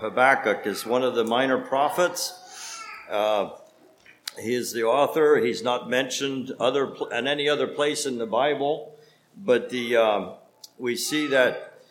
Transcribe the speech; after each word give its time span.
Habakkuk 0.00 0.66
is 0.66 0.86
one 0.86 1.02
of 1.02 1.14
the 1.14 1.24
minor 1.24 1.58
prophets. 1.58 2.82
Uh, 3.10 3.50
he 4.38 4.54
is 4.54 4.72
the 4.72 4.84
author. 4.84 5.36
He's 5.36 5.62
not 5.62 5.90
mentioned 5.90 6.52
other 6.58 6.94
in 7.12 7.26
any 7.26 7.50
other 7.50 7.66
place 7.66 8.06
in 8.06 8.16
the 8.16 8.26
Bible, 8.26 8.96
but 9.36 9.68
the 9.68 9.96
um, 9.96 10.34
we 10.78 10.96
see 10.96 11.26
that 11.26 11.82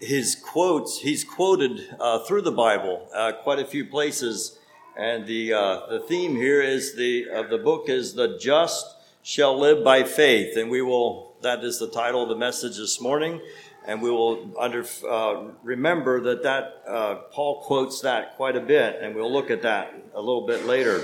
his 0.00 0.34
quotes 0.34 1.00
he's 1.02 1.22
quoted 1.22 1.94
uh, 2.00 2.18
through 2.20 2.42
the 2.42 2.52
Bible 2.52 3.08
uh, 3.14 3.32
quite 3.44 3.60
a 3.60 3.64
few 3.64 3.84
places, 3.84 4.58
and 4.96 5.26
the 5.26 5.52
uh, 5.52 5.86
the 5.88 6.00
theme 6.00 6.34
here 6.34 6.60
is 6.60 6.96
the 6.96 7.28
of 7.30 7.50
the 7.50 7.58
book 7.58 7.88
is 7.88 8.14
the 8.14 8.36
just 8.38 8.96
shall 9.22 9.56
live 9.56 9.84
by 9.84 10.02
faith, 10.02 10.56
and 10.56 10.68
we 10.68 10.82
will 10.82 11.36
that 11.42 11.62
is 11.62 11.78
the 11.78 11.90
title 11.90 12.24
of 12.24 12.28
the 12.28 12.36
message 12.36 12.76
this 12.76 13.00
morning 13.00 13.40
and 13.86 14.02
we 14.02 14.10
will 14.10 14.54
under, 14.58 14.84
uh, 15.08 15.44
remember 15.62 16.20
that 16.20 16.42
that 16.42 16.82
uh, 16.86 17.14
Paul 17.32 17.62
quotes 17.62 18.00
that 18.02 18.36
quite 18.36 18.56
a 18.56 18.60
bit, 18.60 18.98
and 19.00 19.14
we'll 19.14 19.32
look 19.32 19.50
at 19.50 19.62
that 19.62 19.94
a 20.14 20.20
little 20.20 20.46
bit 20.46 20.66
later. 20.66 21.02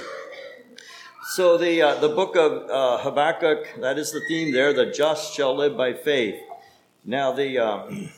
So 1.35 1.59
the 1.59 1.83
uh, 1.83 1.95
the 1.97 2.09
book 2.09 2.37
of 2.37 2.71
uh, 2.71 2.99
Habakkuk 3.03 3.81
that 3.81 3.99
is 3.99 4.13
the 4.13 4.21
theme 4.29 4.53
there: 4.53 4.73
the 4.73 4.87
just 4.87 5.35
shall 5.35 5.57
live 5.57 5.77
by 5.77 5.95
faith. 5.95 6.37
Now 7.05 7.33
the 7.33 7.59
um, 7.59 8.11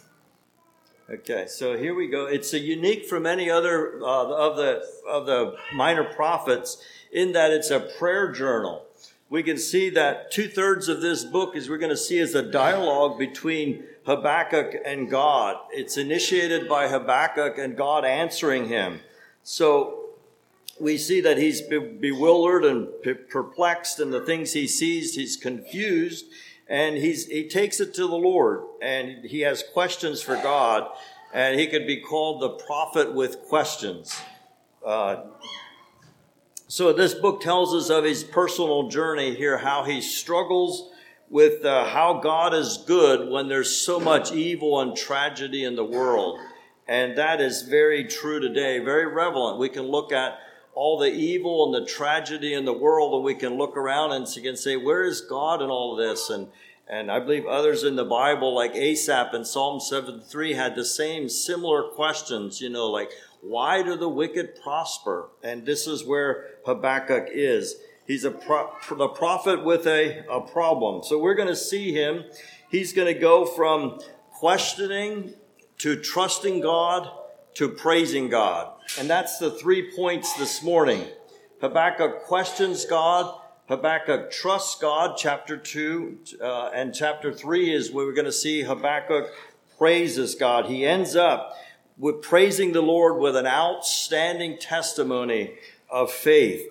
okay, 1.11 1.47
so 1.47 1.77
here 1.77 1.95
we 1.95 2.09
go. 2.09 2.27
It's 2.27 2.53
a 2.53 2.59
unique 2.59 3.07
from 3.07 3.27
any 3.27 3.49
other 3.49 4.01
uh, 4.03 4.27
of 4.27 4.57
the 4.57 4.83
of 5.09 5.27
the 5.27 5.57
minor 5.75 6.05
prophets 6.05 6.83
in 7.13 7.33
that 7.33 7.51
it's 7.51 7.71
a 7.71 7.81
prayer 7.81 8.31
journal 8.33 8.85
we 9.31 9.43
can 9.43 9.59
see 9.59 9.91
that 9.91 10.31
two 10.31 10.49
thirds 10.49 10.89
of 10.89 11.01
this 11.01 11.25
book, 11.25 11.55
as 11.55 11.69
we're 11.69 11.79
going 11.79 11.91
to 11.91 11.97
see, 11.97 12.19
is 12.19 12.35
a 12.35 12.43
dialogue 12.43 13.19
between 13.19 13.85
Habakkuk 14.09 14.75
and 14.87 15.11
God. 15.11 15.59
It's 15.71 15.99
initiated 15.99 16.67
by 16.67 16.89
Habakkuk 16.89 17.59
and 17.59 17.77
God 17.77 18.07
answering 18.07 18.69
him. 18.69 19.01
So 19.43 20.07
we 20.81 20.97
see 20.97 21.21
that 21.21 21.37
he's 21.37 21.61
bewildered 21.61 22.65
and 22.65 22.89
perplexed 23.29 24.01
in 24.01 24.11
the 24.11 24.23
things 24.23 24.55
he 24.55 24.67
sees. 24.67 25.15
He's 25.15 25.37
confused 25.37 26.25
and 26.67 26.97
he's, 26.97 27.27
he 27.27 27.49
takes 27.49 27.81
it 27.81 27.93
to 27.95 28.07
the 28.07 28.17
Lord 28.17 28.63
and 28.81 29.27
he 29.27 29.41
has 29.41 29.63
questions 29.75 30.23
for 30.23 30.37
God 30.37 30.89
and 31.35 31.61
he 31.61 31.67
could 31.67 31.87
be 31.87 32.01
called 32.01 32.41
the 32.41 32.65
prophet 32.65 33.13
with 33.13 33.43
questions. 33.43 34.19
Uh, 34.83 35.25
so 36.67 36.95
this 36.95 37.13
book 37.13 37.43
tells 37.43 37.75
us 37.75 37.91
of 37.91 38.05
his 38.05 38.25
personal 38.25 38.89
journey 38.89 39.35
here, 39.35 39.59
how 39.59 39.85
he 39.85 40.01
struggles 40.01 40.93
with 41.31 41.65
uh, 41.65 41.85
how 41.87 42.21
God 42.21 42.55
is 42.55 42.79
good 42.87 43.31
when 43.31 43.49
there's 43.49 43.77
so 43.77 44.01
much 44.01 44.33
evil 44.33 44.81
and 44.81 44.97
tragedy 44.97 45.65
in 45.65 45.77
the 45.77 45.85
world. 45.85 46.39
And 46.87 47.19
that 47.19 47.41
is 47.41 47.63
very 47.63 48.05
true 48.05 48.41
today, 48.41 48.79
very 48.79 49.07
relevant. 49.07 49.59
We 49.59 49.69
can 49.69 49.85
look 49.85 50.11
at 50.11 50.39
all 50.75 50.99
the 50.99 51.13
evil 51.13 51.67
and 51.67 51.75
the 51.75 51.91
tragedy 51.91 52.55
in 52.55 52.65
the 52.65 52.73
world, 52.73 53.15
and 53.15 53.25
we 53.25 53.35
can 53.35 53.59
look 53.59 53.77
around 53.77 54.13
and 54.13 54.27
can 54.43 54.57
say, 54.57 54.77
Where 54.77 55.03
is 55.03 55.21
God 55.21 55.61
in 55.61 55.69
all 55.69 55.93
of 55.93 55.99
this? 55.99 56.31
And 56.31 56.49
and 56.91 57.11
I 57.11 57.21
believe 57.21 57.45
others 57.45 57.85
in 57.85 57.97
the 57.97 58.05
Bible, 58.05 58.55
like 58.55 58.75
Asaph 58.75 59.35
in 59.35 59.45
Psalm 59.45 59.79
73, 59.79 60.55
had 60.55 60.75
the 60.75 60.87
same 60.87 61.29
similar 61.29 61.83
questions, 61.83 62.63
you 62.63 62.71
know, 62.71 62.87
like, 62.87 63.11
why 63.43 63.83
do 63.83 63.95
the 63.95 64.09
wicked 64.09 64.59
prosper? 64.63 65.29
And 65.43 65.67
this 65.67 65.87
is 65.87 66.03
where 66.03 66.47
Habakkuk 66.65 67.29
is. 67.31 67.77
He's 68.09 68.25
a 68.25 68.33
pro- 68.33 68.73
the 68.91 69.07
prophet 69.07 69.65
with 69.65 69.87
a, 69.87 70.25
a 70.29 70.41
problem. 70.41 71.05
So 71.05 71.21
we're 71.21 71.35
going 71.35 71.49
to 71.49 71.57
see 71.57 71.93
him. 71.93 72.25
He's 72.69 72.93
going 72.93 73.13
to 73.13 73.19
go 73.19 73.47
from 73.47 74.01
questioning 74.33 75.35
to 75.79 75.95
trusting 75.95 76.61
God 76.61 77.09
to 77.55 77.69
praising 77.69 78.29
God. 78.29 78.73
And 78.99 79.11
that's 79.11 79.39
the 79.39 79.51
three 79.51 79.91
points 79.95 80.33
this 80.35 80.63
morning. 80.63 81.05
Habakkuk 81.61 82.23
questions 82.23 82.85
God. 82.85 83.35
Habakkuk 83.69 84.31
trusts 84.31 84.81
God, 84.81 85.17
chapter 85.19 85.57
2. 85.57 86.19
Uh, 86.41 86.71
and 86.73 86.95
chapter 86.95 87.33
3 87.33 87.75
is 87.75 87.91
where 87.91 88.07
we're 88.07 88.13
going 88.13 88.25
to 88.27 88.33
see 88.33 88.63
Habakkuk 88.63 89.33
praises 89.77 90.37
God. 90.37 90.67
He 90.67 90.87
ends 90.87 91.17
up 91.17 91.57
with 91.99 92.23
praising 92.23 92.73
the 92.73 92.81
Lord 92.81 93.21
with 93.21 93.35
an 93.35 93.47
outstanding 93.47 94.59
testimony 94.59 95.55
of 95.91 96.13
faith. 96.13 96.65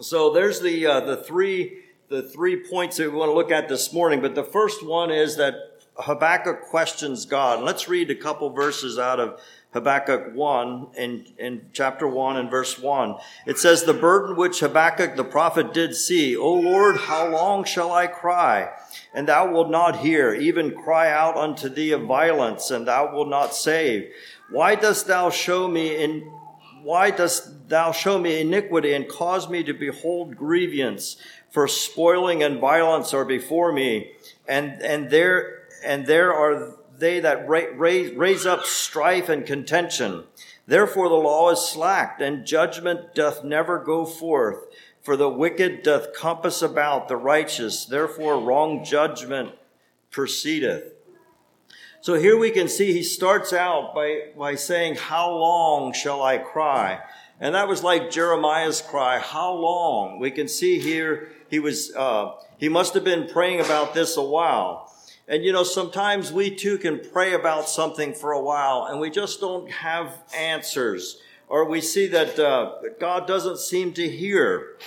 So 0.00 0.30
there's 0.30 0.60
the 0.60 0.86
uh, 0.86 1.00
the 1.00 1.16
three 1.16 1.78
the 2.08 2.22
three 2.22 2.56
points 2.56 2.96
that 2.96 3.10
we 3.10 3.16
want 3.16 3.30
to 3.30 3.34
look 3.34 3.50
at 3.50 3.68
this 3.68 3.92
morning. 3.92 4.20
But 4.20 4.34
the 4.34 4.44
first 4.44 4.84
one 4.84 5.10
is 5.10 5.36
that 5.36 5.54
Habakkuk 5.98 6.62
questions 6.62 7.26
God. 7.26 7.62
Let's 7.62 7.88
read 7.88 8.10
a 8.10 8.14
couple 8.14 8.50
verses 8.50 8.98
out 8.98 9.18
of 9.18 9.40
Habakkuk 9.72 10.34
1 10.34 10.86
in, 10.96 11.26
in 11.38 11.66
chapter 11.72 12.06
1 12.06 12.36
and 12.36 12.50
verse 12.50 12.78
1. 12.78 13.16
It 13.46 13.58
says, 13.58 13.84
The 13.84 13.92
burden 13.92 14.36
which 14.36 14.60
Habakkuk 14.60 15.16
the 15.16 15.24
prophet 15.24 15.74
did 15.74 15.94
see, 15.94 16.36
O 16.36 16.54
Lord, 16.54 16.96
how 16.96 17.28
long 17.28 17.64
shall 17.64 17.92
I 17.92 18.06
cry? 18.06 18.70
And 19.12 19.28
thou 19.28 19.52
wilt 19.52 19.70
not 19.70 19.98
hear, 19.98 20.32
even 20.32 20.74
cry 20.74 21.10
out 21.10 21.36
unto 21.36 21.68
thee 21.68 21.90
of 21.90 22.02
violence, 22.02 22.70
and 22.70 22.86
thou 22.86 23.12
wilt 23.12 23.28
not 23.28 23.54
save. 23.54 24.10
Why 24.50 24.74
dost 24.76 25.06
thou 25.08 25.28
show 25.28 25.68
me 25.68 26.02
in 26.02 26.32
why 26.82 27.10
dost 27.10 27.68
thou 27.68 27.92
show 27.92 28.18
me 28.18 28.40
iniquity 28.40 28.94
and 28.94 29.08
cause 29.08 29.48
me 29.48 29.62
to 29.64 29.72
behold 29.72 30.36
grievance? 30.36 31.16
For 31.50 31.66
spoiling 31.66 32.42
and 32.42 32.60
violence 32.60 33.14
are 33.14 33.24
before 33.24 33.72
me, 33.72 34.12
and 34.46 34.82
and 34.82 35.10
there 35.10 35.64
and 35.84 36.06
there 36.06 36.32
are 36.32 36.74
they 36.98 37.20
that 37.20 37.48
raise, 37.48 38.14
raise 38.14 38.44
up 38.44 38.64
strife 38.64 39.28
and 39.28 39.46
contention. 39.46 40.24
Therefore 40.66 41.08
the 41.08 41.14
law 41.14 41.50
is 41.50 41.60
slacked, 41.60 42.20
and 42.20 42.46
judgment 42.46 43.14
doth 43.14 43.44
never 43.44 43.78
go 43.78 44.04
forth. 44.04 44.66
For 45.00 45.16
the 45.16 45.28
wicked 45.28 45.82
doth 45.82 46.12
compass 46.12 46.60
about 46.60 47.08
the 47.08 47.16
righteous. 47.16 47.86
Therefore 47.86 48.38
wrong 48.38 48.84
judgment 48.84 49.52
proceedeth. 50.10 50.92
So 52.08 52.14
here 52.14 52.38
we 52.38 52.50
can 52.50 52.68
see 52.68 52.94
he 52.94 53.02
starts 53.02 53.52
out 53.52 53.94
by, 53.94 54.28
by 54.34 54.54
saying, 54.54 54.94
How 54.94 55.30
long 55.30 55.92
shall 55.92 56.22
I 56.22 56.38
cry? 56.38 57.00
And 57.38 57.54
that 57.54 57.68
was 57.68 57.84
like 57.84 58.10
Jeremiah's 58.10 58.80
cry, 58.80 59.18
How 59.18 59.52
long? 59.52 60.18
We 60.18 60.30
can 60.30 60.48
see 60.48 60.78
here 60.78 61.28
he 61.50 61.58
was, 61.58 61.94
uh, 61.94 62.30
he 62.56 62.70
must 62.70 62.94
have 62.94 63.04
been 63.04 63.28
praying 63.28 63.60
about 63.60 63.92
this 63.92 64.16
a 64.16 64.22
while. 64.22 64.90
And 65.28 65.44
you 65.44 65.52
know, 65.52 65.64
sometimes 65.64 66.32
we 66.32 66.48
too 66.56 66.78
can 66.78 66.98
pray 66.98 67.34
about 67.34 67.68
something 67.68 68.14
for 68.14 68.32
a 68.32 68.40
while 68.40 68.86
and 68.88 69.00
we 69.00 69.10
just 69.10 69.38
don't 69.38 69.70
have 69.70 70.16
answers. 70.34 71.20
Or 71.46 71.68
we 71.68 71.82
see 71.82 72.06
that 72.06 72.38
uh, 72.38 72.72
God 72.98 73.26
doesn't 73.26 73.58
seem 73.58 73.92
to 73.92 74.08
hear. 74.08 74.78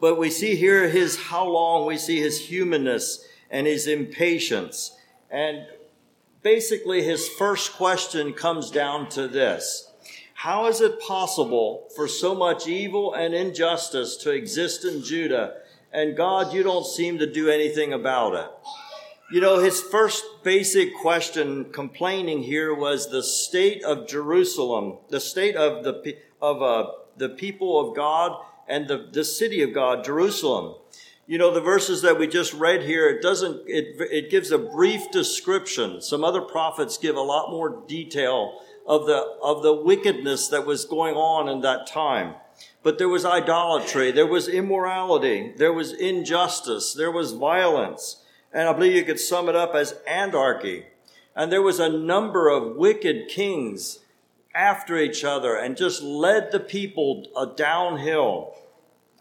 But 0.00 0.18
we 0.18 0.30
see 0.30 0.56
here 0.56 0.88
his 0.88 1.24
how 1.24 1.46
long, 1.46 1.84
we 1.84 1.98
see 1.98 2.18
his 2.18 2.46
humanness 2.46 3.28
and 3.50 3.66
his 3.66 3.86
impatience. 3.86 4.96
And 5.30 5.66
basically, 6.44 7.02
his 7.02 7.26
first 7.26 7.72
question 7.72 8.32
comes 8.32 8.70
down 8.70 9.08
to 9.08 9.26
this 9.26 9.90
How 10.34 10.66
is 10.66 10.80
it 10.80 11.00
possible 11.00 11.88
for 11.96 12.06
so 12.06 12.36
much 12.36 12.68
evil 12.68 13.12
and 13.12 13.34
injustice 13.34 14.16
to 14.18 14.30
exist 14.30 14.84
in 14.84 15.02
Judah, 15.02 15.54
and 15.92 16.16
God, 16.16 16.52
you 16.52 16.62
don't 16.62 16.86
seem 16.86 17.18
to 17.18 17.26
do 17.26 17.48
anything 17.48 17.92
about 17.92 18.34
it? 18.34 18.50
You 19.32 19.40
know, 19.40 19.58
his 19.58 19.80
first 19.80 20.22
basic 20.44 20.94
question 20.94 21.72
complaining 21.72 22.42
here 22.42 22.72
was 22.72 23.10
the 23.10 23.22
state 23.22 23.82
of 23.82 24.06
Jerusalem, 24.06 24.98
the 25.08 25.18
state 25.18 25.56
of 25.56 25.82
the, 25.82 26.16
of, 26.40 26.62
uh, 26.62 26.90
the 27.16 27.30
people 27.30 27.80
of 27.80 27.96
God 27.96 28.38
and 28.68 28.86
the, 28.86 29.08
the 29.10 29.24
city 29.24 29.62
of 29.62 29.72
God, 29.72 30.04
Jerusalem. 30.04 30.76
You 31.26 31.38
know, 31.38 31.54
the 31.54 31.60
verses 31.60 32.02
that 32.02 32.18
we 32.18 32.26
just 32.26 32.52
read 32.52 32.82
here, 32.82 33.08
it 33.08 33.22
doesn't, 33.22 33.62
it, 33.66 33.96
it 33.98 34.30
gives 34.30 34.50
a 34.50 34.58
brief 34.58 35.10
description. 35.10 36.02
Some 36.02 36.22
other 36.22 36.42
prophets 36.42 36.98
give 36.98 37.16
a 37.16 37.22
lot 37.22 37.50
more 37.50 37.82
detail 37.88 38.60
of 38.86 39.06
the, 39.06 39.38
of 39.42 39.62
the 39.62 39.72
wickedness 39.72 40.48
that 40.48 40.66
was 40.66 40.84
going 40.84 41.14
on 41.14 41.48
in 41.48 41.62
that 41.62 41.86
time. 41.86 42.34
But 42.82 42.98
there 42.98 43.08
was 43.08 43.24
idolatry, 43.24 44.12
there 44.12 44.26
was 44.26 44.48
immorality, 44.48 45.54
there 45.56 45.72
was 45.72 45.92
injustice, 45.92 46.92
there 46.92 47.10
was 47.10 47.32
violence. 47.32 48.22
And 48.52 48.68
I 48.68 48.74
believe 48.74 48.94
you 48.94 49.04
could 49.04 49.18
sum 49.18 49.48
it 49.48 49.56
up 49.56 49.74
as 49.74 49.94
anarchy. 50.06 50.86
And 51.34 51.50
there 51.50 51.62
was 51.62 51.80
a 51.80 51.88
number 51.88 52.50
of 52.50 52.76
wicked 52.76 53.28
kings 53.28 54.00
after 54.54 54.98
each 54.98 55.24
other 55.24 55.56
and 55.56 55.76
just 55.76 56.02
led 56.02 56.52
the 56.52 56.60
people 56.60 57.26
downhill 57.56 58.54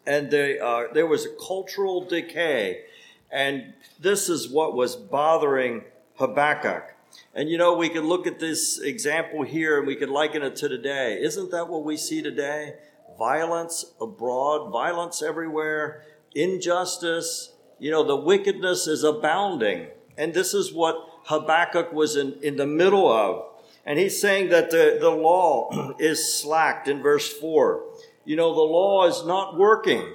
and 0.06 0.30
they, 0.32 0.60
uh, 0.60 0.84
there 0.94 1.08
was 1.08 1.26
a 1.26 1.30
cultural 1.46 2.04
decay. 2.04 2.86
And 3.32 3.74
this 4.00 4.30
is 4.30 4.50
what 4.50 4.76
was 4.76 4.96
bothering 4.96 5.84
Habakkuk. 6.16 6.94
And 7.34 7.50
you 7.50 7.58
know, 7.58 7.76
we 7.76 7.90
could 7.90 8.04
look 8.04 8.28
at 8.28 8.40
this 8.40 8.80
example 8.80 9.44
here 9.44 9.78
and 9.78 9.88
we 9.88 9.96
could 9.96 10.10
liken 10.10 10.44
it 10.44 10.56
to 10.58 10.70
today. 10.70 11.20
Isn't 11.22 11.52
that 11.52 11.68
what 11.68 11.84
we 11.84 11.98
see 11.98 12.22
today? 12.22 12.76
Violence 13.18 13.86
abroad, 14.02 14.72
violence 14.72 15.22
everywhere, 15.22 16.04
injustice. 16.36 17.54
You 17.80 17.92
know, 17.92 18.04
the 18.04 18.16
wickedness 18.16 18.88
is 18.88 19.04
abounding. 19.04 19.88
And 20.18 20.34
this 20.34 20.54
is 20.54 20.74
what 20.74 20.96
Habakkuk 21.26 21.92
was 21.92 22.16
in, 22.16 22.34
in 22.42 22.58
the 22.58 22.68
middle 22.68 23.12
of. 23.12 23.46
And 23.86 24.00
he's 24.00 24.20
saying 24.20 24.50
that 24.50 24.72
the, 24.72 24.98
the 25.00 25.10
law 25.10 25.94
is 26.00 26.34
slacked 26.34 26.88
in 26.88 27.02
verse 27.02 27.32
4. 27.32 27.84
You 28.25 28.36
know, 28.38 28.54
the 28.54 28.62
law 28.62 29.06
is 29.08 29.25
not 29.25 29.58
working. 29.58 30.14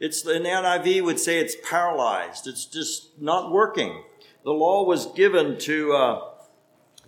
It's 0.00 0.24
an 0.24 0.44
NIV 0.44 1.04
would 1.04 1.20
say 1.20 1.38
it's 1.38 1.56
paralyzed. 1.62 2.46
It's 2.46 2.64
just 2.64 3.20
not 3.20 3.52
working. 3.52 4.02
The 4.44 4.52
law 4.52 4.84
was 4.84 5.06
given 5.12 5.58
to 5.60 5.92
uh, 5.92 6.20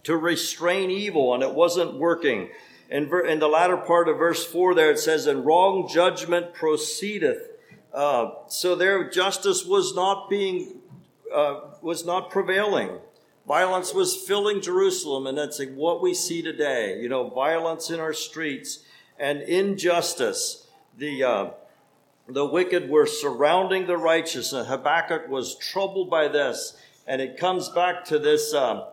to 0.04 0.16
restrain 0.16 0.90
evil, 0.90 1.34
and 1.34 1.42
it 1.42 1.54
wasn't 1.54 1.98
working. 1.98 2.50
In, 2.88 3.08
ver- 3.08 3.26
in 3.26 3.40
the 3.40 3.48
latter 3.48 3.76
part 3.76 4.08
of 4.08 4.18
verse 4.18 4.46
four, 4.46 4.74
there 4.74 4.90
it 4.90 4.98
says, 4.98 5.26
"And 5.26 5.44
wrong 5.44 5.88
judgment 5.92 6.54
proceedeth." 6.54 7.50
Uh, 7.92 8.30
so 8.48 8.74
their 8.74 9.08
justice 9.08 9.64
was 9.64 9.94
not 9.94 10.28
being 10.28 10.80
uh, 11.34 11.60
was 11.82 12.04
not 12.04 12.30
prevailing. 12.30 12.90
Violence 13.46 13.94
was 13.94 14.16
filling 14.16 14.60
Jerusalem, 14.60 15.26
and 15.26 15.38
that's 15.38 15.60
what 15.74 16.02
we 16.02 16.12
see 16.14 16.42
today. 16.42 16.98
You 17.00 17.08
know, 17.08 17.28
violence 17.30 17.90
in 17.90 18.00
our 18.00 18.12
streets 18.12 18.80
and 19.18 19.42
injustice. 19.42 20.66
The 20.96 21.22
uh, 21.22 21.50
the 22.28 22.44
wicked 22.44 22.90
were 22.90 23.06
surrounding 23.06 23.86
the 23.86 23.96
righteous, 23.96 24.52
and 24.52 24.66
Habakkuk 24.66 25.28
was 25.28 25.56
troubled 25.56 26.10
by 26.10 26.28
this. 26.28 26.76
And 27.06 27.22
it 27.22 27.38
comes 27.38 27.68
back 27.68 28.04
to 28.06 28.18
this 28.18 28.52
uh, 28.52 28.88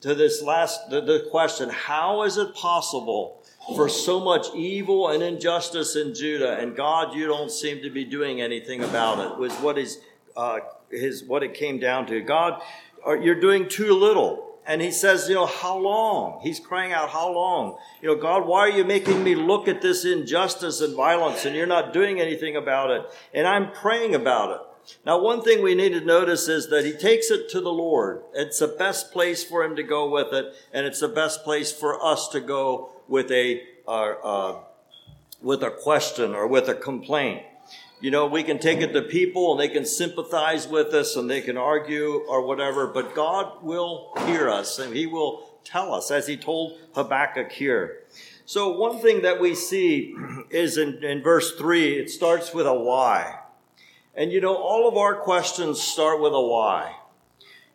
to 0.00 0.14
this 0.14 0.42
last 0.42 0.90
the, 0.90 1.00
the 1.00 1.26
question: 1.30 1.70
How 1.70 2.22
is 2.22 2.36
it 2.36 2.54
possible 2.54 3.42
for 3.74 3.88
so 3.88 4.20
much 4.20 4.48
evil 4.54 5.08
and 5.08 5.22
injustice 5.22 5.96
in 5.96 6.14
Judah, 6.14 6.58
and 6.58 6.76
God, 6.76 7.14
you 7.14 7.26
don't 7.26 7.50
seem 7.50 7.82
to 7.82 7.90
be 7.90 8.04
doing 8.04 8.40
anything 8.40 8.84
about 8.84 9.18
it? 9.18 9.38
Was 9.38 9.52
what 9.54 9.78
is 9.78 10.00
uh, 10.36 10.58
his 10.90 11.24
what 11.24 11.42
it 11.42 11.54
came 11.54 11.78
down 11.78 12.06
to? 12.08 12.20
God, 12.20 12.60
you're 13.06 13.40
doing 13.40 13.68
too 13.68 13.94
little. 13.94 14.53
And 14.66 14.80
he 14.80 14.90
says, 14.90 15.28
you 15.28 15.34
know, 15.34 15.46
how 15.46 15.78
long? 15.78 16.40
He's 16.42 16.58
crying 16.58 16.92
out, 16.92 17.10
how 17.10 17.30
long? 17.30 17.76
You 18.00 18.08
know, 18.08 18.16
God, 18.16 18.46
why 18.46 18.60
are 18.60 18.70
you 18.70 18.84
making 18.84 19.22
me 19.22 19.34
look 19.34 19.68
at 19.68 19.82
this 19.82 20.04
injustice 20.04 20.80
and 20.80 20.96
violence 20.96 21.44
and 21.44 21.54
you're 21.54 21.66
not 21.66 21.92
doing 21.92 22.20
anything 22.20 22.56
about 22.56 22.90
it? 22.90 23.02
And 23.34 23.46
I'm 23.46 23.72
praying 23.72 24.14
about 24.14 24.52
it. 24.52 24.60
Now, 25.04 25.20
one 25.20 25.42
thing 25.42 25.62
we 25.62 25.74
need 25.74 25.92
to 25.92 26.00
notice 26.00 26.48
is 26.48 26.68
that 26.68 26.84
he 26.84 26.92
takes 26.92 27.30
it 27.30 27.48
to 27.50 27.60
the 27.60 27.72
Lord. 27.72 28.22
It's 28.34 28.58
the 28.58 28.68
best 28.68 29.12
place 29.12 29.42
for 29.44 29.64
him 29.64 29.76
to 29.76 29.82
go 29.82 30.10
with 30.10 30.32
it, 30.32 30.54
and 30.72 30.86
it's 30.86 31.00
the 31.00 31.08
best 31.08 31.42
place 31.42 31.72
for 31.72 32.02
us 32.04 32.28
to 32.28 32.40
go 32.40 32.92
with 33.08 33.30
a, 33.30 33.62
uh, 33.88 33.90
uh, 33.90 34.60
with 35.40 35.62
a 35.62 35.70
question 35.70 36.34
or 36.34 36.46
with 36.46 36.68
a 36.68 36.74
complaint 36.74 37.42
you 38.00 38.10
know, 38.10 38.26
we 38.26 38.42
can 38.42 38.58
take 38.58 38.80
it 38.80 38.92
to 38.92 39.02
people 39.02 39.52
and 39.52 39.60
they 39.60 39.68
can 39.68 39.86
sympathize 39.86 40.68
with 40.68 40.88
us 40.88 41.16
and 41.16 41.30
they 41.30 41.40
can 41.40 41.56
argue 41.56 42.24
or 42.28 42.46
whatever, 42.46 42.86
but 42.86 43.14
God 43.14 43.62
will 43.62 44.12
hear 44.26 44.48
us 44.48 44.78
and 44.78 44.94
He 44.94 45.06
will 45.06 45.58
tell 45.64 45.94
us, 45.94 46.10
as 46.10 46.26
He 46.26 46.36
told 46.36 46.78
Habakkuk 46.94 47.52
here. 47.52 48.00
So, 48.46 48.76
one 48.76 49.00
thing 49.00 49.22
that 49.22 49.40
we 49.40 49.54
see 49.54 50.14
is 50.50 50.76
in, 50.76 51.02
in 51.02 51.22
verse 51.22 51.56
3, 51.56 51.98
it 51.98 52.10
starts 52.10 52.52
with 52.52 52.66
a 52.66 52.74
why. 52.74 53.38
And 54.14 54.30
you 54.30 54.40
know, 54.40 54.56
all 54.56 54.86
of 54.86 54.96
our 54.96 55.16
questions 55.16 55.80
start 55.80 56.20
with 56.20 56.34
a 56.34 56.40
why. 56.40 56.94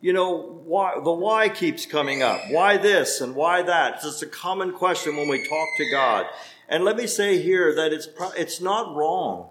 You 0.01 0.13
know, 0.13 0.61
why, 0.63 0.93
the 1.03 1.11
why 1.11 1.49
keeps 1.49 1.85
coming 1.85 2.21
up. 2.21 2.39
Why 2.51 2.77
this 2.77 3.19
and 3.19 3.35
why 3.35 3.63
that? 3.63 3.99
It's 4.03 4.21
a 4.21 4.27
common 4.27 4.71
question 4.71 5.17
when 5.17 5.27
we 5.27 5.45
talk 5.45 5.67
to 5.77 5.91
God. 5.91 6.25
And 6.69 6.85
let 6.85 6.95
me 6.95 7.07
say 7.07 7.41
here 7.41 7.75
that 7.75 7.91
it's, 7.91 8.07
it's 8.37 8.61
not 8.61 8.95
wrong 8.95 9.49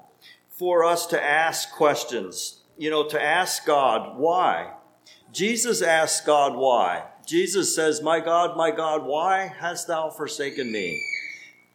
for 0.59 0.85
us 0.85 1.07
to 1.07 1.23
ask 1.23 1.71
questions, 1.71 2.63
you 2.77 2.91
know, 2.91 3.07
to 3.09 3.23
ask 3.23 3.65
God 3.65 4.19
why. 4.19 4.73
Jesus 5.33 5.83
asks 5.83 6.27
God 6.27 6.57
why. 6.57 7.05
Jesus 7.25 7.75
says, 7.75 8.03
My 8.03 8.19
God, 8.19 8.57
my 8.57 8.73
God, 8.73 9.05
why 9.05 9.53
hast 9.61 9.87
thou 9.87 10.11
forsaken 10.11 10.73
me? 10.73 11.01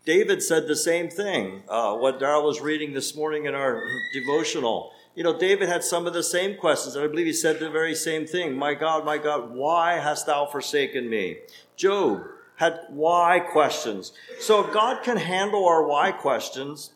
David 0.05 0.43
said 0.43 0.67
the 0.67 0.75
same 0.75 1.09
thing. 1.09 1.63
Uh, 1.69 1.95
what 1.95 2.19
Darrell 2.19 2.43
was 2.43 2.59
reading 2.59 2.91
this 2.91 3.15
morning 3.15 3.45
in 3.45 3.55
our 3.55 3.81
devotional. 4.13 4.91
You 5.15 5.23
know, 5.23 5.37
David 5.39 5.69
had 5.69 5.83
some 5.83 6.05
of 6.05 6.13
the 6.13 6.23
same 6.23 6.57
questions, 6.57 6.95
and 6.95 7.05
I 7.05 7.07
believe 7.07 7.27
he 7.27 7.33
said 7.33 7.59
the 7.59 7.69
very 7.69 7.95
same 7.95 8.25
thing. 8.25 8.57
My 8.57 8.73
God, 8.73 9.05
my 9.05 9.17
God, 9.17 9.51
why 9.51 9.93
hast 9.93 10.25
thou 10.25 10.45
forsaken 10.45 11.09
me? 11.09 11.37
Job 11.77 12.23
had 12.57 12.81
why 12.89 13.39
questions. 13.39 14.11
So 14.39 14.65
if 14.65 14.73
God 14.73 15.03
can 15.03 15.17
handle 15.17 15.65
our 15.65 15.87
why 15.87 16.11
questions 16.11 16.91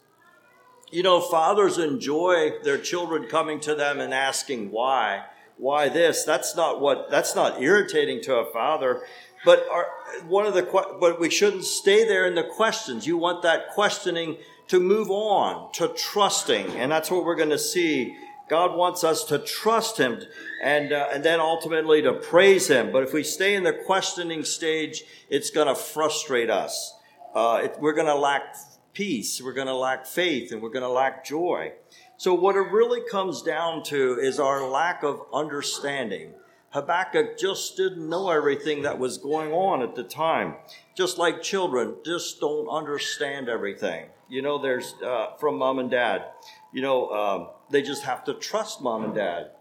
you 0.91 1.03
know, 1.03 1.19
fathers 1.19 1.77
enjoy 1.77 2.53
their 2.63 2.77
children 2.77 3.27
coming 3.27 3.59
to 3.61 3.75
them 3.75 3.99
and 3.99 4.13
asking 4.13 4.71
why. 4.71 5.25
Why 5.57 5.89
this? 5.89 6.23
That's 6.23 6.55
not 6.55 6.79
what, 6.79 7.09
that's 7.09 7.35
not 7.35 7.61
irritating 7.61 8.21
to 8.23 8.35
a 8.35 8.51
father. 8.51 9.01
But 9.43 9.65
our, 9.71 9.87
one 10.27 10.45
of 10.45 10.53
the, 10.53 10.63
but 10.99 11.19
we 11.19 11.29
shouldn't 11.29 11.65
stay 11.65 12.07
there 12.07 12.25
in 12.25 12.35
the 12.35 12.43
questions. 12.43 13.07
You 13.07 13.17
want 13.17 13.43
that 13.43 13.69
questioning 13.73 14.37
to 14.67 14.79
move 14.79 15.09
on 15.09 15.71
to 15.73 15.89
trusting. 15.89 16.67
And 16.77 16.91
that's 16.91 17.09
what 17.09 17.25
we're 17.25 17.35
going 17.35 17.49
to 17.49 17.59
see. 17.59 18.15
God 18.49 18.75
wants 18.75 19.03
us 19.03 19.23
to 19.25 19.39
trust 19.39 19.97
Him 19.97 20.21
and, 20.63 20.93
uh, 20.93 21.07
and 21.11 21.23
then 21.23 21.39
ultimately 21.39 22.01
to 22.01 22.13
praise 22.13 22.69
Him. 22.69 22.91
But 22.91 23.03
if 23.03 23.13
we 23.13 23.23
stay 23.23 23.55
in 23.55 23.63
the 23.63 23.73
questioning 23.73 24.43
stage, 24.43 25.03
it's 25.29 25.49
going 25.49 25.67
to 25.67 25.75
frustrate 25.75 26.49
us. 26.49 26.93
Uh, 27.35 27.61
it, 27.63 27.75
we're 27.79 27.93
going 27.93 28.07
to 28.07 28.15
lack 28.15 28.55
peace, 28.97 29.39
we're 29.39 29.53
going 29.53 29.67
to 29.67 29.75
lack 29.75 30.07
faith, 30.07 30.51
and 30.51 30.59
we're 30.59 30.71
going 30.71 30.81
to 30.81 30.89
lack 30.89 31.23
joy. 31.23 31.71
So, 32.17 32.33
what 32.33 32.55
it 32.55 32.71
really 32.71 33.07
comes 33.07 33.43
down 33.43 33.83
to 33.83 34.17
is 34.19 34.39
our 34.39 34.67
lack 34.67 35.03
of 35.03 35.21
understanding. 35.31 36.33
Habakkuk 36.71 37.37
just 37.37 37.77
didn't 37.77 38.09
know 38.09 38.31
everything 38.31 38.81
that 38.81 38.97
was 38.97 39.19
going 39.19 39.51
on 39.51 39.83
at 39.83 39.93
the 39.93 40.03
time. 40.03 40.55
Just 40.95 41.19
like 41.19 41.43
children, 41.43 41.95
just 42.03 42.39
don't 42.39 42.67
understand 42.67 43.49
everything. 43.49 44.07
You 44.29 44.41
know, 44.41 44.57
there's 44.57 44.95
uh, 45.05 45.35
from 45.39 45.59
mom 45.59 45.77
and 45.77 45.91
dad. 45.91 46.25
You 46.73 46.81
know, 46.81 47.09
um, 47.11 47.47
they 47.69 47.83
just 47.83 48.03
have 48.03 48.23
to 48.25 48.33
trust 48.33 48.81
mom 48.81 49.03
and 49.03 49.13
dad. 49.13 49.51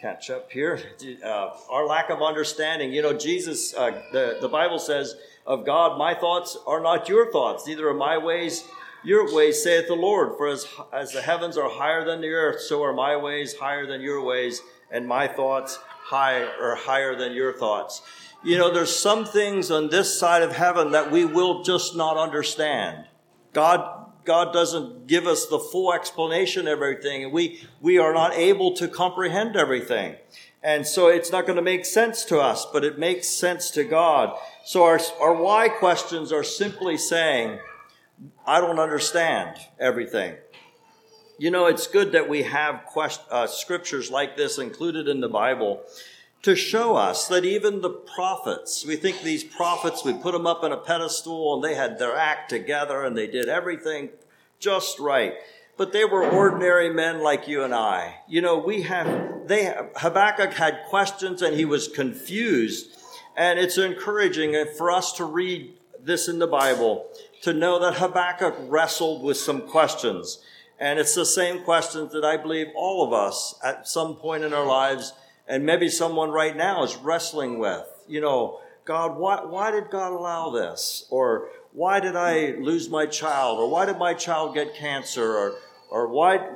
Catch 0.00 0.30
up 0.30 0.50
here. 0.50 0.80
Uh, 1.24 1.56
our 1.70 1.86
lack 1.86 2.10
of 2.10 2.20
understanding. 2.20 2.92
You 2.92 3.02
know, 3.02 3.12
Jesus, 3.12 3.74
uh, 3.74 4.02
the, 4.12 4.38
the 4.40 4.48
Bible 4.48 4.78
says, 4.78 5.14
of 5.46 5.64
God, 5.64 5.98
my 5.98 6.14
thoughts 6.14 6.56
are 6.66 6.80
not 6.80 7.08
your 7.08 7.30
thoughts, 7.30 7.66
neither 7.66 7.88
are 7.88 7.94
my 7.94 8.18
ways 8.18 8.68
your 9.06 9.32
ways, 9.32 9.62
saith 9.62 9.86
the 9.86 9.94
Lord. 9.94 10.36
For 10.36 10.48
as, 10.48 10.66
as 10.92 11.12
the 11.12 11.22
heavens 11.22 11.56
are 11.56 11.70
higher 11.70 12.04
than 12.04 12.20
the 12.20 12.30
earth, 12.30 12.60
so 12.60 12.82
are 12.82 12.92
my 12.92 13.16
ways 13.16 13.54
higher 13.54 13.86
than 13.86 14.00
your 14.00 14.22
ways, 14.22 14.60
and 14.90 15.06
my 15.06 15.28
thoughts 15.28 15.78
high 16.06 16.42
or 16.42 16.74
higher 16.74 17.14
than 17.14 17.32
your 17.32 17.52
thoughts. 17.52 18.02
You 18.42 18.58
know, 18.58 18.72
there's 18.72 18.94
some 18.94 19.24
things 19.24 19.70
on 19.70 19.90
this 19.90 20.18
side 20.18 20.42
of 20.42 20.56
heaven 20.56 20.90
that 20.90 21.10
we 21.10 21.24
will 21.24 21.62
just 21.62 21.96
not 21.96 22.16
understand. 22.16 23.06
God, 23.52 24.10
God 24.24 24.52
doesn't 24.52 25.06
give 25.06 25.26
us 25.26 25.46
the 25.46 25.58
full 25.58 25.92
explanation 25.92 26.66
of 26.66 26.72
everything, 26.72 27.24
and 27.24 27.32
we, 27.32 27.62
we 27.80 27.98
are 27.98 28.12
not 28.12 28.34
able 28.34 28.74
to 28.74 28.88
comprehend 28.88 29.56
everything. 29.56 30.16
And 30.62 30.84
so 30.84 31.06
it's 31.06 31.30
not 31.30 31.46
going 31.46 31.56
to 31.56 31.62
make 31.62 31.84
sense 31.84 32.24
to 32.24 32.40
us, 32.40 32.66
but 32.72 32.84
it 32.84 32.98
makes 32.98 33.28
sense 33.28 33.70
to 33.70 33.84
God. 33.84 34.36
So 34.66 34.82
our, 34.82 34.98
our 35.20 35.32
why 35.32 35.68
questions 35.68 36.32
are 36.32 36.42
simply 36.42 36.96
saying, 36.96 37.60
I 38.44 38.60
don't 38.60 38.80
understand 38.80 39.58
everything. 39.78 40.34
You 41.38 41.52
know, 41.52 41.66
it's 41.66 41.86
good 41.86 42.10
that 42.10 42.28
we 42.28 42.42
have 42.42 42.84
quest, 42.84 43.20
uh, 43.30 43.46
scriptures 43.46 44.10
like 44.10 44.36
this 44.36 44.58
included 44.58 45.06
in 45.06 45.20
the 45.20 45.28
Bible 45.28 45.84
to 46.42 46.56
show 46.56 46.96
us 46.96 47.28
that 47.28 47.44
even 47.44 47.80
the 47.80 47.90
prophets, 47.90 48.84
we 48.84 48.96
think 48.96 49.22
these 49.22 49.44
prophets, 49.44 50.04
we 50.04 50.14
put 50.14 50.32
them 50.32 50.48
up 50.48 50.64
in 50.64 50.72
a 50.72 50.76
pedestal 50.76 51.54
and 51.54 51.62
they 51.62 51.76
had 51.76 52.00
their 52.00 52.16
act 52.16 52.50
together 52.50 53.04
and 53.04 53.16
they 53.16 53.28
did 53.28 53.48
everything 53.48 54.08
just 54.58 54.98
right. 54.98 55.34
But 55.76 55.92
they 55.92 56.04
were 56.04 56.28
ordinary 56.28 56.92
men 56.92 57.22
like 57.22 57.46
you 57.46 57.62
and 57.62 57.72
I. 57.72 58.16
You 58.26 58.40
know, 58.40 58.58
we 58.58 58.82
have, 58.82 59.46
they, 59.46 59.72
Habakkuk 59.94 60.54
had 60.54 60.80
questions 60.88 61.40
and 61.40 61.54
he 61.54 61.64
was 61.64 61.86
confused 61.86 62.95
and 63.36 63.58
it's 63.58 63.78
encouraging 63.78 64.56
for 64.76 64.90
us 64.90 65.12
to 65.12 65.24
read 65.24 65.74
this 66.02 66.28
in 66.28 66.38
the 66.38 66.46
Bible 66.46 67.06
to 67.42 67.52
know 67.52 67.78
that 67.78 67.98
Habakkuk 67.98 68.54
wrestled 68.60 69.22
with 69.22 69.36
some 69.36 69.60
questions. 69.62 70.38
And 70.78 70.98
it's 70.98 71.14
the 71.14 71.26
same 71.26 71.62
questions 71.62 72.12
that 72.12 72.24
I 72.24 72.36
believe 72.36 72.68
all 72.74 73.04
of 73.04 73.12
us 73.12 73.54
at 73.62 73.88
some 73.88 74.16
point 74.16 74.44
in 74.44 74.52
our 74.52 74.66
lives, 74.66 75.12
and 75.48 75.64
maybe 75.64 75.88
someone 75.88 76.30
right 76.30 76.56
now 76.56 76.82
is 76.82 76.96
wrestling 76.96 77.58
with. 77.58 77.86
You 78.08 78.20
know, 78.20 78.60
God, 78.84 79.16
why, 79.16 79.44
why 79.44 79.70
did 79.70 79.90
God 79.90 80.12
allow 80.12 80.50
this? 80.50 81.06
Or 81.10 81.48
why 81.72 82.00
did 82.00 82.16
I 82.16 82.54
lose 82.58 82.88
my 82.88 83.06
child? 83.06 83.58
Or 83.58 83.68
why 83.68 83.86
did 83.86 83.98
my 83.98 84.14
child 84.14 84.54
get 84.54 84.74
cancer? 84.74 85.36
Or, 85.36 85.54
or 85.90 86.08
why, 86.08 86.46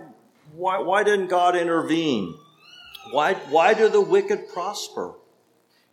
why, 0.55 0.79
why 0.79 1.03
didn't 1.03 1.29
God 1.29 1.57
intervene? 1.57 2.35
Why, 3.11 3.35
why 3.35 3.75
do 3.75 3.89
the 3.89 4.01
wicked 4.01 4.49
prosper? 4.49 5.15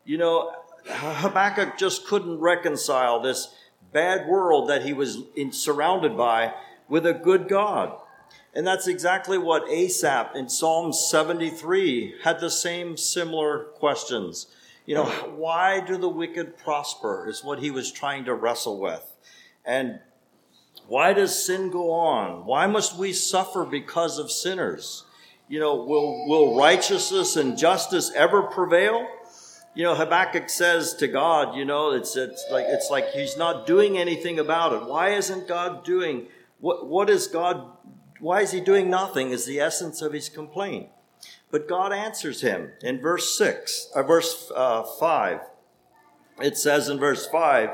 You 0.06 0.17
know, 0.17 0.53
Habakkuk 0.89 1.77
just 1.77 2.08
couldn't 2.08 2.39
reconcile 2.39 3.20
this 3.20 3.53
bad 3.91 4.27
world 4.27 4.70
that 4.70 4.84
he 4.84 4.94
was 4.94 5.20
in, 5.36 5.51
surrounded 5.51 6.17
by 6.17 6.53
with 6.88 7.06
a 7.06 7.13
good 7.13 7.48
God. 7.48 8.00
And 8.53 8.65
that's 8.65 8.88
exactly 8.88 9.38
what 9.38 9.70
Asaph 9.70 10.36
in 10.36 10.50
Psalm 10.50 10.91
73 10.91 12.15
had 12.24 12.39
the 12.39 12.50
same 12.50 12.98
similar 12.98 13.65
questions. 13.75 14.48
You 14.86 14.96
know, 14.96 15.06
why 15.36 15.82
do 15.82 15.98
the 15.98 16.10
wicked 16.10 16.58
prosper 16.58 17.27
is 17.29 17.44
what 17.44 17.60
he 17.60 17.72
was 17.72 17.91
trying 17.91 18.25
to 18.25 18.34
wrestle 18.34 18.79
with. 18.79 19.03
And 19.65 20.00
why 20.88 21.13
does 21.13 21.46
sin 21.46 21.70
go 21.70 21.91
on? 21.91 22.46
Why 22.46 22.67
must 22.67 22.98
we 22.98 23.12
suffer 23.12 23.65
because 23.65 24.17
of 24.17 24.32
sinners? 24.32 25.03
You 25.50 25.60
know, 25.60 25.75
will, 25.75 26.27
will 26.27 26.58
righteousness 26.58 27.36
and 27.36 27.58
justice 27.58 28.12
ever 28.15 28.44
prevail? 28.44 29.08
You 29.78 29.84
know, 29.84 29.94
Habakkuk 29.94 30.50
says 30.50 30.96
to 30.96 31.08
God, 31.08 31.56
you 31.56 31.64
know, 31.64 31.92
it's, 31.92 32.16
it's 32.16 32.44
like, 32.50 32.66
it's 32.68 32.90
like 32.90 33.12
he's 33.12 33.38
not 33.38 33.68
doing 33.68 33.96
anything 33.96 34.40
about 34.40 34.74
it. 34.74 34.90
Why 34.90 35.10
isn't 35.10 35.48
God 35.48 35.86
doing, 35.86 36.30
what, 36.60 36.88
what 36.88 37.12
is 37.12 37.28
God, 37.28 37.64
why 38.20 38.42
is 38.42 38.52
he 38.52 38.60
doing 38.60 38.90
nothing 38.90 39.30
is 39.30 39.46
the 39.46 39.60
essence 39.60 40.02
of 40.02 40.14
his 40.14 40.30
complaint. 40.30 40.90
But 41.52 41.68
God 41.68 41.94
answers 41.94 42.42
him 42.42 42.72
in 42.82 43.00
verse 43.00 43.38
6, 43.38 43.92
or 43.94 44.02
uh, 44.02 44.08
verse 44.08 44.52
uh, 44.56 44.82
5. 44.82 45.42
It 46.42 46.58
says 46.58 46.90
in 46.90 46.98
verse 46.98 47.28
5, 47.28 47.70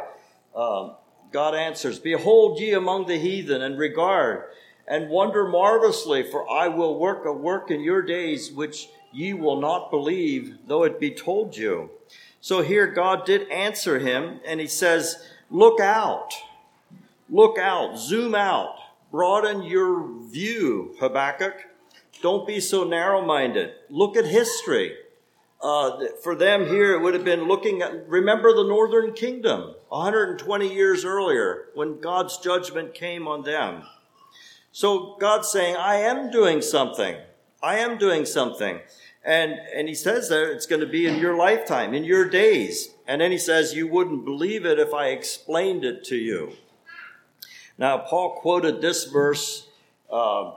um, 0.57 0.95
God 1.31 1.55
answers, 1.55 1.99
Behold 1.99 2.59
ye 2.59 2.73
among 2.73 3.07
the 3.07 3.17
heathen, 3.17 3.61
and 3.61 3.79
regard, 3.79 4.43
and 4.85 5.09
wonder 5.09 5.47
marvelously, 5.47 6.23
for 6.23 6.51
I 6.51 6.67
will 6.67 6.99
work 6.99 7.23
a 7.23 7.31
work 7.31 7.71
in 7.71 7.79
your 7.79 8.01
days 8.01 8.51
which 8.51 8.89
ye 9.13 9.33
will 9.33 9.59
not 9.59 9.91
believe, 9.91 10.57
though 10.67 10.83
it 10.83 10.99
be 10.99 11.11
told 11.11 11.55
you. 11.55 11.89
So 12.41 12.61
here 12.61 12.87
God 12.87 13.25
did 13.25 13.49
answer 13.49 13.99
him, 13.99 14.41
and 14.45 14.59
he 14.59 14.67
says, 14.67 15.25
Look 15.49 15.79
out, 15.79 16.33
look 17.29 17.57
out, 17.57 17.97
zoom 17.97 18.35
out, 18.35 18.75
broaden 19.11 19.63
your 19.63 20.09
view, 20.29 20.95
Habakkuk. 20.99 21.53
Don't 22.21 22.47
be 22.47 22.59
so 22.59 22.83
narrow 22.83 23.23
minded. 23.23 23.73
Look 23.89 24.17
at 24.17 24.25
history. 24.25 24.95
Uh, 25.61 26.07
for 26.21 26.35
them 26.35 26.67
here, 26.67 26.93
it 26.93 27.01
would 27.01 27.13
have 27.13 27.23
been 27.23 27.47
looking 27.47 27.81
at, 27.81 28.09
remember 28.09 28.53
the 28.53 28.63
northern 28.63 29.13
kingdom 29.13 29.75
120 29.89 30.73
years 30.73 31.05
earlier 31.05 31.67
when 31.73 32.01
God's 32.01 32.37
judgment 32.37 32.93
came 32.93 33.27
on 33.27 33.43
them. 33.43 33.83
So 34.73 35.15
God's 35.19 35.49
saying, 35.49 35.77
I 35.77 35.95
am 35.95 36.31
doing 36.31 36.61
something. 36.61 37.15
I 37.63 37.77
am 37.77 37.97
doing 37.97 38.25
something. 38.25 38.81
And, 39.23 39.53
and 39.73 39.87
he 39.87 39.95
says 39.95 40.27
that 40.27 40.51
it's 40.51 40.65
going 40.65 40.81
to 40.81 40.87
be 40.87 41.07
in 41.07 41.17
your 41.17 41.37
lifetime, 41.37 41.93
in 41.93 42.03
your 42.03 42.29
days. 42.29 42.89
And 43.07 43.21
then 43.21 43.31
he 43.31 43.37
says, 43.37 43.73
you 43.73 43.87
wouldn't 43.87 44.25
believe 44.25 44.65
it 44.65 44.79
if 44.79 44.93
I 44.93 45.07
explained 45.07 45.85
it 45.85 46.03
to 46.05 46.17
you. 46.17 46.51
Now, 47.77 47.99
Paul 47.99 48.35
quoted 48.35 48.81
this 48.81 49.05
verse 49.05 49.69
uh, 50.11 50.55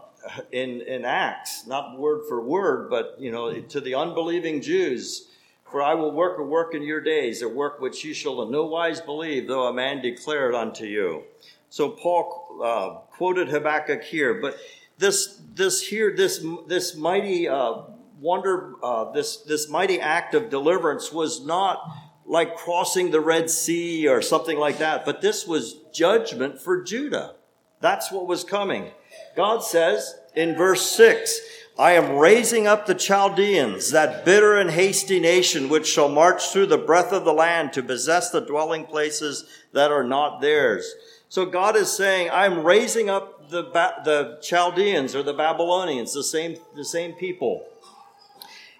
in, 0.50 0.80
in 0.80 1.04
Acts, 1.04 1.64
not 1.68 1.96
word 1.96 2.22
for 2.28 2.42
word, 2.42 2.90
but, 2.90 3.14
you 3.20 3.30
know, 3.30 3.60
to 3.60 3.80
the 3.80 3.94
unbelieving 3.94 4.60
Jews. 4.60 5.28
For 5.70 5.80
I 5.82 5.94
will 5.94 6.10
work 6.10 6.38
a 6.40 6.42
work 6.42 6.74
in 6.74 6.82
your 6.82 7.00
days, 7.00 7.42
a 7.42 7.48
work 7.48 7.80
which 7.80 8.04
you 8.04 8.14
shall 8.14 8.42
in 8.42 8.50
no 8.50 8.64
wise 8.66 9.00
believe, 9.00 9.46
though 9.46 9.68
a 9.68 9.72
man 9.72 10.02
declare 10.02 10.50
it 10.50 10.56
unto 10.56 10.84
you. 10.84 11.22
So 11.70 11.90
Paul 11.90 12.60
uh, 12.62 12.88
quoted 13.16 13.48
Habakkuk 13.48 14.02
here, 14.02 14.34
but 14.34 14.56
this 14.98 15.40
this 15.54 15.86
here 15.86 16.14
this 16.16 16.44
this 16.66 16.96
mighty 16.96 17.48
uh, 17.48 17.82
wonder 18.20 18.74
uh, 18.82 19.10
this 19.12 19.38
this 19.38 19.68
mighty 19.68 20.00
act 20.00 20.34
of 20.34 20.50
deliverance 20.50 21.12
was 21.12 21.44
not 21.44 21.80
like 22.24 22.56
crossing 22.56 23.10
the 23.10 23.20
Red 23.20 23.50
Sea 23.50 24.08
or 24.08 24.20
something 24.20 24.58
like 24.58 24.78
that, 24.78 25.04
but 25.04 25.20
this 25.20 25.46
was 25.46 25.76
judgment 25.92 26.60
for 26.60 26.82
Judah. 26.82 27.34
That's 27.80 28.10
what 28.10 28.26
was 28.26 28.42
coming. 28.42 28.90
God 29.36 29.62
says 29.62 30.18
in 30.34 30.56
verse 30.56 30.82
6, 30.90 31.40
I 31.78 31.92
am 31.92 32.16
raising 32.16 32.66
up 32.66 32.86
the 32.86 32.94
Chaldeans, 32.94 33.90
that 33.90 34.24
bitter 34.24 34.56
and 34.58 34.70
hasty 34.70 35.20
nation, 35.20 35.68
which 35.68 35.86
shall 35.86 36.08
march 36.08 36.50
through 36.50 36.66
the 36.66 36.78
breadth 36.78 37.12
of 37.12 37.24
the 37.24 37.34
land 37.34 37.72
to 37.74 37.82
possess 37.82 38.30
the 38.30 38.40
dwelling 38.40 38.86
places 38.86 39.44
that 39.72 39.90
are 39.90 40.04
not 40.04 40.40
theirs. 40.40 40.94
So 41.28 41.44
God 41.44 41.76
is 41.76 41.94
saying, 41.94 42.30
I'm 42.30 42.64
raising 42.64 43.10
up 43.10 43.35
the, 43.48 43.64
ba- 43.64 44.02
the 44.04 44.38
Chaldeans 44.42 45.14
or 45.14 45.22
the 45.22 45.32
Babylonians, 45.32 46.12
the 46.12 46.24
same, 46.24 46.56
the 46.74 46.84
same 46.84 47.12
people. 47.12 47.66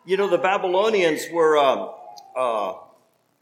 You 0.04 0.16
know, 0.16 0.28
the 0.28 0.38
Babylonians 0.38 1.26
were 1.32 1.58
uh, 1.58 1.88
uh, 2.36 2.74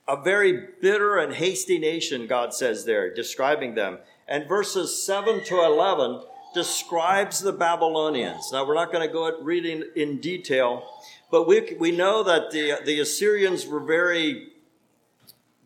a 0.08 0.22
very 0.22 0.68
bitter 0.80 1.18
and 1.18 1.34
hasty 1.34 1.78
nation, 1.78 2.26
God 2.26 2.54
says 2.54 2.84
there, 2.84 3.12
describing 3.12 3.74
them. 3.74 3.98
And 4.26 4.48
verses 4.48 5.04
7 5.04 5.44
to 5.44 5.62
11 5.62 6.22
describes 6.54 7.40
the 7.40 7.52
Babylonians. 7.52 8.50
Now, 8.52 8.66
we're 8.66 8.74
not 8.74 8.92
going 8.92 9.06
to 9.06 9.12
go 9.12 9.40
reading 9.42 9.84
in 9.96 10.20
detail, 10.20 10.88
but 11.30 11.46
we, 11.46 11.76
we 11.78 11.90
know 11.90 12.22
that 12.22 12.50
the, 12.50 12.78
the 12.84 13.00
Assyrians 13.00 13.66
were 13.66 13.80
very 13.80 14.52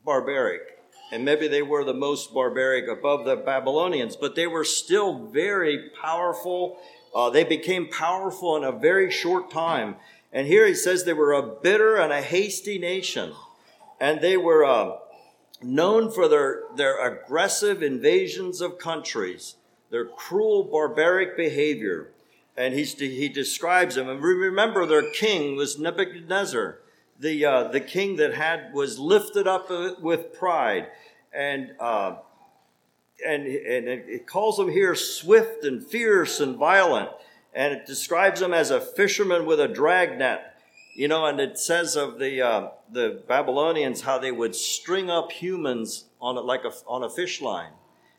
barbaric. 0.04 0.77
And 1.10 1.24
maybe 1.24 1.48
they 1.48 1.62
were 1.62 1.84
the 1.84 1.94
most 1.94 2.34
barbaric 2.34 2.86
above 2.88 3.24
the 3.24 3.36
Babylonians, 3.36 4.16
but 4.16 4.34
they 4.34 4.46
were 4.46 4.64
still 4.64 5.26
very 5.28 5.90
powerful. 6.00 6.78
Uh, 7.14 7.30
they 7.30 7.44
became 7.44 7.88
powerful 7.88 8.56
in 8.56 8.64
a 8.64 8.72
very 8.72 9.10
short 9.10 9.50
time. 9.50 9.96
And 10.32 10.46
here 10.46 10.66
he 10.66 10.74
says 10.74 11.04
they 11.04 11.14
were 11.14 11.32
a 11.32 11.42
bitter 11.42 11.96
and 11.96 12.12
a 12.12 12.20
hasty 12.20 12.78
nation. 12.78 13.32
And 14.00 14.20
they 14.20 14.36
were 14.36 14.64
uh, 14.64 14.96
known 15.62 16.10
for 16.10 16.28
their, 16.28 16.64
their 16.76 17.04
aggressive 17.04 17.82
invasions 17.82 18.60
of 18.60 18.78
countries 18.78 19.54
their 19.90 20.04
cruel, 20.04 20.64
barbaric 20.64 21.34
behavior. 21.34 22.10
And 22.58 22.74
he's, 22.74 22.98
he 22.98 23.28
describes 23.30 23.94
them. 23.94 24.08
And 24.08 24.22
remember, 24.22 24.84
their 24.84 25.10
king 25.12 25.56
was 25.56 25.78
Nebuchadnezzar, 25.78 26.78
the, 27.18 27.44
uh, 27.44 27.68
the 27.68 27.80
king 27.80 28.16
that 28.16 28.34
had, 28.34 28.72
was 28.72 28.98
lifted 28.98 29.46
up 29.46 29.70
with 30.00 30.32
pride. 30.32 30.88
And, 31.32 31.72
uh, 31.80 32.16
and, 33.26 33.46
and 33.46 33.88
it 33.88 34.26
calls 34.26 34.58
him 34.58 34.68
here 34.68 34.94
swift 34.94 35.64
and 35.64 35.84
fierce 35.84 36.40
and 36.40 36.56
violent. 36.56 37.10
And 37.54 37.74
it 37.74 37.86
describes 37.86 38.40
him 38.40 38.54
as 38.54 38.70
a 38.70 38.80
fisherman 38.80 39.46
with 39.46 39.60
a 39.60 39.68
dragnet. 39.68 40.40
You 40.94 41.08
know, 41.08 41.26
and 41.26 41.38
it 41.38 41.58
says 41.58 41.96
of 41.96 42.18
the, 42.18 42.42
uh, 42.42 42.68
the 42.90 43.22
Babylonians 43.28 44.02
how 44.02 44.18
they 44.18 44.32
would 44.32 44.54
string 44.54 45.10
up 45.10 45.30
humans 45.30 46.06
on 46.20 46.36
a, 46.36 46.40
like 46.40 46.64
a, 46.64 46.72
on 46.86 47.04
a 47.04 47.10
fish 47.10 47.40
line. 47.40 47.72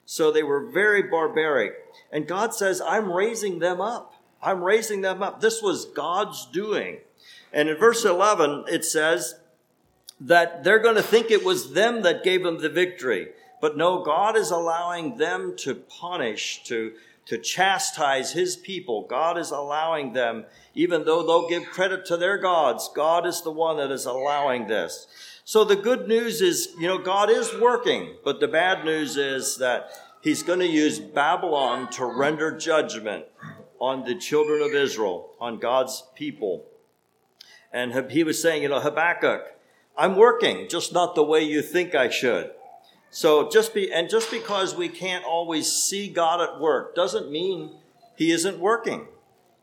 So 0.06 0.32
they 0.32 0.44
were 0.44 0.66
very 0.72 1.04
barbaric. 1.04 1.74
And 2.12 2.28
God 2.28 2.54
says, 2.54 2.82
I'm 2.82 3.12
raising 3.12 3.60
them 3.60 3.80
up. 3.80 4.14
I'm 4.42 4.64
raising 4.64 5.02
them 5.02 5.22
up. 5.22 5.42
This 5.42 5.62
was 5.62 5.86
God's 5.86 6.46
doing. 6.46 7.00
And 7.52 7.70
in 7.70 7.78
verse 7.78 8.06
11, 8.06 8.66
it 8.68 8.86
says 8.86 9.36
that 10.20 10.64
they're 10.64 10.80
going 10.80 10.96
to 10.96 11.04
think 11.04 11.32
it 11.32 11.46
was 11.46 11.74
them 11.74 12.02
that 12.04 12.24
gave 12.24 12.44
them 12.44 12.62
the 12.62 12.70
victory. 12.70 13.30
But 13.62 13.78
no, 13.78 14.04
God 14.04 14.38
is 14.38 14.52
allowing 14.52 15.18
them 15.18 15.56
to 15.58 15.76
punish, 15.76 16.64
to, 16.66 16.94
to 17.26 17.38
chastise 17.38 18.32
his 18.32 18.56
people. 18.56 19.06
God 19.08 19.38
is 19.38 19.52
allowing 19.52 20.14
them, 20.14 20.46
even 20.76 21.06
though 21.06 21.26
they'll 21.26 21.50
give 21.50 21.70
credit 21.70 22.06
to 22.06 22.18
their 22.18 22.38
gods, 22.38 22.90
God 22.96 23.26
is 23.26 23.42
the 23.42 23.52
one 23.52 23.78
that 23.78 23.92
is 23.92 24.06
allowing 24.06 24.68
this. 24.68 25.08
So 25.44 25.64
the 25.64 25.76
good 25.76 26.08
news 26.08 26.42
is, 26.42 26.70
you 26.80 26.88
know, 26.88 27.00
God 27.00 27.30
is 27.30 27.52
working, 27.60 28.16
but 28.24 28.40
the 28.40 28.48
bad 28.48 28.86
news 28.86 29.18
is 29.18 29.58
that 29.58 29.92
he's 30.22 30.44
going 30.44 30.60
to 30.60 30.68
use 30.68 31.00
Babylon 31.00 31.90
to 31.94 32.06
render 32.06 32.56
judgment 32.56 33.26
on 33.80 34.04
the 34.04 34.16
children 34.16 34.62
of 34.62 34.74
Israel, 34.74 35.32
on 35.40 35.58
God's 35.58 36.04
people. 36.14 36.66
And 37.72 38.12
he 38.12 38.24
was 38.24 38.42
saying, 38.42 38.64
you 38.64 38.70
know, 38.70 38.80
Habakkuk, 38.80 39.56
I'm 39.98 40.16
working, 40.16 40.68
just 40.70 40.94
not 40.94 41.16
the 41.16 41.24
way 41.24 41.44
you 41.44 41.62
think 41.62 41.94
I 41.94 42.10
should. 42.10 42.52
So 43.12 43.50
just 43.50 43.74
be, 43.74 43.92
and 43.92 44.10
just 44.10 44.32
because 44.32 44.76
we 44.76 44.88
can't 44.88 45.26
always 45.26 45.72
see 45.72 46.10
God 46.10 46.42
at 46.42 46.60
work 46.60 46.96
doesn't 46.96 47.32
mean 47.32 47.72
he 48.16 48.32
isn't 48.32 48.60
working. 48.60 49.08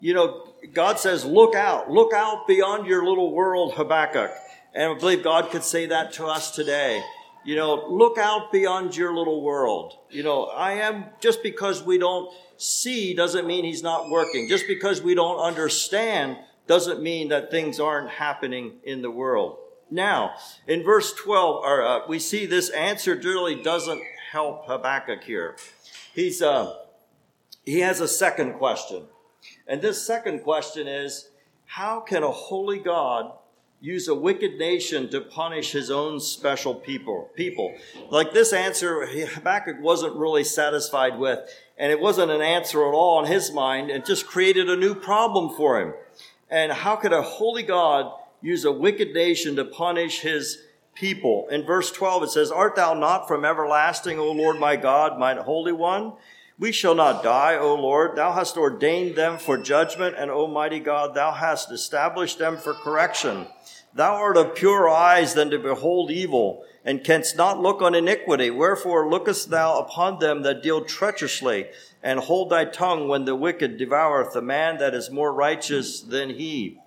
You 0.00 0.14
know, 0.14 0.48
God 0.72 0.98
says, 0.98 1.24
look 1.24 1.54
out, 1.54 1.90
look 1.90 2.12
out 2.12 2.46
beyond 2.46 2.86
your 2.86 3.04
little 3.04 3.32
world, 3.32 3.74
Habakkuk. 3.74 4.30
And 4.74 4.92
I 4.92 4.98
believe 4.98 5.22
God 5.22 5.50
could 5.50 5.64
say 5.64 5.86
that 5.86 6.12
to 6.14 6.26
us 6.26 6.50
today. 6.50 7.02
You 7.44 7.54
know, 7.54 7.86
look 7.88 8.18
out 8.18 8.50
beyond 8.52 8.96
your 8.96 9.14
little 9.14 9.40
world. 9.40 9.94
You 10.10 10.24
know, 10.24 10.46
I 10.46 10.72
am, 10.72 11.04
just 11.20 11.42
because 11.42 11.82
we 11.82 11.96
don't 11.96 12.30
see 12.56 13.14
doesn't 13.14 13.46
mean 13.46 13.64
He's 13.64 13.82
not 13.82 14.10
working. 14.10 14.48
Just 14.48 14.66
because 14.66 15.00
we 15.00 15.14
don't 15.14 15.38
understand 15.38 16.36
doesn't 16.66 17.02
mean 17.02 17.28
that 17.28 17.50
things 17.50 17.78
aren't 17.78 18.10
happening 18.10 18.74
in 18.84 19.02
the 19.02 19.10
world. 19.10 19.58
Now, 19.90 20.34
in 20.66 20.82
verse 20.82 21.12
12, 21.14 21.64
or, 21.64 21.82
uh, 21.82 22.00
we 22.08 22.18
see 22.18 22.46
this 22.46 22.70
answer 22.70 23.14
really 23.14 23.62
doesn't 23.62 24.02
help 24.32 24.66
Habakkuk 24.66 25.22
here. 25.22 25.56
He's, 26.12 26.42
uh, 26.42 26.74
he 27.64 27.80
has 27.80 28.00
a 28.00 28.08
second 28.08 28.54
question. 28.54 29.04
And 29.66 29.80
this 29.80 30.04
second 30.04 30.40
question 30.40 30.88
is, 30.88 31.30
how 31.66 32.00
can 32.00 32.22
a 32.22 32.30
holy 32.30 32.78
God 32.78 33.32
use 33.80 34.08
a 34.08 34.14
wicked 34.14 34.58
nation 34.58 35.08
to 35.10 35.20
punish 35.20 35.72
his 35.72 35.90
own 35.90 36.18
special 36.18 36.74
people. 36.74 37.30
People 37.34 37.74
like 38.10 38.32
this 38.32 38.52
answer, 38.52 39.06
Habakkuk 39.06 39.80
wasn't 39.80 40.16
really 40.16 40.44
satisfied 40.44 41.18
with, 41.18 41.38
and 41.76 41.92
it 41.92 42.00
wasn't 42.00 42.30
an 42.30 42.40
answer 42.40 42.86
at 42.86 42.94
all 42.94 43.22
in 43.22 43.30
his 43.30 43.52
mind. 43.52 43.90
It 43.90 44.04
just 44.04 44.26
created 44.26 44.70
a 44.70 44.76
new 44.76 44.94
problem 44.94 45.54
for 45.56 45.80
him. 45.80 45.94
And 46.50 46.72
how 46.72 46.96
could 46.96 47.12
a 47.12 47.22
holy 47.22 47.62
God 47.62 48.12
use 48.40 48.64
a 48.64 48.72
wicked 48.72 49.12
nation 49.12 49.56
to 49.56 49.64
punish 49.64 50.20
his 50.20 50.58
people. 50.96 51.46
In 51.50 51.64
verse 51.64 51.92
12, 51.92 52.24
it 52.24 52.30
says, 52.30 52.50
Art 52.50 52.74
thou 52.74 52.94
not 52.94 53.28
from 53.28 53.44
everlasting, 53.44 54.18
O 54.18 54.32
Lord 54.32 54.58
my 54.58 54.76
God, 54.76 55.18
my 55.18 55.34
Holy 55.34 55.72
One? 55.72 56.14
We 56.58 56.72
shall 56.72 56.94
not 56.94 57.22
die, 57.22 57.58
O 57.58 57.74
Lord. 57.74 58.16
Thou 58.16 58.32
hast 58.32 58.56
ordained 58.56 59.14
them 59.14 59.38
for 59.38 59.58
judgment, 59.58 60.16
and 60.18 60.30
O 60.30 60.46
mighty 60.46 60.80
God, 60.80 61.14
thou 61.14 61.32
hast 61.32 61.70
established 61.70 62.38
them 62.38 62.56
for 62.56 62.72
correction. 62.72 63.46
Thou 63.96 64.14
art 64.14 64.36
of 64.36 64.54
purer 64.54 64.90
eyes 64.90 65.32
than 65.32 65.48
to 65.50 65.58
behold 65.58 66.10
evil, 66.10 66.66
and 66.84 67.02
canst 67.02 67.34
not 67.34 67.62
look 67.62 67.80
on 67.80 67.94
iniquity. 67.94 68.50
Wherefore 68.50 69.08
lookest 69.08 69.48
thou 69.48 69.78
upon 69.78 70.18
them 70.18 70.42
that 70.42 70.62
deal 70.62 70.84
treacherously, 70.84 71.68
and 72.02 72.20
hold 72.20 72.50
thy 72.50 72.66
tongue 72.66 73.08
when 73.08 73.24
the 73.24 73.34
wicked 73.34 73.78
devoureth 73.78 74.34
the 74.34 74.42
man 74.42 74.76
that 74.76 74.92
is 74.92 75.10
more 75.10 75.32
righteous 75.32 76.02
than 76.02 76.28
he. 76.28 76.78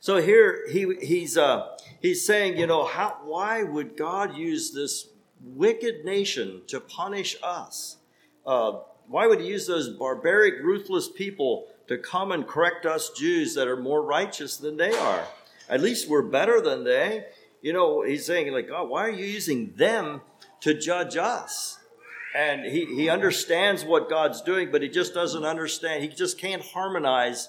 So 0.00 0.20
here 0.20 0.68
he, 0.68 0.96
he's, 1.00 1.38
uh, 1.38 1.76
he's 2.02 2.26
saying, 2.26 2.58
you 2.58 2.66
know, 2.66 2.84
how, 2.84 3.18
why 3.22 3.62
would 3.62 3.96
God 3.96 4.36
use 4.36 4.72
this 4.72 5.06
wicked 5.40 6.04
nation 6.04 6.62
to 6.66 6.80
punish 6.80 7.36
us? 7.44 7.98
Uh, 8.44 8.80
why 9.06 9.28
would 9.28 9.40
he 9.40 9.46
use 9.46 9.68
those 9.68 9.88
barbaric, 9.88 10.64
ruthless 10.64 11.08
people 11.08 11.68
to 11.86 11.96
come 11.96 12.32
and 12.32 12.44
correct 12.44 12.86
us 12.86 13.10
Jews 13.10 13.54
that 13.54 13.68
are 13.68 13.76
more 13.76 14.02
righteous 14.02 14.56
than 14.56 14.78
they 14.78 14.92
are? 14.92 15.24
At 15.68 15.80
least 15.80 16.08
we're 16.08 16.22
better 16.22 16.60
than 16.60 16.84
they. 16.84 17.26
You 17.60 17.72
know, 17.72 18.02
he's 18.02 18.24
saying, 18.24 18.52
like, 18.52 18.68
God, 18.68 18.88
why 18.88 19.06
are 19.06 19.10
you 19.10 19.26
using 19.26 19.74
them 19.76 20.20
to 20.60 20.74
judge 20.74 21.16
us? 21.16 21.78
And 22.34 22.64
he, 22.64 22.84
he 22.84 23.08
understands 23.08 23.84
what 23.84 24.08
God's 24.08 24.42
doing, 24.42 24.70
but 24.70 24.82
he 24.82 24.88
just 24.88 25.14
doesn't 25.14 25.44
understand. 25.44 26.02
He 26.02 26.08
just 26.08 26.38
can't 26.38 26.62
harmonize 26.62 27.48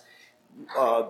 uh, 0.78 1.04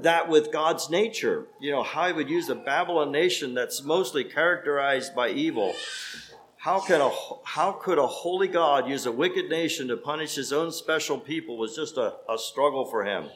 that 0.00 0.28
with 0.28 0.52
God's 0.52 0.88
nature. 0.90 1.46
You 1.60 1.72
know, 1.72 1.82
how 1.82 2.06
he 2.06 2.12
would 2.12 2.30
use 2.30 2.48
a 2.48 2.54
Babylon 2.54 3.10
nation 3.10 3.54
that's 3.54 3.82
mostly 3.82 4.24
characterized 4.24 5.14
by 5.14 5.30
evil. 5.30 5.74
How, 6.58 6.78
can 6.80 7.00
a, 7.00 7.10
how 7.44 7.72
could 7.72 7.98
a 7.98 8.06
holy 8.06 8.48
God 8.48 8.86
use 8.86 9.06
a 9.06 9.12
wicked 9.12 9.48
nation 9.48 9.88
to 9.88 9.96
punish 9.96 10.34
his 10.34 10.52
own 10.52 10.70
special 10.70 11.18
people 11.18 11.56
was 11.56 11.74
just 11.74 11.96
a, 11.96 12.14
a 12.28 12.38
struggle 12.38 12.84
for 12.84 13.04
him. 13.04 13.30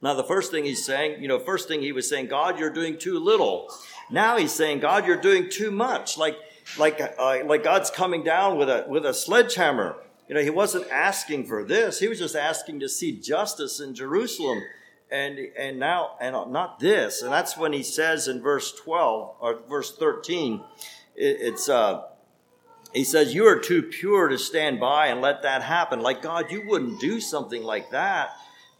Now, 0.00 0.14
the 0.14 0.24
first 0.24 0.50
thing 0.50 0.64
he's 0.64 0.84
saying, 0.84 1.20
you 1.20 1.28
know, 1.28 1.38
first 1.38 1.66
thing 1.66 1.80
he 1.80 1.92
was 1.92 2.08
saying, 2.08 2.26
God, 2.26 2.58
you're 2.58 2.72
doing 2.72 2.98
too 2.98 3.18
little. 3.18 3.68
Now 4.10 4.36
he's 4.36 4.52
saying, 4.52 4.80
God, 4.80 5.06
you're 5.06 5.20
doing 5.20 5.50
too 5.50 5.70
much. 5.70 6.16
Like, 6.16 6.36
like, 6.78 7.00
uh, 7.00 7.44
like 7.44 7.64
God's 7.64 7.90
coming 7.90 8.22
down 8.22 8.58
with 8.58 8.68
a, 8.68 8.86
with 8.88 9.04
a 9.04 9.12
sledgehammer. 9.12 9.96
You 10.28 10.34
know, 10.34 10.42
he 10.42 10.50
wasn't 10.50 10.88
asking 10.90 11.46
for 11.46 11.64
this. 11.64 11.98
He 11.98 12.06
was 12.06 12.18
just 12.18 12.36
asking 12.36 12.80
to 12.80 12.88
see 12.88 13.18
justice 13.18 13.80
in 13.80 13.94
Jerusalem 13.94 14.62
and 15.10 15.38
and 15.58 15.78
now 15.78 16.16
and 16.20 16.34
not 16.52 16.78
this 16.80 17.22
and 17.22 17.32
that's 17.32 17.56
when 17.56 17.72
he 17.72 17.82
says 17.82 18.28
in 18.28 18.40
verse 18.40 18.72
12 18.74 19.36
or 19.40 19.60
verse 19.68 19.96
13 19.96 20.62
it, 21.16 21.36
it's 21.40 21.68
uh 21.68 22.02
he 22.92 23.04
says 23.04 23.34
you 23.34 23.46
are 23.46 23.58
too 23.58 23.82
pure 23.82 24.28
to 24.28 24.38
stand 24.38 24.78
by 24.80 25.06
and 25.06 25.20
let 25.20 25.42
that 25.42 25.62
happen 25.62 26.00
like 26.00 26.20
god 26.20 26.50
you 26.50 26.66
wouldn't 26.66 27.00
do 27.00 27.20
something 27.20 27.62
like 27.62 27.90
that 27.90 28.30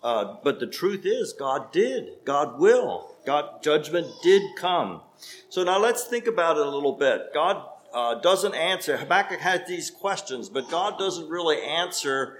uh, 0.03 0.37
but 0.43 0.61
the 0.61 0.67
truth 0.67 1.05
is 1.05 1.33
god 1.33 1.73
did. 1.73 2.25
God 2.25 2.59
will. 2.59 3.17
God 3.27 3.63
judgment 3.63 4.07
did 4.23 4.43
come. 4.57 5.03
So 5.49 5.65
now 5.65 5.79
let's 5.79 6.05
think 6.05 6.27
about 6.27 6.57
it 6.57 6.67
a 6.67 6.71
little 6.71 6.97
bit. 6.97 7.35
God 7.35 7.65
uh, 7.93 8.15
doesn't 8.17 8.55
answer. 8.55 8.97
Habakkuk 8.97 9.41
had 9.41 9.67
these 9.67 9.91
questions 9.91 10.49
but 10.49 10.71
god 10.71 10.99
doesn't 10.99 11.29
really 11.29 11.61
answer 11.63 12.39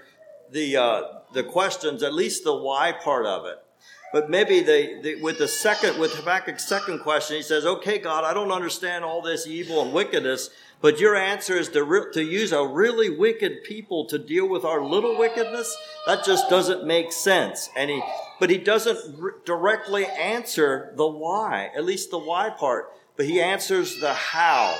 the 0.51 0.77
uh, 0.77 1.01
the 1.33 1.43
questions 1.43 2.03
at 2.03 2.13
least 2.13 2.43
the 2.43 2.55
why 2.55 2.91
part 2.91 3.25
of 3.25 3.45
it. 3.45 3.57
But 4.11 4.29
maybe 4.29 4.61
they, 4.61 4.99
they, 5.01 5.15
with 5.15 5.37
the 5.37 5.47
second, 5.47 5.99
with 5.99 6.13
Habakkuk's 6.15 6.67
second 6.67 6.99
question, 6.99 7.37
he 7.37 7.43
says, 7.43 7.65
okay, 7.65 7.99
God, 7.99 8.23
I 8.23 8.33
don't 8.33 8.51
understand 8.51 9.03
all 9.03 9.21
this 9.21 9.45
evil 9.45 9.83
and 9.83 9.93
wickedness, 9.93 10.49
but 10.81 10.99
your 10.99 11.15
answer 11.15 11.55
is 11.55 11.69
to, 11.69 11.83
re- 11.83 12.11
to 12.13 12.23
use 12.23 12.51
a 12.51 12.65
really 12.65 13.09
wicked 13.09 13.63
people 13.63 14.05
to 14.05 14.17
deal 14.17 14.47
with 14.47 14.63
our 14.63 14.81
little 14.81 15.17
wickedness. 15.17 15.75
That 16.05 16.23
just 16.23 16.49
doesn't 16.49 16.85
make 16.85 17.11
sense. 17.11 17.69
And 17.75 17.89
he, 17.89 18.01
but 18.39 18.49
he 18.49 18.57
doesn't 18.57 19.19
re- 19.19 19.31
directly 19.45 20.05
answer 20.05 20.93
the 20.95 21.07
why, 21.07 21.69
at 21.75 21.83
least 21.83 22.11
the 22.11 22.17
why 22.17 22.49
part, 22.49 22.93
but 23.17 23.25
he 23.25 23.41
answers 23.41 23.99
the 23.99 24.13
how. 24.13 24.77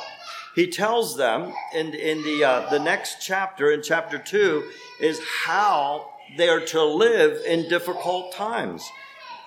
He 0.56 0.68
tells 0.68 1.18
them 1.18 1.54
in, 1.74 1.94
in 1.94 2.24
the, 2.24 2.44
uh, 2.44 2.70
the 2.70 2.80
next 2.80 3.18
chapter, 3.22 3.72
in 3.72 3.84
chapter 3.84 4.18
two, 4.18 4.70
is 5.02 5.20
how 5.44 6.10
they 6.38 6.48
are 6.50 6.60
to 6.60 6.84
live 6.84 7.42
in 7.46 7.68
difficult 7.70 8.34
times 8.34 8.90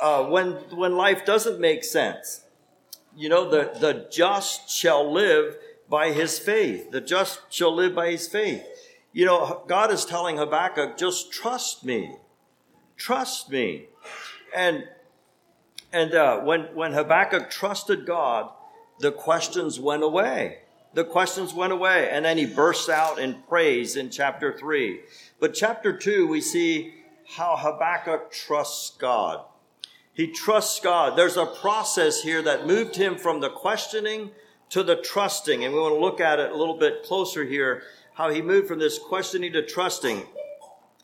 uh, 0.00 0.24
when, 0.24 0.52
when 0.76 0.96
life 0.96 1.24
doesn't 1.24 1.60
make 1.60 1.84
sense. 1.84 2.44
You 3.16 3.28
know, 3.28 3.48
the, 3.48 3.72
the 3.78 4.06
just 4.10 4.70
shall 4.70 5.10
live 5.10 5.56
by 5.92 6.10
his 6.10 6.38
faith. 6.38 6.90
The 6.90 7.02
just 7.02 7.42
shall 7.50 7.74
live 7.74 7.94
by 7.94 8.12
his 8.12 8.26
faith. 8.26 8.64
You 9.12 9.26
know, 9.26 9.62
God 9.68 9.92
is 9.92 10.06
telling 10.06 10.38
Habakkuk, 10.38 10.96
just 10.96 11.30
trust 11.30 11.84
me. 11.84 12.16
Trust 12.96 13.50
me. 13.50 13.88
And, 14.56 14.88
and 15.92 16.14
uh, 16.14 16.40
when, 16.40 16.62
when 16.74 16.94
Habakkuk 16.94 17.50
trusted 17.50 18.06
God, 18.06 18.48
the 19.00 19.12
questions 19.12 19.78
went 19.78 20.02
away. 20.02 20.60
The 20.94 21.04
questions 21.04 21.52
went 21.52 21.74
away. 21.74 22.08
And 22.10 22.24
then 22.24 22.38
he 22.38 22.46
bursts 22.46 22.88
out 22.88 23.18
in 23.18 23.42
praise 23.46 23.94
in 23.94 24.08
chapter 24.08 24.56
3. 24.56 24.98
But 25.40 25.52
chapter 25.52 25.94
2, 25.94 26.26
we 26.26 26.40
see 26.40 26.94
how 27.36 27.58
Habakkuk 27.58 28.32
trusts 28.32 28.96
God. 28.96 29.44
He 30.14 30.28
trusts 30.28 30.80
God. 30.80 31.18
There's 31.18 31.36
a 31.36 31.44
process 31.44 32.22
here 32.22 32.40
that 32.40 32.66
moved 32.66 32.96
him 32.96 33.18
from 33.18 33.40
the 33.40 33.50
questioning 33.50 34.30
to 34.72 34.82
the 34.82 34.96
trusting. 34.96 35.64
And 35.64 35.72
we 35.72 35.78
want 35.80 35.94
to 35.94 36.00
look 36.00 36.20
at 36.20 36.40
it 36.40 36.50
a 36.50 36.56
little 36.56 36.76
bit 36.76 37.04
closer 37.04 37.44
here, 37.44 37.82
how 38.14 38.30
he 38.30 38.42
moved 38.42 38.68
from 38.68 38.78
this 38.78 38.98
questioning 38.98 39.52
to 39.52 39.62
trusting. 39.62 40.22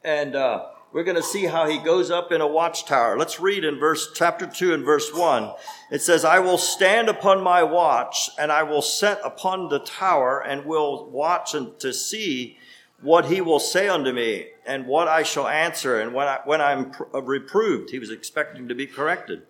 And 0.03 0.35
uh, 0.35 0.69
we're 0.91 1.05
going 1.05 1.17
to 1.17 1.23
see 1.23 1.45
how 1.45 1.69
he 1.69 1.77
goes 1.79 2.11
up 2.11 2.33
in 2.33 2.41
a 2.41 2.47
watchtower. 2.47 3.19
Let's 3.19 3.39
read 3.39 3.65
in 3.65 3.79
verse 3.79 4.11
chapter 4.15 4.47
2 4.47 4.73
and 4.73 4.85
verse 4.87 5.13
1. 5.13 5.53
It 5.91 6.01
says, 6.01 6.25
I 6.25 6.39
will 6.39 6.57
stand 6.57 7.11
upon 7.11 7.43
my 7.43 7.63
watch 7.63 8.31
and 8.39 8.51
I 8.51 8.63
will 8.63 8.81
set 8.81 9.21
upon 9.23 9.69
the 9.69 9.81
tower 9.81 10.43
and 10.43 10.65
will 10.65 11.11
watch 11.11 11.55
and 11.55 11.79
to 11.81 11.93
see 11.93 12.57
what 13.03 13.27
he 13.27 13.43
will 13.43 13.61
say 13.61 13.87
unto 13.87 14.13
me 14.13 14.47
and 14.65 14.87
what 14.87 15.09
I 15.09 15.23
shall 15.23 15.47
answer 15.47 16.01
and 16.01 16.15
when, 16.15 16.27
I, 16.27 16.41
when 16.47 16.63
I'm 16.63 16.93
reproved. 17.13 17.91
He 17.91 17.99
was 17.99 18.11
expecting 18.11 18.67
to 18.69 18.75
be 18.75 18.87
corrected. 18.87 19.43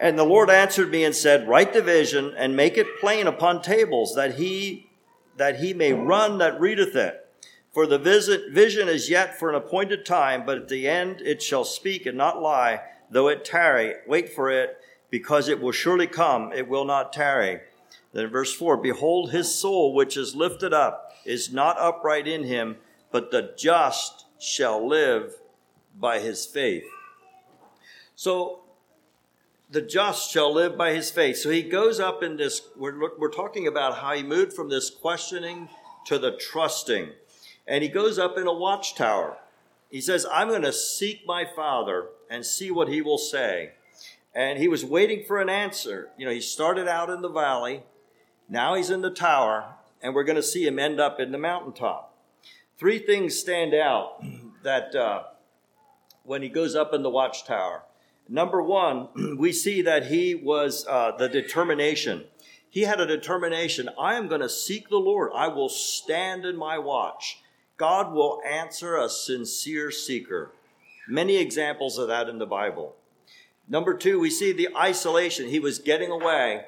And 0.00 0.18
the 0.18 0.24
Lord 0.24 0.48
answered 0.48 0.90
me 0.90 1.04
and 1.04 1.14
said, 1.14 1.48
Write 1.48 1.72
the 1.72 1.82
vision 1.82 2.32
and 2.36 2.54
make 2.54 2.76
it 2.76 3.00
plain 3.00 3.26
upon 3.26 3.62
tables 3.62 4.14
that 4.14 4.36
he, 4.36 4.90
that 5.36 5.60
he 5.60 5.74
may 5.74 5.92
run 5.92 6.38
that 6.38 6.60
readeth 6.60 6.94
it. 6.94 7.26
For 7.72 7.86
the 7.86 7.98
visit, 7.98 8.52
vision 8.52 8.88
is 8.88 9.10
yet 9.10 9.38
for 9.38 9.48
an 9.48 9.54
appointed 9.54 10.06
time, 10.06 10.46
but 10.46 10.58
at 10.58 10.68
the 10.68 10.88
end 10.88 11.20
it 11.20 11.42
shall 11.42 11.64
speak 11.64 12.06
and 12.06 12.16
not 12.16 12.40
lie, 12.40 12.80
though 13.10 13.28
it 13.28 13.44
tarry. 13.44 13.94
Wait 14.06 14.32
for 14.32 14.50
it, 14.50 14.78
because 15.10 15.48
it 15.48 15.60
will 15.60 15.72
surely 15.72 16.06
come, 16.06 16.52
it 16.52 16.68
will 16.68 16.84
not 16.84 17.12
tarry. 17.12 17.60
Then 18.12 18.28
verse 18.28 18.54
4 18.54 18.78
Behold, 18.78 19.30
his 19.30 19.54
soul 19.54 19.94
which 19.94 20.16
is 20.16 20.34
lifted 20.34 20.72
up 20.72 21.12
is 21.24 21.52
not 21.52 21.78
upright 21.78 22.26
in 22.26 22.44
him, 22.44 22.76
but 23.10 23.30
the 23.30 23.52
just 23.56 24.26
shall 24.38 24.86
live 24.86 25.34
by 25.98 26.20
his 26.20 26.46
faith. 26.46 26.84
So 28.14 28.62
the 29.70 29.82
just 29.82 30.30
shall 30.30 30.52
live 30.52 30.76
by 30.78 30.92
his 30.92 31.10
faith. 31.10 31.36
So 31.36 31.50
he 31.50 31.62
goes 31.62 32.00
up 32.00 32.22
in 32.22 32.36
this, 32.36 32.62
we're, 32.76 33.16
we're 33.18 33.30
talking 33.30 33.66
about 33.66 33.98
how 33.98 34.14
he 34.14 34.22
moved 34.22 34.52
from 34.52 34.68
this 34.68 34.90
questioning 34.90 35.68
to 36.06 36.18
the 36.18 36.32
trusting. 36.32 37.10
And 37.66 37.82
he 37.82 37.88
goes 37.88 38.18
up 38.18 38.38
in 38.38 38.46
a 38.46 38.52
watchtower. 38.52 39.36
He 39.90 40.00
says, 40.00 40.26
I'm 40.32 40.48
going 40.48 40.62
to 40.62 40.72
seek 40.72 41.26
my 41.26 41.44
father 41.44 42.06
and 42.30 42.44
see 42.44 42.70
what 42.70 42.88
he 42.88 43.02
will 43.02 43.18
say. 43.18 43.72
And 44.34 44.58
he 44.58 44.68
was 44.68 44.84
waiting 44.84 45.24
for 45.24 45.40
an 45.40 45.48
answer. 45.48 46.08
You 46.16 46.26
know, 46.26 46.32
he 46.32 46.40
started 46.40 46.88
out 46.88 47.10
in 47.10 47.20
the 47.20 47.28
valley. 47.28 47.82
Now 48.48 48.74
he's 48.74 48.90
in 48.90 49.02
the 49.02 49.10
tower 49.10 49.74
and 50.02 50.14
we're 50.14 50.24
going 50.24 50.36
to 50.36 50.42
see 50.42 50.66
him 50.66 50.78
end 50.78 51.00
up 51.00 51.20
in 51.20 51.32
the 51.32 51.38
mountaintop. 51.38 52.14
Three 52.78 52.98
things 52.98 53.38
stand 53.38 53.74
out 53.74 54.22
that 54.62 54.94
uh, 54.94 55.24
when 56.22 56.42
he 56.42 56.48
goes 56.48 56.74
up 56.74 56.94
in 56.94 57.02
the 57.02 57.10
watchtower. 57.10 57.82
Number 58.28 58.62
one, 58.62 59.08
we 59.38 59.52
see 59.52 59.82
that 59.82 60.06
he 60.06 60.34
was 60.34 60.86
uh, 60.86 61.12
the 61.16 61.28
determination. 61.28 62.24
He 62.70 62.82
had 62.82 63.00
a 63.00 63.06
determination 63.06 63.88
I 63.98 64.14
am 64.14 64.28
going 64.28 64.40
to 64.40 64.48
seek 64.48 64.88
the 64.88 64.98
Lord, 64.98 65.30
I 65.34 65.48
will 65.48 65.68
stand 65.68 66.44
in 66.44 66.56
my 66.56 66.78
watch. 66.78 67.40
God 67.76 68.12
will 68.12 68.42
answer 68.46 68.96
a 68.96 69.08
sincere 69.08 69.90
seeker. 69.90 70.52
Many 71.08 71.36
examples 71.36 71.96
of 71.96 72.08
that 72.08 72.28
in 72.28 72.38
the 72.38 72.46
Bible. 72.46 72.96
Number 73.68 73.94
two, 73.94 74.18
we 74.18 74.30
see 74.30 74.52
the 74.52 74.68
isolation. 74.76 75.48
He 75.48 75.60
was 75.60 75.78
getting 75.78 76.10
away 76.10 76.64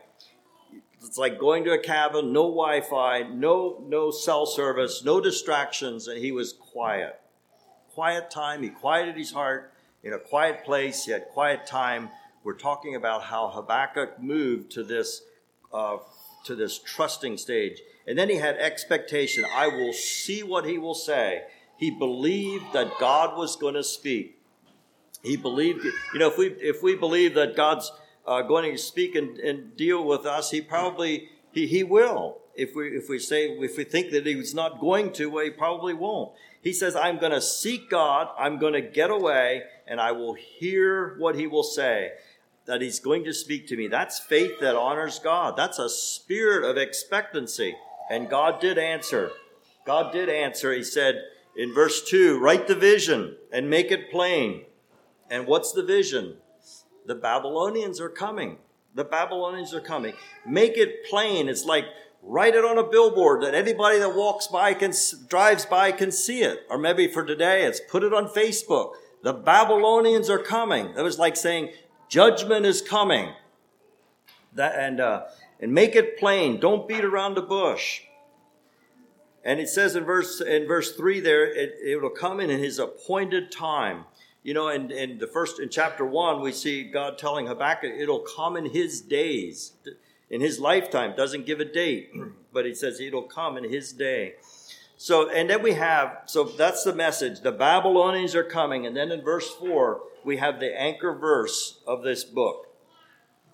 it's 1.02 1.16
like 1.16 1.38
going 1.38 1.64
to 1.64 1.72
a 1.72 1.78
cabin, 1.78 2.32
no 2.32 2.42
Wi-Fi, 2.42 3.22
no 3.22 3.82
no 3.86 4.10
cell 4.10 4.44
service, 4.44 5.02
no 5.02 5.20
distractions, 5.20 6.08
and 6.08 6.18
he 6.18 6.30
was 6.30 6.52
quiet. 6.52 7.18
Quiet 7.94 8.30
time. 8.30 8.62
He 8.62 8.68
quieted 8.68 9.16
his 9.16 9.32
heart 9.32 9.69
in 10.02 10.12
a 10.12 10.18
quiet 10.18 10.64
place. 10.64 11.06
Had 11.06 11.28
quiet 11.28 11.66
time. 11.66 12.10
We're 12.42 12.54
talking 12.54 12.94
about 12.94 13.24
how 13.24 13.48
Habakkuk 13.48 14.22
moved 14.22 14.70
to 14.72 14.82
this 14.82 15.22
uh, 15.72 15.98
to 16.44 16.54
this 16.54 16.78
trusting 16.78 17.36
stage. 17.36 17.80
And 18.06 18.18
then 18.18 18.28
he 18.28 18.36
had 18.36 18.56
expectation. 18.56 19.44
I 19.54 19.68
will 19.68 19.92
see 19.92 20.42
what 20.42 20.64
he 20.64 20.78
will 20.78 20.94
say. 20.94 21.42
He 21.76 21.90
believed 21.90 22.72
that 22.72 22.98
God 22.98 23.36
was 23.36 23.56
going 23.56 23.74
to 23.74 23.84
speak. 23.84 24.38
He 25.22 25.36
believed, 25.36 25.84
you 25.84 26.18
know, 26.18 26.28
if 26.28 26.38
we 26.38 26.46
if 26.46 26.82
we 26.82 26.94
believe 26.94 27.34
that 27.34 27.54
God's 27.54 27.92
uh, 28.26 28.42
going 28.42 28.70
to 28.70 28.78
speak 28.78 29.14
and, 29.14 29.38
and 29.38 29.76
deal 29.76 30.04
with 30.04 30.24
us, 30.24 30.50
he 30.50 30.60
probably 30.60 31.28
he, 31.52 31.66
he 31.66 31.82
will. 31.82 32.38
If 32.54 32.74
we 32.74 32.88
if 32.88 33.08
we 33.08 33.18
say 33.18 33.48
if 33.48 33.76
we 33.76 33.84
think 33.84 34.10
that 34.12 34.26
he's 34.26 34.54
not 34.54 34.80
going 34.80 35.12
to, 35.14 35.26
well, 35.26 35.44
he 35.44 35.50
probably 35.50 35.94
won't. 35.94 36.32
He 36.62 36.72
says, 36.72 36.94
I'm 36.94 37.18
going 37.18 37.32
to 37.32 37.40
seek 37.40 37.88
God, 37.88 38.28
I'm 38.38 38.58
going 38.58 38.74
to 38.74 38.82
get 38.82 39.10
away, 39.10 39.62
and 39.86 40.00
I 40.00 40.12
will 40.12 40.34
hear 40.34 41.16
what 41.18 41.36
he 41.36 41.46
will 41.46 41.62
say. 41.62 42.12
That 42.66 42.82
he's 42.82 43.00
going 43.00 43.24
to 43.24 43.32
speak 43.32 43.66
to 43.68 43.76
me. 43.76 43.88
That's 43.88 44.20
faith 44.20 44.60
that 44.60 44.76
honors 44.76 45.18
God. 45.18 45.56
That's 45.56 45.78
a 45.78 45.88
spirit 45.88 46.68
of 46.68 46.76
expectancy. 46.76 47.74
And 48.10 48.28
God 48.28 48.60
did 48.60 48.76
answer. 48.78 49.30
God 49.86 50.12
did 50.12 50.28
answer. 50.28 50.72
He 50.72 50.84
said 50.84 51.22
in 51.56 51.72
verse 51.72 52.08
2 52.08 52.38
write 52.38 52.68
the 52.68 52.74
vision 52.74 53.36
and 53.52 53.70
make 53.70 53.90
it 53.90 54.10
plain. 54.10 54.64
And 55.30 55.46
what's 55.46 55.72
the 55.72 55.82
vision? 55.82 56.36
The 57.06 57.14
Babylonians 57.14 58.00
are 58.00 58.08
coming. 58.08 58.58
The 58.94 59.04
Babylonians 59.04 59.72
are 59.72 59.80
coming. 59.80 60.14
Make 60.46 60.76
it 60.76 61.04
plain. 61.08 61.48
It's 61.48 61.64
like 61.64 61.84
write 62.22 62.54
it 62.54 62.64
on 62.64 62.78
a 62.78 62.84
billboard 62.84 63.42
that 63.42 63.54
anybody 63.54 63.98
that 63.98 64.14
walks 64.14 64.46
by 64.46 64.74
can 64.74 64.92
drives 65.28 65.64
by 65.66 65.92
can 65.92 66.10
see 66.10 66.42
it. 66.42 66.66
Or 66.70 66.78
maybe 66.78 67.08
for 67.08 67.24
today, 67.24 67.64
it's 67.64 67.80
put 67.80 68.02
it 68.02 68.12
on 68.12 68.28
Facebook. 68.28 68.92
The 69.22 69.32
Babylonians 69.32 70.30
are 70.30 70.38
coming. 70.38 70.94
That 70.94 71.04
was 71.04 71.18
like 71.18 71.36
saying 71.36 71.70
judgment 72.08 72.66
is 72.66 72.82
coming. 72.82 73.32
That 74.54 74.78
and 74.78 75.00
uh, 75.00 75.24
and 75.60 75.72
make 75.72 75.94
it 75.94 76.18
plain. 76.18 76.60
Don't 76.60 76.88
beat 76.88 77.04
around 77.04 77.34
the 77.34 77.42
bush. 77.42 78.02
And 79.44 79.58
it 79.58 79.68
says 79.68 79.96
in 79.96 80.04
verse 80.04 80.40
in 80.40 80.66
verse 80.66 80.96
three 80.96 81.20
there, 81.20 81.44
it, 81.44 81.74
it 81.82 82.02
will 82.02 82.10
come 82.10 82.40
in 82.40 82.50
in 82.50 82.60
His 82.60 82.78
appointed 82.78 83.50
time. 83.50 84.04
You 84.42 84.54
know, 84.54 84.68
in, 84.68 84.90
in 84.90 85.18
the 85.18 85.26
first, 85.26 85.60
in 85.60 85.68
chapter 85.68 86.04
one, 86.04 86.40
we 86.40 86.52
see 86.52 86.84
God 86.84 87.18
telling 87.18 87.46
Habakkuk, 87.46 87.92
it'll 87.98 88.20
come 88.20 88.56
in 88.56 88.64
his 88.64 89.02
days, 89.02 89.72
in 90.30 90.40
his 90.40 90.58
lifetime. 90.58 91.14
Doesn't 91.16 91.46
give 91.46 91.60
a 91.60 91.64
date, 91.64 92.10
but 92.52 92.64
he 92.64 92.74
says 92.74 93.00
it'll 93.00 93.22
come 93.22 93.56
in 93.56 93.64
his 93.64 93.92
day. 93.92 94.34
So, 94.96 95.30
and 95.30 95.48
then 95.48 95.62
we 95.62 95.72
have, 95.72 96.22
so 96.26 96.44
that's 96.44 96.84
the 96.84 96.94
message. 96.94 97.40
The 97.40 97.52
Babylonians 97.52 98.34
are 98.34 98.44
coming. 98.44 98.86
And 98.86 98.96
then 98.96 99.10
in 99.10 99.22
verse 99.22 99.48
four, 99.50 100.02
we 100.24 100.36
have 100.36 100.60
the 100.60 100.78
anchor 100.78 101.14
verse 101.14 101.80
of 101.86 102.02
this 102.02 102.22
book. 102.24 102.66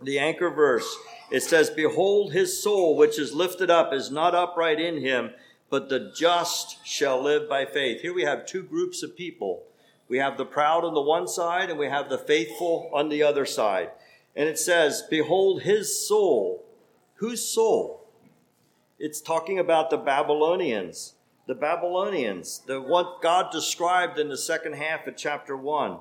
The 0.03 0.19
anchor 0.19 0.51
verse, 0.51 0.97
it 1.31 1.43
says, 1.43 1.71
Behold, 1.71 2.33
his 2.33 2.63
soul, 2.63 2.97
which 2.97 3.19
is 3.19 3.33
lifted 3.33 3.71
up, 3.71 3.93
is 3.93 4.11
not 4.11 4.35
upright 4.35 4.81
in 4.81 5.01
him, 5.01 5.31
but 5.71 5.89
the 5.89 6.13
just 6.15 6.85
shall 6.87 7.23
live 7.23 7.49
by 7.49 7.65
faith. 7.65 8.03
Here 8.03 8.13
we 8.13 8.25
have 8.25 8.45
two 8.45 8.63
groups 8.63 9.03
of 9.03 9.17
people 9.17 9.63
we 10.09 10.19
have 10.19 10.37
the 10.37 10.45
proud 10.45 10.85
on 10.85 10.95
the 10.95 11.01
one 11.01 11.27
side 11.27 11.71
and 11.71 11.79
we 11.79 11.87
have 11.87 12.09
the 12.09 12.19
faithful 12.19 12.91
on 12.93 13.09
the 13.09 13.23
other 13.23 13.45
side. 13.45 13.91
And 14.35 14.49
it 14.49 14.59
says, 14.59 15.03
Behold 15.09 15.63
his 15.63 16.07
soul. 16.07 16.65
Whose 17.17 17.49
soul? 17.49 18.09
It's 18.99 19.21
talking 19.21 19.59
about 19.59 19.91
the 19.91 19.97
Babylonians. 19.97 21.15
The 21.47 21.55
Babylonians, 21.55 22.63
the 22.67 22.81
what 22.81 23.23
God 23.23 23.51
described 23.53 24.19
in 24.19 24.29
the 24.29 24.37
second 24.37 24.75
half 24.75 25.07
of 25.07 25.17
chapter 25.17 25.57
1. 25.57 25.99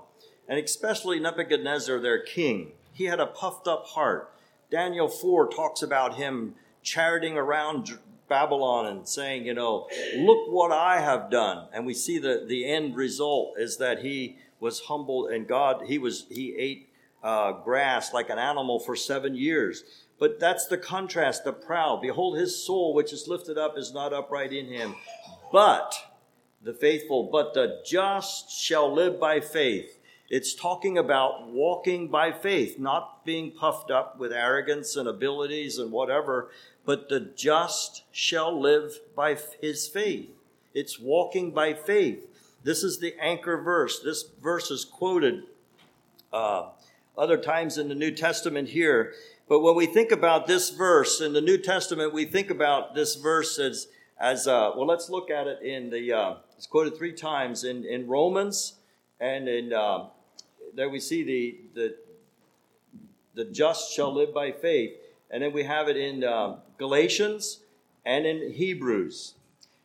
And 0.48 0.60
especially 0.60 1.20
Nebuchadnezzar, 1.20 2.00
their 2.00 2.22
king. 2.22 2.74
He 2.92 3.06
had 3.06 3.20
a 3.20 3.28
puffed 3.28 3.68
up 3.68 3.86
heart. 3.88 4.34
Daniel 4.72 5.08
4 5.08 5.50
talks 5.50 5.82
about 5.82 6.16
him 6.16 6.56
charioting 6.82 7.38
around 7.38 7.98
Babylon 8.28 8.88
and 8.88 9.08
saying, 9.08 9.46
you 9.46 9.54
know, 9.54 9.88
look 10.18 10.52
what 10.52 10.72
I 10.72 11.00
have 11.00 11.30
done. 11.30 11.68
And 11.74 11.86
we 11.86 11.94
see 11.94 12.18
the, 12.18 12.44
the 12.48 12.66
end 12.66 12.96
result 12.96 13.54
is 13.58 13.78
that 13.78 14.00
he 14.00 14.38
was 14.60 14.82
humbled 14.82 15.32
and 15.32 15.48
God, 15.48 15.84
he 15.86 15.98
was, 15.98 16.26
he 16.30 16.56
ate 16.56 16.90
uh, 17.24 17.52
grass 17.52 18.14
like 18.14 18.30
an 18.30 18.40
animal 18.40 18.80
for 18.80 18.96
seven 18.96 19.36
years. 19.36 19.84
But 20.18 20.40
that's 20.40 20.68
the 20.68 20.78
contrast, 20.78 21.44
the 21.44 21.54
proud. 21.54 22.02
Behold, 22.02 22.38
his 22.38 22.64
soul, 22.64 22.94
which 22.94 23.12
is 23.12 23.28
lifted 23.28 23.58
up, 23.58 23.78
is 23.78 23.94
not 23.94 24.14
upright 24.14 24.54
in 24.54 24.68
him. 24.68 24.96
But 25.52 25.94
the 26.62 26.74
faithful, 26.74 27.30
but 27.32 27.54
the 27.54 27.82
just 27.86 28.50
shall 28.50 28.92
live 28.92 29.20
by 29.20 29.40
faith. 29.40 30.00
It's 30.30 30.56
talking 30.56 30.98
about 30.98 31.52
walking 31.52 32.08
by 32.08 32.32
faith, 32.32 32.80
not 32.80 33.24
being 33.26 33.52
puffed 33.52 33.92
up 33.92 34.18
with 34.18 34.34
arrogance 34.34 34.96
and 34.96 35.08
abilities 35.08 35.78
and 35.78 35.92
whatever, 35.92 36.50
but 36.86 37.10
the 37.10 37.20
just 37.20 38.04
shall 38.12 38.60
live 38.60 39.00
by 39.16 39.38
his 39.62 39.88
faith. 39.88 40.30
It's 40.74 41.00
walking 41.00 41.52
by 41.52 41.74
faith. 41.74 42.28
This 42.64 42.84
is 42.84 43.00
the 43.00 43.16
anchor 43.22 43.62
verse. 43.62 44.00
This 44.00 44.26
verse 44.42 44.72
is 44.72 44.84
quoted 44.84 45.44
uh, 46.34 46.70
other 47.16 47.38
times 47.38 47.78
in 47.78 47.88
the 47.90 47.96
New 47.96 48.12
Testament 48.12 48.70
here. 48.70 49.14
But 49.48 49.60
when 49.60 49.76
we 49.76 49.86
think 49.86 50.12
about 50.12 50.48
this 50.48 50.72
verse 50.72 51.22
in 51.22 51.34
the 51.34 51.42
New 51.42 51.58
Testament, 51.58 52.14
we 52.14 52.26
think 52.26 52.50
about 52.50 52.96
this 52.96 53.16
verse 53.16 53.60
as, 53.60 53.88
as 54.20 54.48
uh, 54.48 54.72
well, 54.76 54.88
let's 54.88 55.10
look 55.10 55.30
at 55.30 55.46
it 55.46 55.62
in 55.62 55.92
the, 55.92 56.12
uh, 56.14 56.36
it's 56.58 56.66
quoted 56.66 56.98
three 56.98 57.14
times 57.14 57.64
in, 57.64 57.86
in 57.86 58.08
Romans 58.08 58.80
and 59.20 59.48
in, 59.48 59.72
uh, 59.72 60.08
there 60.74 60.90
we 60.90 61.00
see 61.00 61.24
the, 61.24 61.58
the, 61.76 61.96
the 63.36 63.46
just 63.46 63.94
shall 63.94 64.14
live 64.14 64.34
by 64.34 64.52
faith. 64.52 64.94
And 65.30 65.44
then 65.44 65.54
we 65.54 65.64
have 65.64 65.90
it 65.90 65.98
in 65.98 66.24
uh, 66.24 66.58
Galatians 66.78 67.60
and 68.06 68.26
in 68.26 68.52
Hebrews. 68.52 69.36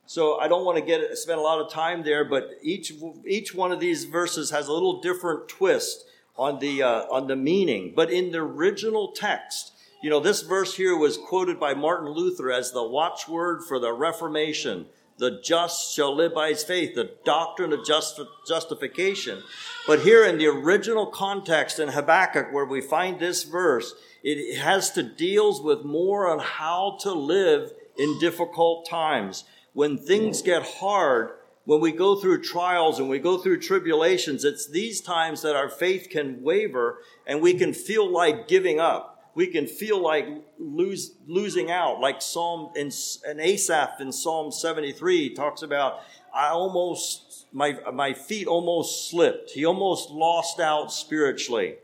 So 0.06 0.40
I 0.40 0.48
don't 0.48 0.64
want 0.64 0.76
to 0.78 0.84
get 0.84 1.16
spend 1.16 1.38
a 1.38 1.42
lot 1.42 1.60
of 1.60 1.70
time 1.70 2.02
there, 2.02 2.24
but 2.24 2.50
each 2.62 2.92
each 3.24 3.54
one 3.54 3.70
of 3.70 3.78
these 3.78 4.04
verses 4.04 4.50
has 4.50 4.66
a 4.66 4.72
little 4.72 5.00
different 5.00 5.48
twist 5.48 6.04
on 6.40 6.58
the 6.58 6.82
uh, 6.82 7.02
on 7.10 7.26
the 7.26 7.36
meaning. 7.36 7.92
But 7.94 8.10
in 8.10 8.32
the 8.32 8.38
original 8.38 9.12
text, 9.12 9.72
you 10.02 10.08
know, 10.08 10.20
this 10.20 10.40
verse 10.40 10.74
here 10.74 10.96
was 10.96 11.18
quoted 11.18 11.60
by 11.60 11.74
Martin 11.74 12.08
Luther 12.08 12.50
as 12.50 12.72
the 12.72 12.82
watchword 12.82 13.62
for 13.62 13.78
the 13.78 13.92
Reformation. 13.92 14.86
The 15.18 15.38
just 15.44 15.94
shall 15.94 16.16
live 16.16 16.32
by 16.32 16.48
his 16.48 16.64
faith, 16.64 16.94
the 16.94 17.10
doctrine 17.26 17.74
of 17.74 17.84
just, 17.84 18.18
justification. 18.48 19.42
But 19.86 20.00
here 20.00 20.24
in 20.24 20.38
the 20.38 20.46
original 20.46 21.04
context 21.04 21.78
in 21.78 21.90
Habakkuk, 21.90 22.50
where 22.54 22.64
we 22.64 22.80
find 22.80 23.20
this 23.20 23.42
verse, 23.42 23.92
it 24.22 24.56
has 24.56 24.90
to 24.92 25.02
deals 25.02 25.60
with 25.60 25.84
more 25.84 26.26
on 26.26 26.38
how 26.38 26.96
to 27.02 27.12
live 27.12 27.70
in 27.98 28.18
difficult 28.18 28.88
times. 28.88 29.44
When 29.74 29.98
things 29.98 30.40
get 30.40 30.62
hard, 30.62 31.32
when 31.70 31.80
we 31.80 31.92
go 31.92 32.16
through 32.16 32.42
trials 32.42 32.98
and 32.98 33.08
we 33.08 33.20
go 33.20 33.38
through 33.38 33.60
tribulations, 33.60 34.42
it's 34.42 34.68
these 34.68 35.00
times 35.00 35.42
that 35.42 35.54
our 35.54 35.68
faith 35.68 36.08
can 36.10 36.42
waver 36.42 36.98
and 37.28 37.40
we 37.40 37.54
can 37.54 37.72
feel 37.72 38.10
like 38.10 38.48
giving 38.48 38.80
up. 38.80 39.30
We 39.36 39.46
can 39.46 39.68
feel 39.68 40.02
like 40.02 40.26
lose, 40.58 41.12
losing 41.28 41.70
out, 41.70 42.00
like 42.00 42.22
Psalm 42.22 42.72
and, 42.76 42.92
and 43.24 43.40
Asaph 43.40 44.00
in 44.00 44.10
Psalm 44.10 44.50
73 44.50 45.32
talks 45.36 45.62
about, 45.62 46.00
I 46.34 46.48
almost, 46.48 47.46
my, 47.52 47.78
my 47.94 48.14
feet 48.14 48.48
almost 48.48 49.08
slipped. 49.08 49.52
He 49.52 49.64
almost 49.64 50.10
lost 50.10 50.58
out 50.58 50.90
spiritually. 50.90 51.76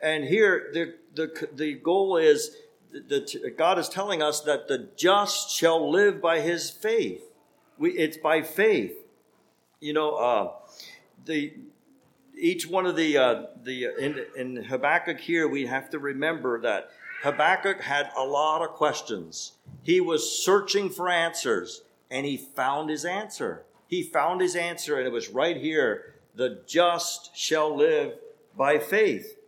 And 0.00 0.22
here, 0.22 0.70
the, 0.72 0.94
the, 1.16 1.48
the 1.52 1.74
goal 1.74 2.16
is 2.16 2.52
that 2.92 3.54
God 3.58 3.80
is 3.80 3.88
telling 3.88 4.22
us 4.22 4.42
that 4.42 4.68
the 4.68 4.88
just 4.94 5.50
shall 5.50 5.90
live 5.90 6.22
by 6.22 6.38
his 6.38 6.70
faith. 6.70 7.24
We, 7.76 7.90
it's 7.90 8.18
by 8.18 8.42
faith. 8.42 9.02
You 9.86 9.92
know, 9.92 10.16
uh, 10.16 10.52
the 11.26 11.54
each 12.36 12.66
one 12.66 12.86
of 12.86 12.96
the 12.96 13.16
uh, 13.16 13.42
the 13.62 13.84
in, 13.96 14.26
in 14.36 14.64
Habakkuk 14.64 15.20
here, 15.20 15.46
we 15.46 15.66
have 15.66 15.90
to 15.90 16.00
remember 16.00 16.60
that 16.62 16.90
Habakkuk 17.22 17.82
had 17.82 18.10
a 18.16 18.24
lot 18.24 18.62
of 18.62 18.70
questions. 18.70 19.52
He 19.84 20.00
was 20.00 20.44
searching 20.44 20.90
for 20.90 21.08
answers, 21.08 21.82
and 22.10 22.26
he 22.26 22.36
found 22.36 22.90
his 22.90 23.04
answer. 23.04 23.62
He 23.86 24.02
found 24.02 24.40
his 24.40 24.56
answer, 24.56 24.98
and 24.98 25.06
it 25.06 25.12
was 25.12 25.28
right 25.28 25.56
here: 25.56 26.16
"The 26.34 26.62
just 26.66 27.36
shall 27.36 27.72
live 27.72 28.14
by 28.56 28.80
faith." 28.80 29.38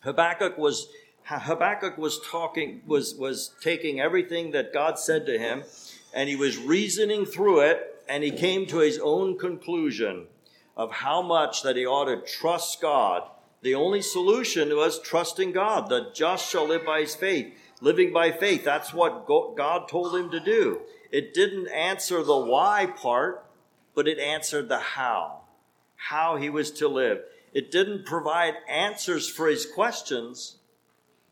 Habakkuk 0.00 0.58
was 0.58 0.88
Habakkuk 1.22 1.96
was 1.96 2.18
talking 2.26 2.82
was 2.88 3.14
was 3.14 3.54
taking 3.60 4.00
everything 4.00 4.50
that 4.50 4.72
God 4.72 4.98
said 4.98 5.26
to 5.26 5.38
him 5.38 5.62
and 6.12 6.28
he 6.28 6.34
was 6.34 6.58
reasoning 6.58 7.24
through 7.24 7.60
it 7.60 7.89
and 8.10 8.24
he 8.24 8.32
came 8.32 8.66
to 8.66 8.78
his 8.78 8.98
own 8.98 9.38
conclusion 9.38 10.26
of 10.76 10.90
how 10.90 11.22
much 11.22 11.62
that 11.62 11.76
he 11.76 11.86
ought 11.86 12.06
to 12.06 12.20
trust 12.20 12.80
God. 12.80 13.22
The 13.62 13.76
only 13.76 14.02
solution 14.02 14.74
was 14.74 15.00
trusting 15.00 15.52
God. 15.52 15.88
The 15.88 16.10
just 16.12 16.50
shall 16.50 16.66
live 16.66 16.84
by 16.84 17.02
his 17.02 17.14
faith. 17.14 17.54
Living 17.80 18.12
by 18.12 18.32
faith, 18.32 18.64
that's 18.64 18.92
what 18.92 19.28
God 19.28 19.86
told 19.86 20.16
him 20.16 20.28
to 20.32 20.40
do. 20.40 20.80
It 21.12 21.32
didn't 21.32 21.68
answer 21.68 22.24
the 22.24 22.36
why 22.36 22.86
part, 22.86 23.46
but 23.94 24.08
it 24.08 24.18
answered 24.18 24.68
the 24.68 24.80
how. 24.80 25.42
How 25.94 26.34
he 26.34 26.50
was 26.50 26.72
to 26.72 26.88
live. 26.88 27.20
It 27.52 27.70
didn't 27.70 28.06
provide 28.06 28.54
answers 28.68 29.28
for 29.28 29.46
his 29.46 29.64
questions, 29.66 30.56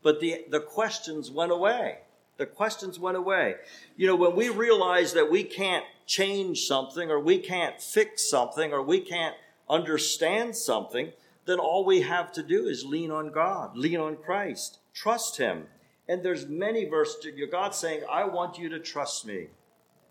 but 0.01 0.21
the, 0.21 0.45
the 0.49 0.61
questions 0.61 1.29
went 1.29 1.51
away. 1.51 1.99
The 2.37 2.47
questions 2.47 3.01
went 3.01 3.17
away. 3.17 3.57
You 3.97 4.07
know, 4.07 4.15
when 4.15 4.37
we 4.37 4.49
realize 4.49 5.15
that 5.15 5.29
we 5.29 5.43
can't 5.43 5.85
change 6.09 6.65
something 6.65 7.11
or 7.11 7.21
we 7.21 7.39
can't 7.39 7.81
fix 7.81 8.29
something 8.29 8.73
or 8.73 8.83
we 8.83 8.99
can't 8.99 9.37
understand 9.71 10.57
something, 10.57 11.13
then 11.45 11.59
all 11.59 11.85
we 11.85 12.01
have 12.01 12.33
to 12.33 12.43
do 12.43 12.67
is 12.67 12.85
lean 12.85 13.11
on 13.11 13.31
God, 13.31 13.77
lean 13.77 14.01
on 14.01 14.17
Christ, 14.17 14.79
trust 14.93 15.37
Him. 15.37 15.67
And 16.09 16.23
there's 16.23 16.47
many 16.47 16.87
verses, 16.87 17.27
God's 17.53 17.77
saying, 17.77 18.03
I 18.11 18.25
want 18.25 18.59
you 18.59 18.71
to 18.71 18.81
trust 18.81 19.27
me. 19.27 19.49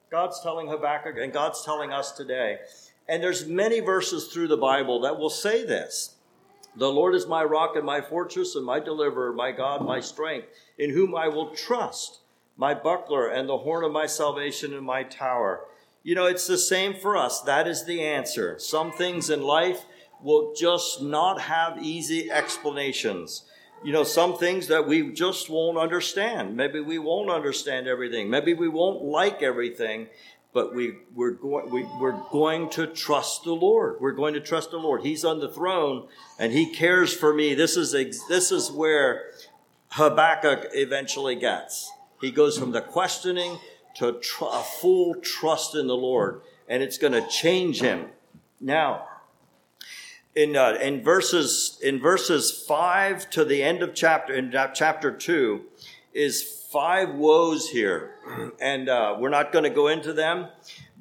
God's 0.10 0.39
telling 0.41 0.67
Habakkuk 0.67 1.17
and 1.17 1.33
God's 1.33 1.65
telling 1.65 1.91
us 1.91 2.12
today. 2.12 2.60
And 3.10 3.21
there's 3.21 3.47
many 3.47 3.79
verses 3.79 4.27
through 4.27 4.47
the 4.47 4.57
Bible 4.57 5.01
that 5.01 5.17
will 5.17 5.29
say 5.29 5.65
this. 5.65 6.15
The 6.75 6.91
Lord 6.91 7.15
is 7.15 7.25
my 7.25 7.43
rock 7.43 7.75
and 7.75 7.86
my 7.86 8.01
fortress 8.01 8.55
and 8.55 8.63
my 8.63 8.79
deliverer, 8.79 9.33
my 9.33 9.51
God, 9.51 9.83
my 9.83 9.99
strength, 9.99 10.47
in 10.77 10.91
whom 10.91 11.15
I 11.15 11.27
will 11.27 11.55
trust, 11.55 12.19
my 12.55 12.75
buckler 12.75 13.29
and 13.29 13.49
the 13.49 13.57
horn 13.57 13.83
of 13.83 13.91
my 13.91 14.05
salvation 14.05 14.75
and 14.75 14.86
my 14.86 15.01
tower. 15.01 15.62
You 16.08 16.15
know, 16.15 16.26
it's 16.26 16.48
the 16.48 16.58
same 16.58 16.93
for 16.93 17.17
us. 17.17 17.41
That 17.41 17.67
is 17.67 17.84
the 17.84 18.02
answer. 18.02 18.58
Some 18.60 18.93
things 18.93 19.30
in 19.30 19.41
life 19.41 19.84
will 20.24 20.54
just 20.56 21.02
not 21.02 21.41
have 21.41 21.84
easy 21.84 22.32
explanations. 22.32 23.43
You 23.84 23.91
know, 23.91 24.06
some 24.06 24.38
things 24.38 24.67
that 24.67 24.88
we 24.88 25.12
just 25.12 25.50
won't 25.50 25.78
understand. 25.78 26.56
Maybe 26.56 26.80
we 26.80 26.98
won't 26.98 27.30
understand 27.30 27.89
everything. 27.89 28.30
Maybe 28.30 28.54
we 28.54 28.70
won't 28.70 29.04
like 29.04 29.43
everything 29.43 30.08
but 30.54 30.74
we, 30.74 30.93
we're, 31.13 31.32
going, 31.32 31.70
we, 31.70 31.84
we're 32.00 32.20
going 32.32 32.70
to 32.70 32.88
trust 32.88 33.43
the 33.43 33.52
Lord. 33.52 33.98
We're 34.00 34.13
going 34.13 34.34
to 34.34 34.39
trust 34.39 34.72
the 34.72 34.78
Lord. 34.78 35.04
He's 35.04 35.26
on 35.26 35.39
the 35.39 35.50
throne 35.50 36.08
and 36.39 36.54
he 36.54 36.74
cares 36.74 37.13
for 37.13 37.34
me. 37.34 37.54
This 37.54 37.76
is, 37.76 37.91
this 37.91 38.52
is 38.54 38.72
where 38.72 39.26
Habakkuk 39.89 40.70
eventually 40.72 41.36
gets. 41.36 41.91
He 42.22 42.32
goes 42.32 42.58
from 42.58 42.72
the 42.72 42.82
questioning 42.82 43.60
to 43.97 44.13
tr- 44.13 44.45
a 44.45 44.63
full 44.63 45.15
trust 45.15 45.75
in 45.75 45.88
the 45.88 45.95
Lord, 45.95 46.41
and 46.67 46.83
it's 46.83 46.97
going 46.97 47.13
to 47.13 47.27
change 47.27 47.81
him. 47.81 48.07
Now, 48.60 49.07
in, 50.36 50.55
uh, 50.55 50.77
in 50.81 51.01
verses 51.03 51.79
in 51.81 51.99
verses 51.99 52.63
five 52.67 53.29
to 53.31 53.43
the 53.43 53.63
end 53.63 53.81
of 53.81 53.95
chapter 53.95 54.33
in 54.33 54.53
chapter 54.73 55.12
two 55.12 55.63
is 56.13 56.43
five 56.71 57.15
woes 57.15 57.69
here, 57.69 58.15
and 58.62 58.88
uh, 58.88 59.15
we're 59.19 59.29
not 59.29 59.51
going 59.51 59.63
to 59.63 59.69
go 59.69 59.88
into 59.88 60.13
them. 60.13 60.47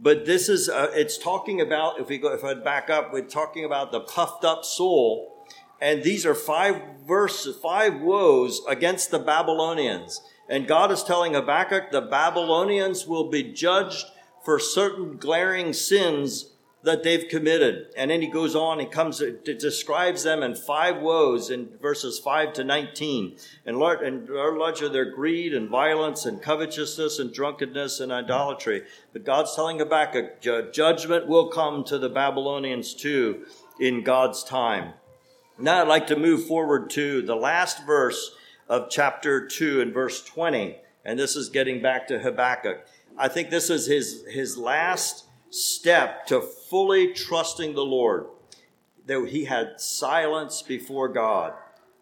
But 0.01 0.25
this 0.25 0.49
is 0.49 0.69
uh, 0.69 0.91
it's 0.95 1.19
talking 1.19 1.61
about 1.61 2.01
if 2.01 2.09
we 2.09 2.17
go 2.19 2.33
if 2.33 2.45
I 2.45 2.55
back 2.55 2.89
up, 2.89 3.13
we're 3.13 3.23
talking 3.23 3.65
about 3.65 3.93
the 3.93 4.01
puffed 4.01 4.45
up 4.45 4.65
soul, 4.65 5.47
and 5.81 6.03
these 6.03 6.25
are 6.25 6.35
five 6.35 6.81
verses, 7.07 7.57
five 7.57 8.01
woes 8.01 8.63
against 8.67 9.11
the 9.11 9.19
Babylonians. 9.19 10.23
And 10.49 10.69
God 10.69 10.93
is 10.93 11.03
telling 11.03 11.35
Habakkuk 11.35 11.91
the 11.91 12.01
Babylonians 12.01 13.07
will 13.07 13.29
be 13.31 13.43
judged 13.43 14.07
for 14.45 14.59
certain 14.59 15.17
glaring 15.17 15.73
sins 15.73 16.51
that 16.87 17.03
they've 17.03 17.29
committed. 17.29 17.89
And 17.97 18.11
then 18.13 18.23
he 18.23 18.29
goes 18.29 18.55
on, 18.55 18.79
he 18.79 18.87
comes, 18.87 19.21
describes 19.45 20.23
them 20.23 20.45
in 20.45 20.55
five 20.55 21.03
woes 21.03 21.51
in 21.51 21.69
verses 21.83 22.21
5 22.21 22.53
to 22.55 22.65
19. 22.65 23.37
And 23.67 23.77
large, 23.77 24.01
and 24.03 24.29
large 24.29 24.83
are 24.83 24.89
their 24.89 25.11
greed 25.11 25.53
and 25.53 25.69
violence 25.69 26.25
and 26.25 26.41
covetousness 26.41 27.19
and 27.19 27.35
drunkenness 27.35 27.99
and 27.99 28.13
idolatry. 28.13 28.85
But 29.13 29.25
God's 29.25 29.57
telling 29.57 29.81
Habakkuk, 29.81 30.41
judgment 30.73 31.27
will 31.27 31.49
come 31.49 31.83
to 31.85 31.99
the 31.99 32.09
Babylonians 32.09 32.95
too 32.95 33.47
in 33.81 34.05
God's 34.05 34.45
time. 34.45 34.95
Now 35.59 35.83
I'd 35.83 35.89
like 35.89 36.07
to 36.09 36.17
move 36.17 36.47
forward 36.47 36.89
to 36.91 37.21
the 37.23 37.35
last 37.35 37.85
verse 37.85 38.31
of 38.69 38.89
chapter 38.91 39.47
2 39.47 39.81
and 39.81 39.95
verse 39.95 40.23
20. 40.25 40.77
And 41.05 41.19
this 41.19 41.37
is 41.37 41.49
getting 41.49 41.81
back 41.81 42.09
to 42.09 42.19
Habakkuk. 42.19 42.87
I 43.17 43.29
think 43.29 43.51
this 43.51 43.71
is 43.71 43.87
his, 43.87 44.25
his 44.29 44.59
last 44.59 45.27
step 45.51 46.27
to 46.27 46.41
fully 46.41 47.13
trusting 47.13 47.75
the 47.75 47.85
Lord. 47.85 48.27
That 49.07 49.29
he 49.29 49.45
had 49.45 49.81
silence 49.81 50.63
before 50.63 51.09
God. 51.09 51.53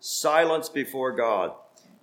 Silence 0.01 0.69
before 0.69 1.13
God. 1.13 1.53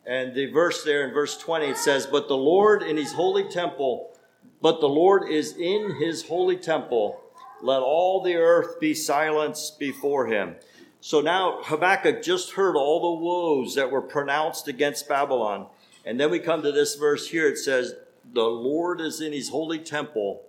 And 0.06 0.36
the 0.36 0.48
verse 0.48 0.84
there 0.84 1.08
in 1.08 1.14
verse 1.14 1.38
20 1.38 1.68
it 1.68 1.78
says, 1.78 2.06
But 2.06 2.28
the 2.28 2.38
Lord 2.38 2.84
in 2.84 2.98
his 2.98 3.14
holy 3.14 3.50
temple, 3.50 4.16
but 4.62 4.80
the 4.80 4.90
Lord 4.90 5.30
is 5.30 5.56
in 5.58 5.96
his 5.96 6.28
holy 6.28 6.58
temple. 6.58 7.20
Let 7.62 7.82
all 7.82 8.22
the 8.22 8.36
earth 8.36 8.80
be 8.80 8.94
silenced 8.94 9.80
before 9.80 10.28
him. 10.28 10.56
So 11.02 11.20
now 11.20 11.62
Habakkuk 11.64 12.22
just 12.22 12.52
heard 12.52 12.76
all 12.76 13.02
the 13.02 13.24
woes 13.24 13.74
that 13.74 13.90
were 13.90 14.04
pronounced 14.04 14.68
against 14.68 15.10
Babylon. 15.10 15.66
And 16.06 16.20
then 16.20 16.30
we 16.30 16.40
come 16.40 16.62
to 16.62 16.72
this 16.72 16.96
verse 16.96 17.28
here. 17.30 17.48
It 17.48 17.58
says, 17.58 17.96
The 18.34 18.44
Lord 18.44 19.02
is 19.02 19.20
in 19.20 19.34
his 19.34 19.50
holy 19.50 19.80
temple 19.80 20.44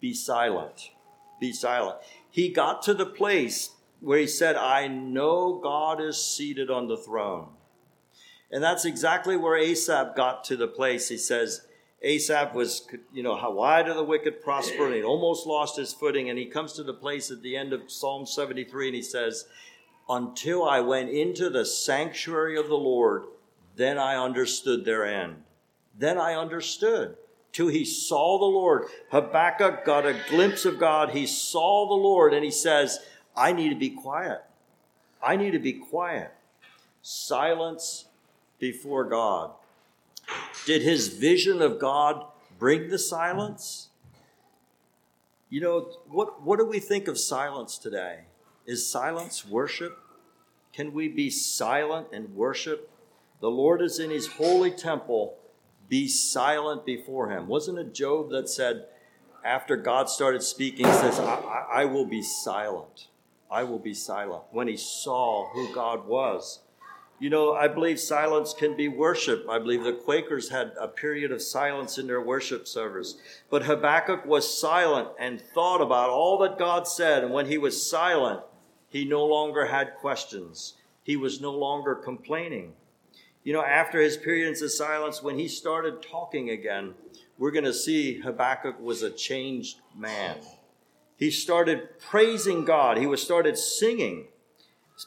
be 0.00 0.12
silent. 0.12 0.90
Be 1.40 1.54
silent. 1.54 1.96
He 2.30 2.50
got 2.50 2.82
to 2.82 2.92
the 2.92 3.06
place 3.06 3.70
where 4.00 4.18
he 4.18 4.26
said, 4.26 4.56
I 4.56 4.86
know 4.86 5.58
God 5.62 6.02
is 6.02 6.22
seated 6.22 6.70
on 6.70 6.88
the 6.88 6.98
throne. 6.98 7.48
And 8.52 8.62
that's 8.62 8.84
exactly 8.84 9.38
where 9.38 9.56
Asaph 9.56 10.14
got 10.14 10.44
to 10.44 10.56
the 10.56 10.68
place. 10.68 11.08
He 11.08 11.16
says, 11.16 11.62
Asaph 12.02 12.54
was, 12.54 12.86
you 13.14 13.22
know, 13.22 13.34
how 13.34 13.52
why 13.52 13.82
do 13.82 13.94
the 13.94 14.04
wicked 14.04 14.42
prosper? 14.42 14.84
And 14.84 14.94
he 14.94 15.02
almost 15.02 15.46
lost 15.46 15.78
his 15.78 15.94
footing. 15.94 16.28
And 16.28 16.38
he 16.38 16.44
comes 16.44 16.74
to 16.74 16.82
the 16.82 16.92
place 16.92 17.30
at 17.30 17.40
the 17.40 17.56
end 17.56 17.72
of 17.72 17.90
Psalm 17.90 18.26
73 18.26 18.88
and 18.88 18.94
he 18.94 19.02
says, 19.02 19.46
Until 20.08 20.64
I 20.64 20.80
went 20.80 21.10
into 21.10 21.48
the 21.48 21.64
sanctuary 21.64 22.58
of 22.58 22.68
the 22.68 22.76
Lord, 22.76 23.24
then 23.76 23.98
I 23.98 24.16
understood 24.16 24.84
their 24.84 25.04
end. 25.04 25.42
Then 25.98 26.18
I 26.18 26.34
understood 26.34 27.16
till 27.52 27.68
he 27.68 27.84
saw 27.84 28.38
the 28.38 28.44
Lord. 28.44 28.84
Habakkuk 29.10 29.84
got 29.84 30.04
a 30.04 30.20
glimpse 30.28 30.64
of 30.64 30.78
God. 30.78 31.10
He 31.10 31.26
saw 31.26 31.88
the 31.88 31.94
Lord 31.94 32.34
and 32.34 32.44
he 32.44 32.50
says, 32.50 32.98
I 33.36 33.52
need 33.52 33.70
to 33.70 33.76
be 33.76 33.90
quiet. 33.90 34.42
I 35.22 35.36
need 35.36 35.52
to 35.52 35.58
be 35.58 35.72
quiet. 35.72 36.32
Silence 37.00 38.06
before 38.58 39.04
God. 39.04 39.52
Did 40.66 40.82
his 40.82 41.08
vision 41.08 41.62
of 41.62 41.78
God 41.78 42.26
bring 42.58 42.88
the 42.88 42.98
silence? 42.98 43.88
You 45.48 45.60
know, 45.60 45.80
what, 46.08 46.42
what 46.42 46.58
do 46.58 46.64
we 46.64 46.80
think 46.80 47.06
of 47.06 47.18
silence 47.18 47.78
today? 47.78 48.20
Is 48.66 48.90
silence 48.90 49.46
worship? 49.46 49.98
Can 50.72 50.92
we 50.92 51.08
be 51.08 51.30
silent 51.30 52.08
and 52.12 52.34
worship? 52.34 52.90
The 53.40 53.50
Lord 53.50 53.82
is 53.82 53.98
in 53.98 54.10
his 54.10 54.26
holy 54.26 54.70
temple 54.70 55.36
be 55.88 56.08
silent 56.08 56.86
before 56.86 57.30
him. 57.30 57.46
Wasn't 57.46 57.78
it 57.78 57.94
Job 57.94 58.30
that 58.30 58.48
said, 58.48 58.86
after 59.44 59.76
God 59.76 60.08
started 60.08 60.42
speaking, 60.42 60.86
he 60.86 60.92
says, 60.92 61.18
I, 61.18 61.34
I, 61.34 61.82
I 61.82 61.84
will 61.84 62.06
be 62.06 62.22
silent. 62.22 63.08
I 63.50 63.64
will 63.64 63.78
be 63.78 63.92
silent. 63.92 64.44
When 64.50 64.66
he 64.66 64.76
saw 64.76 65.50
who 65.50 65.72
God 65.74 66.06
was. 66.06 66.60
You 67.20 67.30
know, 67.30 67.52
I 67.52 67.68
believe 67.68 68.00
silence 68.00 68.52
can 68.52 68.76
be 68.76 68.88
worship. 68.88 69.46
I 69.48 69.58
believe 69.58 69.84
the 69.84 69.92
Quakers 69.92 70.48
had 70.48 70.72
a 70.80 70.88
period 70.88 71.30
of 71.30 71.42
silence 71.42 71.96
in 71.96 72.06
their 72.06 72.20
worship 72.20 72.66
service. 72.66 73.16
But 73.50 73.64
Habakkuk 73.64 74.26
was 74.26 74.58
silent 74.58 75.10
and 75.18 75.40
thought 75.40 75.80
about 75.80 76.10
all 76.10 76.38
that 76.38 76.58
God 76.58 76.88
said. 76.88 77.22
And 77.22 77.32
when 77.32 77.46
he 77.46 77.58
was 77.58 77.88
silent, 77.88 78.40
he 78.94 79.04
no 79.04 79.26
longer 79.26 79.66
had 79.66 79.96
questions. 79.96 80.74
He 81.02 81.16
was 81.16 81.40
no 81.40 81.50
longer 81.50 81.96
complaining. 81.96 82.74
You 83.42 83.52
know, 83.52 83.64
after 83.64 84.00
his 84.00 84.16
periods 84.16 84.62
of 84.62 84.70
silence, 84.70 85.20
when 85.20 85.36
he 85.36 85.48
started 85.48 86.00
talking 86.00 86.50
again, 86.50 86.94
we're 87.36 87.50
going 87.50 87.64
to 87.64 87.74
see 87.74 88.20
Habakkuk 88.20 88.80
was 88.80 89.02
a 89.02 89.10
changed 89.10 89.80
man. 89.96 90.36
He 91.16 91.32
started 91.32 91.98
praising 91.98 92.64
God. 92.64 92.96
He 92.96 93.08
was 93.08 93.20
started 93.20 93.58
singing, 93.58 94.28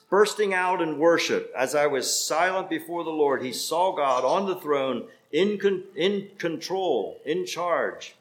bursting 0.10 0.54
out 0.54 0.82
in 0.82 1.00
worship. 1.00 1.50
As 1.58 1.74
I 1.74 1.88
was 1.88 2.14
silent 2.14 2.70
before 2.70 3.06
the 3.06 3.10
Lord, 3.10 3.42
he 3.42 3.54
saw 3.54 3.96
God 3.96 4.26
on 4.26 4.48
the 4.48 4.58
throne, 4.58 5.08
in, 5.32 5.58
con- 5.58 5.86
in 5.96 6.32
control, 6.38 7.22
in 7.26 7.46
charge. 7.46 8.18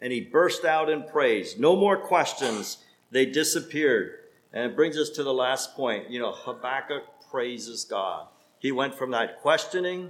And 0.00 0.12
he 0.12 0.22
burst 0.22 0.64
out 0.64 0.90
in 0.90 1.04
praise. 1.04 1.56
No 1.56 1.76
more 1.76 1.96
questions. 1.96 2.78
They 3.12 3.26
disappeared. 3.26 4.22
And 4.56 4.64
it 4.64 4.74
brings 4.74 4.96
us 4.96 5.10
to 5.10 5.22
the 5.22 5.34
last 5.34 5.76
point. 5.76 6.08
You 6.10 6.18
know, 6.18 6.32
Habakkuk 6.32 7.02
praises 7.30 7.84
God. 7.84 8.26
He 8.58 8.72
went 8.72 8.94
from 8.94 9.10
that 9.10 9.42
questioning 9.42 10.08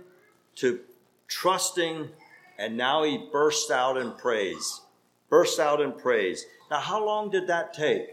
to 0.54 0.78
trusting, 1.26 2.10
and 2.56 2.76
now 2.76 3.02
he 3.02 3.26
bursts 3.32 3.72
out 3.72 3.96
in 3.96 4.12
praise. 4.12 4.82
Bursts 5.28 5.58
out 5.58 5.80
in 5.80 5.90
praise. 5.90 6.46
Now, 6.70 6.78
how 6.78 7.04
long 7.04 7.28
did 7.28 7.48
that 7.48 7.74
take? 7.74 8.06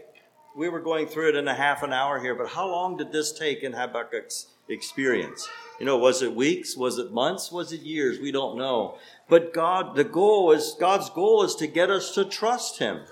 We 0.56 0.68
were 0.68 0.80
going 0.80 1.06
through 1.06 1.28
it 1.28 1.36
in 1.36 1.46
a 1.46 1.54
half 1.54 1.84
an 1.84 1.92
hour 1.92 2.18
here, 2.18 2.34
but 2.34 2.48
how 2.48 2.66
long 2.66 2.96
did 2.96 3.12
this 3.12 3.30
take 3.30 3.62
in 3.62 3.72
Habakkuk's 3.72 4.48
experience? 4.68 5.48
You 5.78 5.86
know, 5.86 5.98
was 5.98 6.20
it 6.20 6.34
weeks? 6.34 6.76
Was 6.76 6.98
it 6.98 7.12
months? 7.12 7.52
Was 7.52 7.72
it 7.72 7.82
years? 7.82 8.18
We 8.18 8.32
don't 8.32 8.58
know. 8.58 8.98
But 9.28 9.54
God, 9.54 9.94
the 9.94 10.02
goal 10.02 10.50
is, 10.50 10.74
God's 10.80 11.10
goal 11.10 11.44
is 11.44 11.54
to 11.56 11.68
get 11.68 11.90
us 11.90 12.12
to 12.16 12.24
trust 12.24 12.80
Him. 12.80 13.02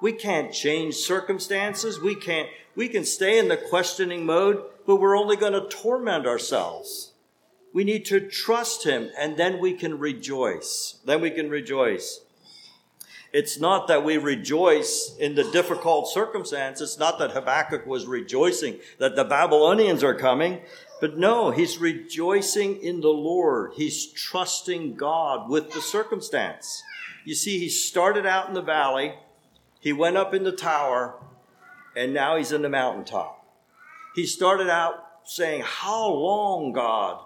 We 0.00 0.12
can't 0.12 0.52
change 0.52 0.94
circumstances. 0.94 2.00
We 2.00 2.14
can't, 2.14 2.48
we 2.74 2.88
can 2.88 3.04
stay 3.04 3.38
in 3.38 3.48
the 3.48 3.56
questioning 3.56 4.26
mode, 4.26 4.62
but 4.86 4.96
we're 4.96 5.16
only 5.16 5.36
going 5.36 5.54
to 5.54 5.68
torment 5.68 6.26
ourselves. 6.26 7.12
We 7.72 7.84
need 7.84 8.04
to 8.06 8.20
trust 8.20 8.84
him 8.84 9.10
and 9.18 9.36
then 9.36 9.58
we 9.58 9.74
can 9.74 9.98
rejoice. 9.98 10.98
Then 11.04 11.20
we 11.20 11.30
can 11.30 11.50
rejoice. 11.50 12.20
It's 13.32 13.60
not 13.60 13.88
that 13.88 14.04
we 14.04 14.16
rejoice 14.16 15.14
in 15.18 15.34
the 15.34 15.50
difficult 15.50 16.08
circumstance. 16.08 16.80
It's 16.80 16.98
not 16.98 17.18
that 17.18 17.32
Habakkuk 17.32 17.84
was 17.86 18.06
rejoicing 18.06 18.78
that 18.98 19.14
the 19.14 19.24
Babylonians 19.24 20.02
are 20.02 20.14
coming. 20.14 20.60
But 21.00 21.18
no, 21.18 21.50
he's 21.50 21.76
rejoicing 21.76 22.80
in 22.82 23.02
the 23.02 23.08
Lord. 23.10 23.72
He's 23.76 24.06
trusting 24.06 24.94
God 24.94 25.50
with 25.50 25.72
the 25.72 25.82
circumstance. 25.82 26.82
You 27.26 27.34
see, 27.34 27.58
he 27.58 27.68
started 27.68 28.24
out 28.24 28.48
in 28.48 28.54
the 28.54 28.62
valley, 28.62 29.14
he 29.86 29.92
went 29.92 30.16
up 30.16 30.34
in 30.34 30.42
the 30.42 30.50
tower, 30.50 31.14
and 31.94 32.12
now 32.12 32.36
he's 32.36 32.50
in 32.50 32.62
the 32.62 32.68
mountaintop. 32.68 33.46
He 34.16 34.26
started 34.26 34.68
out 34.68 34.94
saying, 35.22 35.62
How 35.64 36.08
long, 36.08 36.72
God? 36.72 37.20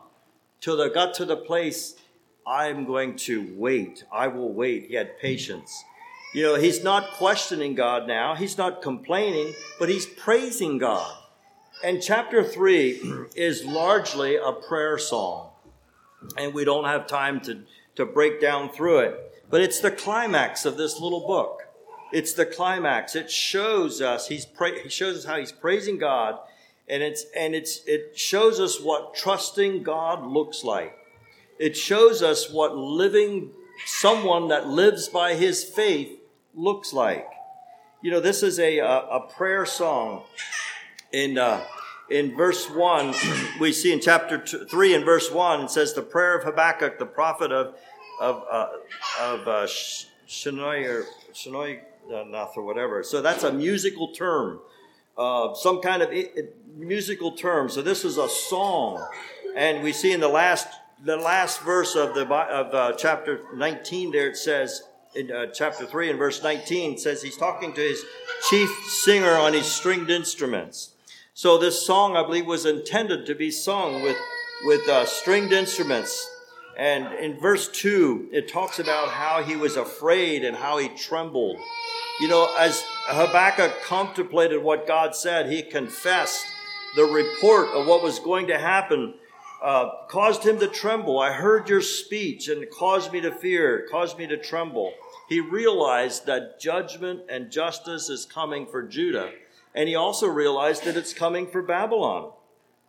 Till 0.61 0.77
they 0.77 0.91
got 0.91 1.15
to 1.15 1.25
the 1.25 1.39
place, 1.39 1.97
I'm 2.47 2.85
going 2.85 3.17
to 3.17 3.51
wait. 3.57 4.05
I 4.13 4.27
will 4.27 4.53
wait. 4.53 4.89
He 4.89 4.95
had 4.95 5.19
patience. 5.19 5.83
You 6.35 6.43
know, 6.43 6.57
he's 6.57 6.85
not 6.85 7.13
questioning 7.13 7.75
God 7.75 8.07
now. 8.07 8.35
He's 8.35 8.59
not 8.59 8.83
complaining, 8.83 9.55
but 9.79 9.89
he's 9.89 10.05
praising 10.05 10.77
God. 10.77 11.17
And 11.83 12.03
chapter 12.03 12.45
three 12.45 13.01
is 13.35 13.65
largely 13.65 14.37
a 14.37 14.53
prayer 14.53 14.99
song. 14.99 15.49
And 16.37 16.53
we 16.53 16.67
don't 16.67 16.85
have 16.85 17.07
time 17.07 17.41
to, 17.41 17.63
to 17.97 18.05
break 18.05 18.39
down 18.39 18.69
through 18.69 18.99
it. 18.99 19.45
But 19.49 19.63
it's 19.63 19.81
the 19.81 19.91
climax 19.91 20.67
of 20.67 20.77
this 20.77 21.01
little 21.01 21.27
book. 21.27 21.63
It's 22.13 22.33
the 22.33 22.47
climax. 22.47 23.15
It 23.15 23.31
shows 23.31 24.01
us, 24.01 24.29
he's 24.29 24.45
pra- 24.45 24.83
he 24.83 24.89
shows 24.89 25.19
us 25.19 25.25
how 25.25 25.39
he's 25.39 25.53
praising 25.53 25.99
God. 25.99 26.39
And 26.89 27.03
it's, 27.03 27.25
and 27.37 27.55
it's, 27.55 27.83
it 27.87 28.19
shows 28.19 28.59
us 28.59 28.81
what 28.81 29.15
trusting 29.15 29.85
God 29.85 30.27
looks 30.27 30.65
like. 30.65 30.97
It 31.59 31.77
shows 31.77 32.23
us 32.23 32.51
what 32.51 32.77
living, 32.77 33.51
someone 33.87 34.49
that 34.49 34.67
lives 34.67 35.09
by 35.09 35.35
his 35.35 35.63
faith 35.63 36.19
looks 36.55 36.93
like. 36.93 37.29
You 38.03 38.11
know, 38.11 38.21
this 38.21 38.43
is 38.43 38.59
a, 38.59 38.79
a, 38.79 38.89
a 38.89 39.21
prayer 39.21 39.67
song. 39.67 40.25
In, 41.13 41.39
uh, 41.39 41.63
in 42.09 42.37
verse 42.37 42.69
1, 42.69 43.15
we 43.61 43.73
see 43.73 43.93
in 43.93 44.01
chapter 44.01 44.39
two, 44.39 44.65
3 44.65 44.95
and 44.95 45.05
verse 45.05 45.31
1, 45.31 45.61
it 45.61 45.71
says, 45.71 45.95
The 45.95 46.03
prayer 46.03 46.37
of 46.37 46.45
Habakkuk, 46.45 46.99
the 46.99 47.07
prophet 47.07 47.53
of, 47.53 47.75
of, 48.21 48.43
uh, 48.51 48.69
of 49.21 49.47
uh, 49.47 49.67
Shinoy 50.27 51.05
Nath 52.11 52.57
or 52.57 52.63
whatever. 52.63 53.03
So 53.03 53.23
that's 53.23 53.45
a 53.45 53.53
musical 53.53 54.13
term, 54.13 54.61
uh, 55.17 55.55
some 55.55 55.81
kind 55.81 56.03
of 56.03 56.13
musical 56.77 57.33
term. 57.33 57.69
So 57.69 57.83
this 57.83 58.05
is 58.05 58.19
a 58.19 58.29
song. 58.29 59.07
And 59.57 59.83
we 59.83 59.93
see 59.93 60.13
in 60.13 60.21
the 60.21 60.29
last, 60.29 60.69
the 61.05 61.17
last 61.17 61.63
verse 61.63 61.95
of, 61.95 62.15
the, 62.15 62.23
of 62.23 62.75
uh, 62.75 62.93
chapter 62.97 63.41
19 63.55 64.13
there, 64.13 64.29
it 64.29 64.37
says, 64.37 64.83
in 65.15 65.31
uh, 65.31 65.47
chapter 65.47 65.87
3 65.87 66.11
and 66.11 66.19
verse 66.19 66.43
19 66.43 66.97
says 66.97 67.23
he's 67.23 67.37
talking 67.37 67.73
to 67.73 67.81
his 67.81 68.05
chief 68.49 68.71
singer 68.87 69.33
on 69.33 69.53
his 69.53 69.67
stringed 69.67 70.11
instruments. 70.11 70.95
So 71.35 71.59
this 71.59 71.85
song, 71.85 72.17
I 72.17 72.23
believe, 72.23 72.47
was 72.47 72.67
intended 72.67 73.27
to 73.27 73.35
be 73.35 73.51
sung 73.51 74.03
with, 74.03 74.17
with 74.65 74.89
uh, 74.89 75.07
stringed 75.07 75.53
instruments. 75.53 76.29
And 76.77 77.13
in 77.15 77.39
verse 77.39 77.69
2, 77.69 78.29
it 78.33 78.49
talks 78.49 78.79
about 78.79 79.09
how 79.09 79.43
he 79.43 79.57
was 79.57 79.77
afraid 79.77 80.45
and 80.45 80.57
how 80.57 80.79
he 80.79 80.89
trembled. 80.89 81.59
You 82.21 82.29
know, 82.29 82.55
as 82.59 82.85
Habakkuk 83.07 83.83
contemplated 83.83 84.63
what 84.63 84.87
God 84.87 85.15
said, 85.15 85.51
he 85.51 85.63
confessed 85.63 86.47
the 86.95 87.05
report 87.05 87.69
of 87.69 87.87
what 87.87 88.03
was 88.03 88.19
going 88.19 88.49
to 88.49 88.59
happen 88.59 89.15
uh, 89.63 89.91
caused 90.09 90.45
him 90.45 90.59
to 90.59 90.67
tremble. 90.67 91.19
I 91.19 91.33
heard 91.33 91.69
your 91.69 91.83
speech 91.83 92.49
and 92.49 92.69
caused 92.71 93.13
me 93.13 93.21
to 93.21 93.33
fear, 93.33 93.87
caused 93.91 94.19
me 94.19 94.27
to 94.27 94.37
tremble. 94.37 94.93
He 95.29 95.41
realized 95.41 96.27
that 96.27 96.61
judgment 96.61 97.23
and 97.29 97.51
justice 97.51 98.09
is 98.09 98.25
coming 98.25 98.67
for 98.67 98.83
Judah, 98.83 99.33
and 99.75 99.89
he 99.89 99.95
also 99.95 100.27
realized 100.27 100.85
that 100.85 100.97
it's 100.97 101.15
coming 101.15 101.47
for 101.47 101.63
Babylon. 101.63 102.33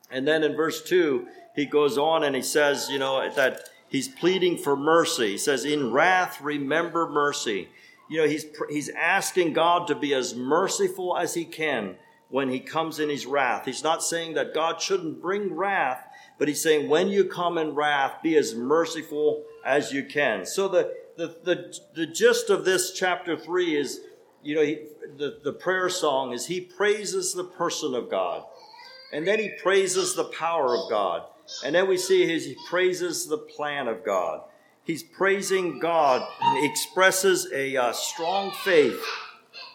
And 0.09 0.27
then 0.27 0.43
in 0.43 0.55
verse 0.55 0.83
2, 0.83 1.27
he 1.55 1.65
goes 1.65 1.97
on 1.97 2.23
and 2.23 2.35
he 2.35 2.41
says, 2.41 2.87
you 2.89 2.99
know, 2.99 3.29
that 3.33 3.69
he's 3.87 4.07
pleading 4.07 4.57
for 4.57 4.75
mercy. 4.75 5.31
He 5.31 5.37
says, 5.37 5.63
In 5.63 5.91
wrath, 5.91 6.41
remember 6.41 7.07
mercy. 7.07 7.69
You 8.11 8.17
know, 8.17 8.27
he's, 8.27 8.45
he's 8.69 8.89
asking 8.89 9.53
God 9.53 9.87
to 9.87 9.95
be 9.95 10.13
as 10.13 10.35
merciful 10.35 11.17
as 11.17 11.33
he 11.33 11.45
can 11.45 11.95
when 12.27 12.49
he 12.49 12.59
comes 12.59 12.99
in 12.99 13.07
his 13.07 13.25
wrath. 13.25 13.63
He's 13.63 13.85
not 13.85 14.03
saying 14.03 14.33
that 14.33 14.53
God 14.53 14.81
shouldn't 14.81 15.21
bring 15.21 15.55
wrath, 15.55 16.05
but 16.37 16.49
he's 16.49 16.61
saying, 16.61 16.89
when 16.89 17.07
you 17.07 17.23
come 17.23 17.57
in 17.57 17.73
wrath, 17.73 18.21
be 18.21 18.35
as 18.35 18.53
merciful 18.53 19.45
as 19.63 19.93
you 19.93 20.03
can. 20.03 20.45
So 20.45 20.67
the, 20.67 20.93
the, 21.15 21.27
the, 21.45 21.79
the 21.95 22.05
gist 22.05 22.49
of 22.49 22.65
this 22.65 22.91
chapter 22.91 23.37
three 23.37 23.77
is, 23.77 24.01
you 24.43 24.55
know, 24.55 24.61
he, 24.61 24.87
the, 25.15 25.39
the 25.41 25.53
prayer 25.53 25.87
song 25.87 26.33
is 26.33 26.47
he 26.47 26.59
praises 26.59 27.33
the 27.33 27.45
person 27.45 27.95
of 27.95 28.11
God. 28.11 28.43
And 29.13 29.25
then 29.25 29.39
he 29.39 29.51
praises 29.63 30.15
the 30.15 30.25
power 30.25 30.75
of 30.75 30.89
God. 30.89 31.27
And 31.63 31.73
then 31.73 31.87
we 31.87 31.95
see 31.95 32.27
his, 32.27 32.43
he 32.43 32.57
praises 32.69 33.27
the 33.27 33.37
plan 33.37 33.87
of 33.87 34.03
God. 34.03 34.41
He's 34.83 35.03
praising 35.03 35.79
God. 35.79 36.27
Expresses 36.57 37.47
a 37.53 37.77
uh, 37.77 37.91
strong 37.93 38.51
faith 38.51 39.03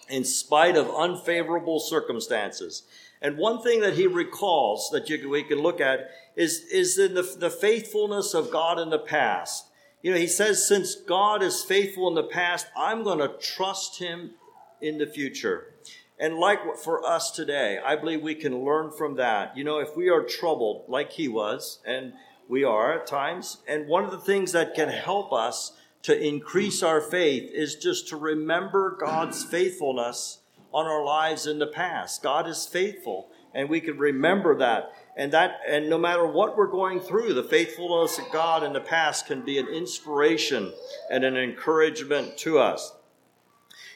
in 0.09 0.25
spite 0.25 0.77
of 0.77 0.91
unfavorable 0.95 1.81
circumstances. 1.81 2.83
And 3.23 3.39
one 3.39 3.63
thing 3.63 3.81
that 3.81 3.95
he 3.95 4.07
recalls 4.07 4.91
that 4.91 5.09
you, 5.09 5.29
we 5.29 5.43
can 5.43 5.59
look 5.59 5.81
at 5.81 6.11
is, 6.37 6.65
is 6.71 6.99
in 6.99 7.15
the, 7.15 7.23
the 7.23 7.51
faithfulness 7.51 8.35
of 8.35 8.51
God 8.51 8.79
in 8.79 8.91
the 8.91 8.99
past. 8.99 9.67
You 10.03 10.13
know, 10.13 10.19
he 10.19 10.27
says, 10.27 10.67
since 10.67 10.95
God 10.95 11.43
is 11.43 11.63
faithful 11.63 12.09
in 12.09 12.15
the 12.15 12.23
past, 12.23 12.67
I'm 12.77 13.03
going 13.03 13.19
to 13.19 13.35
trust 13.41 13.99
him 13.99 14.33
in 14.81 14.99
the 14.99 15.07
future. 15.07 15.75
And 16.19 16.37
like 16.37 16.77
for 16.77 17.05
us 17.05 17.31
today, 17.31 17.79
I 17.85 17.97
believe 17.97 18.23
we 18.23 18.35
can 18.35 18.65
learn 18.65 18.91
from 18.91 19.17
that. 19.17 19.57
You 19.57 19.65
know, 19.65 19.79
if 19.79 19.97
we 19.97 20.09
are 20.09 20.23
troubled 20.23 20.85
like 20.89 21.13
he 21.13 21.29
was, 21.29 21.81
and 21.85 22.13
we 22.49 22.65
are 22.65 23.01
at 23.01 23.07
times, 23.07 23.59
and 23.67 23.89
one 23.89 24.05
of 24.05 24.11
the 24.11 24.19
things 24.19 24.53
that 24.53 24.75
can 24.75 24.89
help 24.89 25.33
us 25.33 25.73
to 26.03 26.27
increase 26.27 26.83
our 26.83 27.01
faith 27.01 27.51
is 27.53 27.75
just 27.75 28.09
to 28.09 28.17
remember 28.17 28.97
God's 28.99 29.45
faithfulness 29.45 30.39
on 30.73 30.87
our 30.87 31.05
lives 31.05 31.47
in 31.47 31.59
the 31.59 31.67
past. 31.67 32.23
God 32.23 32.49
is 32.49 32.67
faithful, 32.67 33.29
and 33.55 33.69
we 33.69 33.81
can 33.81 33.99
remember 33.99 34.57
that. 34.59 34.93
And 35.17 35.33
that, 35.33 35.61
and 35.67 35.89
no 35.89 35.99
matter 35.99 36.27
what 36.27 36.57
we're 36.57 36.67
going 36.67 37.01
through, 37.01 37.35
the 37.35 37.43
faithfulness 37.43 38.19
of 38.19 38.31
God 38.31 38.63
in 38.63 38.73
the 38.73 38.81
past 38.81 39.27
can 39.27 39.41
be 39.43 39.59
an 39.59 39.67
inspiration 39.67 40.73
and 41.11 41.25
an 41.25 41.37
encouragement 41.37 42.37
to 42.39 42.59
us. 42.59 42.93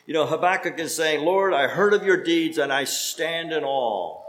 You 0.06 0.14
know, 0.14 0.26
Habakkuk 0.26 0.80
is 0.80 0.96
saying, 0.96 1.24
Lord, 1.24 1.52
I 1.52 1.68
heard 1.68 1.92
of 1.92 2.04
your 2.04 2.24
deeds 2.24 2.58
and 2.58 2.72
I 2.72 2.84
stand 2.84 3.52
in 3.52 3.62
awe. 3.62 4.19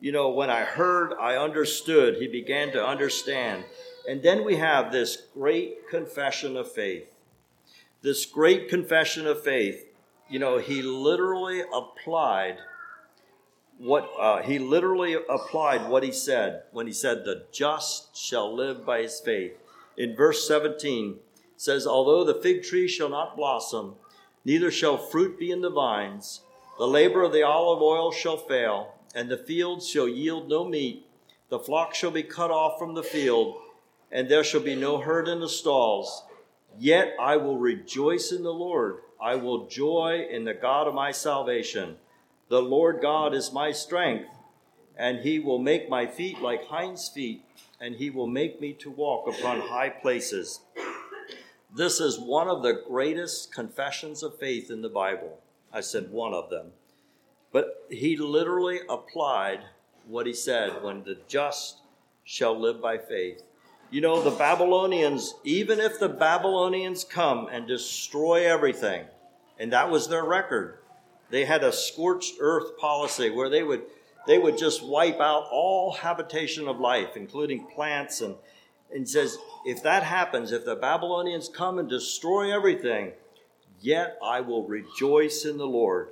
You 0.00 0.12
know, 0.12 0.30
when 0.30 0.48
I 0.48 0.60
heard, 0.60 1.12
I 1.18 1.36
understood. 1.36 2.16
He 2.16 2.28
began 2.28 2.70
to 2.72 2.84
understand. 2.84 3.64
And 4.08 4.22
then 4.22 4.44
we 4.44 4.56
have 4.56 4.92
this 4.92 5.24
great 5.34 5.88
confession 5.88 6.56
of 6.56 6.70
faith. 6.70 7.06
This 8.02 8.24
great 8.24 8.68
confession 8.68 9.26
of 9.26 9.42
faith. 9.42 9.86
You 10.28 10.38
know, 10.38 10.58
he 10.58 10.82
literally 10.82 11.62
applied 11.72 12.58
what 13.78 14.10
uh, 14.18 14.42
he 14.42 14.58
literally 14.58 15.14
applied 15.14 15.88
what 15.88 16.02
he 16.02 16.12
said 16.12 16.62
when 16.72 16.86
he 16.86 16.92
said, 16.92 17.24
"The 17.24 17.46
just 17.52 18.16
shall 18.16 18.54
live 18.54 18.84
by 18.84 19.02
his 19.02 19.20
faith." 19.20 19.52
In 19.96 20.16
verse 20.16 20.46
17 20.46 21.18
says, 21.56 21.86
"Although 21.86 22.24
the 22.24 22.40
fig 22.40 22.62
tree 22.62 22.88
shall 22.88 23.08
not 23.08 23.36
blossom, 23.36 23.96
neither 24.44 24.70
shall 24.70 24.96
fruit 24.96 25.38
be 25.38 25.50
in 25.50 25.60
the 25.60 25.70
vines, 25.70 26.42
the 26.76 26.86
labor 26.86 27.22
of 27.22 27.32
the 27.32 27.42
olive 27.42 27.82
oil 27.82 28.10
shall 28.12 28.36
fail, 28.36 28.94
and 29.14 29.30
the 29.30 29.36
fields 29.36 29.88
shall 29.88 30.08
yield 30.08 30.48
no 30.48 30.64
meat. 30.64 31.06
The 31.48 31.58
flock 31.58 31.94
shall 31.94 32.10
be 32.10 32.22
cut 32.22 32.50
off 32.50 32.78
from 32.78 32.94
the 32.94 33.02
field, 33.02 33.56
and 34.12 34.28
there 34.28 34.44
shall 34.44 34.60
be 34.60 34.74
no 34.74 34.98
herd 34.98 35.28
in 35.28 35.40
the 35.40 35.48
stalls. 35.48 36.24
Yet 36.78 37.14
I 37.18 37.36
will 37.36 37.58
rejoice 37.58 38.32
in 38.32 38.42
the 38.42 38.52
Lord; 38.52 38.98
I 39.20 39.34
will 39.36 39.66
joy 39.66 40.26
in 40.30 40.44
the 40.44 40.54
God 40.54 40.86
of 40.86 40.94
my 40.94 41.10
salvation." 41.10 41.98
The 42.48 42.62
Lord 42.62 43.00
God 43.02 43.34
is 43.34 43.52
my 43.52 43.72
strength, 43.72 44.30
and 44.96 45.20
he 45.20 45.38
will 45.38 45.58
make 45.58 45.88
my 45.88 46.06
feet 46.06 46.40
like 46.40 46.66
hinds' 46.66 47.08
feet, 47.08 47.44
and 47.80 47.96
he 47.96 48.10
will 48.10 48.26
make 48.26 48.60
me 48.60 48.72
to 48.74 48.90
walk 48.90 49.28
upon 49.28 49.60
high 49.60 49.90
places. 49.90 50.60
This 51.74 52.00
is 52.00 52.18
one 52.18 52.48
of 52.48 52.62
the 52.62 52.72
greatest 52.72 53.52
confessions 53.52 54.22
of 54.22 54.38
faith 54.38 54.70
in 54.70 54.80
the 54.80 54.88
Bible. 54.88 55.40
I 55.72 55.82
said 55.82 56.10
one 56.10 56.32
of 56.32 56.48
them. 56.48 56.72
But 57.52 57.86
he 57.90 58.16
literally 58.16 58.80
applied 58.88 59.60
what 60.06 60.26
he 60.26 60.34
said 60.34 60.82
when 60.82 61.04
the 61.04 61.18
just 61.26 61.78
shall 62.24 62.58
live 62.58 62.80
by 62.80 62.98
faith. 62.98 63.42
You 63.90 64.02
know, 64.02 64.20
the 64.20 64.36
Babylonians, 64.36 65.34
even 65.44 65.80
if 65.80 65.98
the 65.98 66.10
Babylonians 66.10 67.04
come 67.04 67.48
and 67.50 67.66
destroy 67.66 68.46
everything, 68.46 69.06
and 69.58 69.72
that 69.72 69.90
was 69.90 70.08
their 70.08 70.24
record, 70.24 70.78
they 71.30 71.46
had 71.46 71.64
a 71.64 71.72
scorched 71.72 72.34
earth 72.40 72.76
policy 72.78 73.30
where 73.30 73.48
they 73.48 73.62
would 73.62 73.82
they 74.26 74.38
would 74.38 74.58
just 74.58 74.84
wipe 74.84 75.20
out 75.20 75.46
all 75.50 75.92
habitation 75.92 76.68
of 76.68 76.78
life, 76.78 77.16
including 77.16 77.66
plants 77.66 78.20
and 78.20 78.34
and 78.94 79.08
says, 79.08 79.38
if 79.64 79.82
that 79.82 80.02
happens, 80.02 80.52
if 80.52 80.64
the 80.64 80.76
Babylonians 80.76 81.48
come 81.48 81.78
and 81.78 81.88
destroy 81.88 82.54
everything, 82.54 83.12
yet 83.80 84.18
I 84.22 84.40
will 84.40 84.66
rejoice 84.66 85.44
in 85.44 85.58
the 85.58 85.66
Lord. 85.66 86.08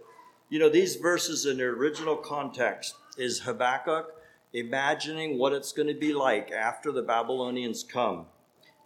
You 0.48 0.60
know, 0.60 0.68
these 0.68 0.96
verses 0.96 1.44
in 1.44 1.56
their 1.56 1.72
original 1.72 2.16
context 2.16 2.94
is 3.18 3.40
Habakkuk 3.40 4.14
imagining 4.52 5.38
what 5.38 5.52
it's 5.52 5.72
going 5.72 5.88
to 5.88 5.94
be 5.94 6.12
like 6.12 6.52
after 6.52 6.92
the 6.92 7.02
Babylonians 7.02 7.82
come 7.82 8.26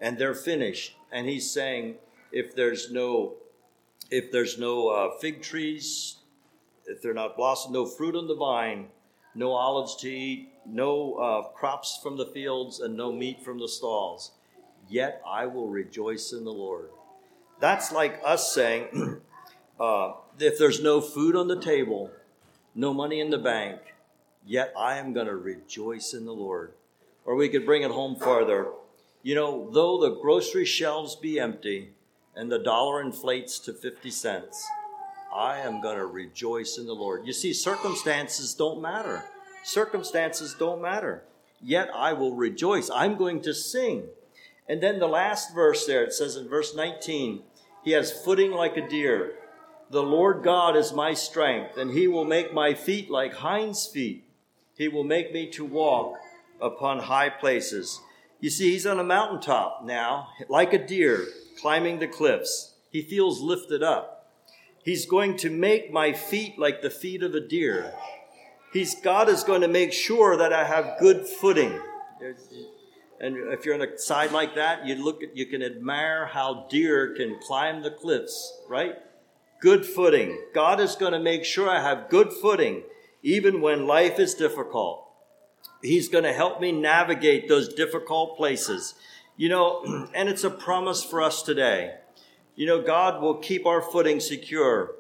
and 0.01 0.17
they're 0.17 0.35
finished. 0.35 0.97
And 1.13 1.29
he's 1.29 1.51
saying, 1.51 1.97
if 2.33 2.57
there's 2.57 2.91
no, 2.91 3.35
if 4.11 4.33
there's 4.33 4.59
no 4.59 4.89
uh, 4.89 5.19
fig 5.21 5.43
trees, 5.43 6.17
if 6.87 7.03
they're 7.03 7.15
not 7.15 7.37
blossom, 7.37 7.73
no 7.73 7.85
fruit 7.85 8.17
on 8.17 8.27
the 8.27 8.35
vine, 8.35 8.89
no 9.35 9.53
olives 9.53 9.97
to 9.97 10.09
eat, 10.09 10.49
no 10.67 11.15
uh, 11.15 11.43
crops 11.53 12.01
from 12.03 12.17
the 12.17 12.27
fields, 12.27 12.81
and 12.81 12.97
no 12.97 13.13
meat 13.13 13.45
from 13.45 13.59
the 13.59 13.69
stalls. 13.69 14.33
Yet 14.89 15.23
I 15.27 15.47
will 15.47 15.69
rejoice 15.69 16.33
in 16.33 16.45
the 16.45 16.53
Lord. 16.53 16.89
That's 17.61 17.93
like 17.93 18.21
us 18.25 18.53
saying, 18.53 19.21
uh, 19.81 20.12
if 20.39 20.59
there's 20.59 20.83
no 20.83 21.01
food 21.01 21.35
on 21.35 21.49
the 21.49 21.61
table, 21.61 22.11
no 22.74 22.93
money 22.93 23.18
in 23.18 23.31
the 23.31 23.39
bank, 23.39 23.81
yet 24.45 24.72
I 24.78 24.99
am 24.99 25.14
going 25.14 25.26
to 25.26 25.37
rejoice 25.37 26.12
in 26.12 26.26
the 26.26 26.33
Lord. 26.33 26.74
Or 27.24 27.35
we 27.35 27.49
could 27.49 27.64
bring 27.64 27.83
it 27.83 27.91
home 27.91 28.16
farther. 28.16 28.68
You 29.22 29.35
know, 29.35 29.70
though 29.72 29.99
the 29.99 30.20
grocery 30.20 30.64
shelves 30.64 31.16
be 31.16 31.41
empty 31.41 31.93
and 32.37 32.53
the 32.53 32.59
dollar 32.59 33.01
inflates 33.01 33.59
to 33.61 33.72
50 33.72 34.11
cents, 34.11 34.66
I 35.35 35.59
am 35.59 35.81
going 35.81 35.97
to 35.97 36.07
rejoice 36.07 36.76
in 36.76 36.87
the 36.87 36.95
Lord. 36.95 37.26
You 37.26 37.33
see, 37.33 37.53
circumstances 37.53 38.55
don't 38.55 38.83
matter. 38.83 39.24
Circumstances 39.62 40.55
don't 40.59 40.83
matter. 40.83 41.22
Yet 41.62 41.91
I 41.95 42.12
will 42.12 42.35
rejoice. 42.35 42.91
I'm 42.91 43.16
going 43.16 43.43
to 43.43 43.55
sing. 43.55 44.05
And 44.68 44.83
then 44.83 44.99
the 44.99 45.09
last 45.09 45.55
verse 45.55 45.87
there, 45.87 46.05
it 46.05 46.12
says 46.12 46.37
in 46.37 46.49
verse 46.49 46.74
19, 46.74 47.43
He 47.85 47.93
has 47.93 48.12
footing 48.12 48.53
like 48.53 48.76
a 48.76 48.89
deer. 48.89 49.35
The 49.91 50.03
Lord 50.03 50.45
God 50.45 50.76
is 50.76 50.93
my 50.93 51.14
strength, 51.14 51.76
and 51.76 51.91
He 51.91 52.07
will 52.07 52.24
make 52.24 52.55
my 52.55 52.74
feet 52.74 53.11
like 53.11 53.34
hinds' 53.34 53.86
feet. 53.86 54.24
He 54.76 54.86
will 54.86 55.03
make 55.03 55.32
me 55.32 55.51
to 55.51 55.64
walk 55.64 56.14
upon 56.61 57.01
high 57.01 57.28
places. 57.28 58.01
You 58.38 58.51
see, 58.51 58.70
He's 58.70 58.86
on 58.86 59.01
a 59.01 59.05
mountaintop 59.05 59.84
now, 59.84 60.28
like 60.49 60.72
a 60.72 60.86
deer 60.86 61.26
climbing 61.61 61.99
the 61.99 62.07
cliffs. 62.07 62.74
He 62.91 63.03
feels 63.03 63.41
lifted 63.41 63.82
up. 63.82 64.30
He's 64.84 65.07
going 65.07 65.36
to 65.38 65.51
make 65.51 65.93
my 65.93 66.12
feet 66.12 66.57
like 66.57 66.82
the 66.82 66.91
feet 66.91 67.24
of 67.24 67.34
a 67.34 67.41
deer. 67.41 67.93
He's, 68.72 68.95
God 68.95 69.28
is 69.28 69.43
going 69.43 69.61
to 69.62 69.68
make 69.68 69.93
sure 69.93 70.36
that 70.36 70.53
I 70.53 70.64
have 70.64 71.01
good 71.01 71.26
footing. 71.26 71.80
And 73.20 73.36
if 73.53 73.64
you're 73.64 73.74
on 73.74 73.82
a 73.82 73.99
side 73.99 74.30
like 74.30 74.55
that, 74.55 74.86
you 74.86 74.95
look 74.95 75.22
at, 75.22 75.36
you 75.36 75.47
can 75.47 75.62
admire 75.62 76.26
how 76.26 76.66
deer 76.70 77.12
can 77.14 77.38
climb 77.41 77.82
the 77.82 77.91
cliffs, 77.91 78.61
right? 78.68 78.95
Good 79.61 79.85
footing. 79.85 80.39
God 80.55 80.81
is 80.81 80.97
going 80.97 81.13
to 81.13 81.21
make 81.21 81.45
sure 81.45 81.69
I 81.69 81.83
have 81.83 82.09
good 82.09 82.33
footing, 82.33 82.83
even 83.23 83.61
when 83.61 83.87
life 83.87 84.19
is 84.19 84.35
difficult. 84.35 85.07
He's 85.83 86.09
going 86.09 86.25
to 86.25 86.33
help 86.33 86.61
me 86.61 86.73
navigate 86.73 87.47
those 87.47 87.75
difficult 87.75 88.39
places. 88.39 88.95
You 89.37 89.51
know, 89.51 90.09
and 90.15 90.31
it's 90.31 90.45
a 90.45 90.51
promise 90.51 91.05
for 91.05 91.21
us 91.21 91.43
today. 91.43 91.97
You 92.57 92.67
know, 92.67 92.81
God 92.81 93.23
will 93.23 93.37
keep 93.37 93.67
our 93.67 93.83
footing 93.83 94.19
secure, 94.19 94.95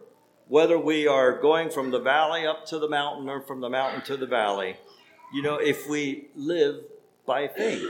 whether 0.48 0.78
we 0.78 1.06
are 1.06 1.40
going 1.40 1.70
from 1.70 1.90
the 1.90 1.98
valley 1.98 2.46
up 2.46 2.66
to 2.66 2.78
the 2.78 2.88
mountain 2.88 3.28
or 3.28 3.40
from 3.40 3.60
the 3.60 3.70
mountain 3.70 4.02
to 4.02 4.16
the 4.16 4.26
valley. 4.26 4.76
You 5.32 5.42
know, 5.42 5.56
if 5.56 5.88
we 5.88 6.28
live 6.34 6.82
by 7.24 7.48
faith, 7.48 7.86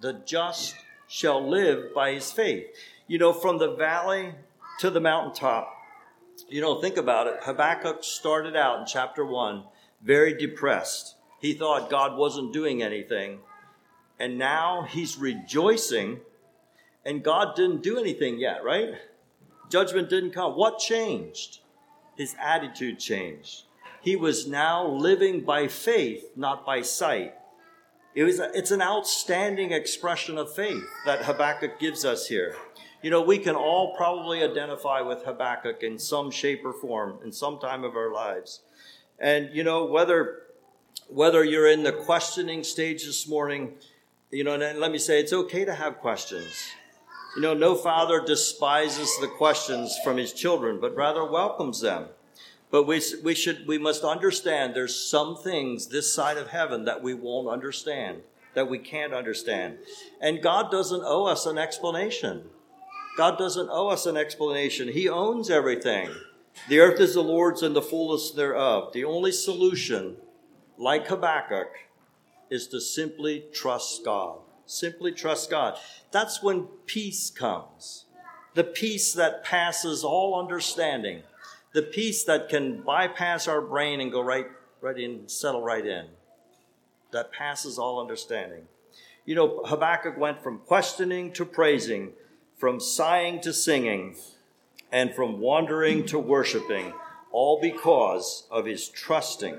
the 0.00 0.12
just 0.24 0.76
shall 1.08 1.48
live 1.48 1.92
by 1.94 2.12
his 2.12 2.30
faith. 2.30 2.66
You 3.08 3.18
know, 3.18 3.32
from 3.32 3.58
the 3.58 3.74
valley 3.74 4.34
to 4.80 4.90
the 4.90 5.00
mountaintop, 5.00 5.72
you 6.48 6.60
know, 6.60 6.80
think 6.80 6.96
about 6.96 7.26
it. 7.26 7.36
Habakkuk 7.42 8.02
started 8.02 8.56
out 8.56 8.80
in 8.80 8.86
chapter 8.86 9.24
one 9.24 9.64
very 10.02 10.36
depressed. 10.36 11.16
He 11.40 11.54
thought 11.54 11.90
God 11.90 12.16
wasn't 12.16 12.52
doing 12.52 12.82
anything. 12.82 13.40
And 14.18 14.38
now 14.38 14.86
he's 14.88 15.18
rejoicing 15.18 16.20
and 17.04 17.22
God 17.22 17.54
didn't 17.54 17.82
do 17.82 17.98
anything 17.98 18.38
yet, 18.38 18.64
right? 18.64 18.94
Judgment 19.70 20.08
didn't 20.08 20.32
come. 20.32 20.52
What 20.52 20.78
changed? 20.78 21.60
His 22.16 22.34
attitude 22.40 22.98
changed. 22.98 23.64
He 24.00 24.16
was 24.16 24.46
now 24.46 24.86
living 24.86 25.44
by 25.44 25.68
faith, 25.68 26.30
not 26.36 26.64
by 26.64 26.82
sight. 26.82 27.34
It 28.14 28.24
was 28.24 28.38
a, 28.38 28.56
it's 28.56 28.70
an 28.70 28.82
outstanding 28.82 29.72
expression 29.72 30.38
of 30.38 30.54
faith 30.54 30.84
that 31.06 31.24
Habakkuk 31.24 31.80
gives 31.80 32.04
us 32.04 32.28
here. 32.28 32.54
You 33.04 33.10
know, 33.10 33.20
we 33.20 33.36
can 33.36 33.54
all 33.54 33.94
probably 33.94 34.42
identify 34.42 35.02
with 35.02 35.24
Habakkuk 35.24 35.82
in 35.82 35.98
some 35.98 36.30
shape 36.30 36.64
or 36.64 36.72
form 36.72 37.18
in 37.22 37.32
some 37.32 37.58
time 37.58 37.84
of 37.84 37.96
our 37.96 38.10
lives. 38.10 38.62
And 39.18 39.50
you 39.52 39.62
know, 39.62 39.84
whether 39.84 40.44
whether 41.10 41.44
you're 41.44 41.70
in 41.70 41.82
the 41.82 41.92
questioning 41.92 42.64
stage 42.64 43.04
this 43.04 43.28
morning, 43.28 43.74
you 44.30 44.42
know, 44.42 44.54
and 44.54 44.80
let 44.80 44.90
me 44.90 44.96
say 44.96 45.20
it's 45.20 45.34
okay 45.34 45.66
to 45.66 45.74
have 45.74 45.98
questions. 45.98 46.50
You 47.36 47.42
know, 47.42 47.52
no 47.52 47.74
father 47.74 48.24
despises 48.24 49.14
the 49.20 49.28
questions 49.28 49.98
from 50.02 50.16
his 50.16 50.32
children, 50.32 50.80
but 50.80 50.96
rather 50.96 51.30
welcomes 51.30 51.82
them. 51.82 52.06
But 52.70 52.84
we, 52.86 53.02
we 53.22 53.34
should, 53.34 53.66
we 53.66 53.76
must 53.76 54.02
understand 54.02 54.74
there's 54.74 54.98
some 54.98 55.36
things 55.36 55.88
this 55.88 56.14
side 56.14 56.38
of 56.38 56.48
heaven 56.48 56.86
that 56.86 57.02
we 57.02 57.12
won't 57.12 57.48
understand, 57.48 58.22
that 58.54 58.70
we 58.70 58.78
can't 58.78 59.12
understand. 59.12 59.76
And 60.22 60.40
God 60.40 60.70
doesn't 60.70 61.02
owe 61.04 61.26
us 61.26 61.44
an 61.44 61.58
explanation. 61.58 62.44
God 63.16 63.38
doesn't 63.38 63.68
owe 63.70 63.88
us 63.88 64.06
an 64.06 64.16
explanation. 64.16 64.88
He 64.88 65.08
owns 65.08 65.50
everything. 65.50 66.10
The 66.68 66.80
earth 66.80 67.00
is 67.00 67.14
the 67.14 67.22
Lord's 67.22 67.62
and 67.62 67.74
the 67.74 67.82
fullness 67.82 68.30
thereof. 68.30 68.92
The 68.92 69.04
only 69.04 69.32
solution, 69.32 70.16
like 70.76 71.06
Habakkuk, 71.06 71.68
is 72.50 72.66
to 72.68 72.80
simply 72.80 73.44
trust 73.52 74.04
God. 74.04 74.38
Simply 74.66 75.12
trust 75.12 75.50
God. 75.50 75.78
That's 76.10 76.42
when 76.42 76.66
peace 76.86 77.30
comes. 77.30 78.06
The 78.54 78.64
peace 78.64 79.12
that 79.14 79.44
passes 79.44 80.04
all 80.04 80.38
understanding. 80.38 81.22
The 81.72 81.82
peace 81.82 82.24
that 82.24 82.48
can 82.48 82.82
bypass 82.82 83.48
our 83.48 83.60
brain 83.60 84.00
and 84.00 84.12
go 84.12 84.22
right, 84.22 84.46
right 84.80 84.98
in, 84.98 85.28
settle 85.28 85.62
right 85.62 85.84
in. 85.84 86.06
That 87.10 87.32
passes 87.32 87.78
all 87.78 88.00
understanding. 88.00 88.62
You 89.24 89.34
know, 89.34 89.62
Habakkuk 89.64 90.16
went 90.18 90.42
from 90.42 90.58
questioning 90.58 91.32
to 91.32 91.44
praising, 91.44 92.12
from 92.56 92.80
sighing 92.80 93.40
to 93.40 93.52
singing, 93.52 94.16
and 94.92 95.12
from 95.12 95.40
wandering 95.40 96.06
to 96.06 96.18
worshiping, 96.18 96.92
all 97.32 97.60
because 97.60 98.46
of 98.50 98.64
his 98.64 98.88
trusting. 98.88 99.56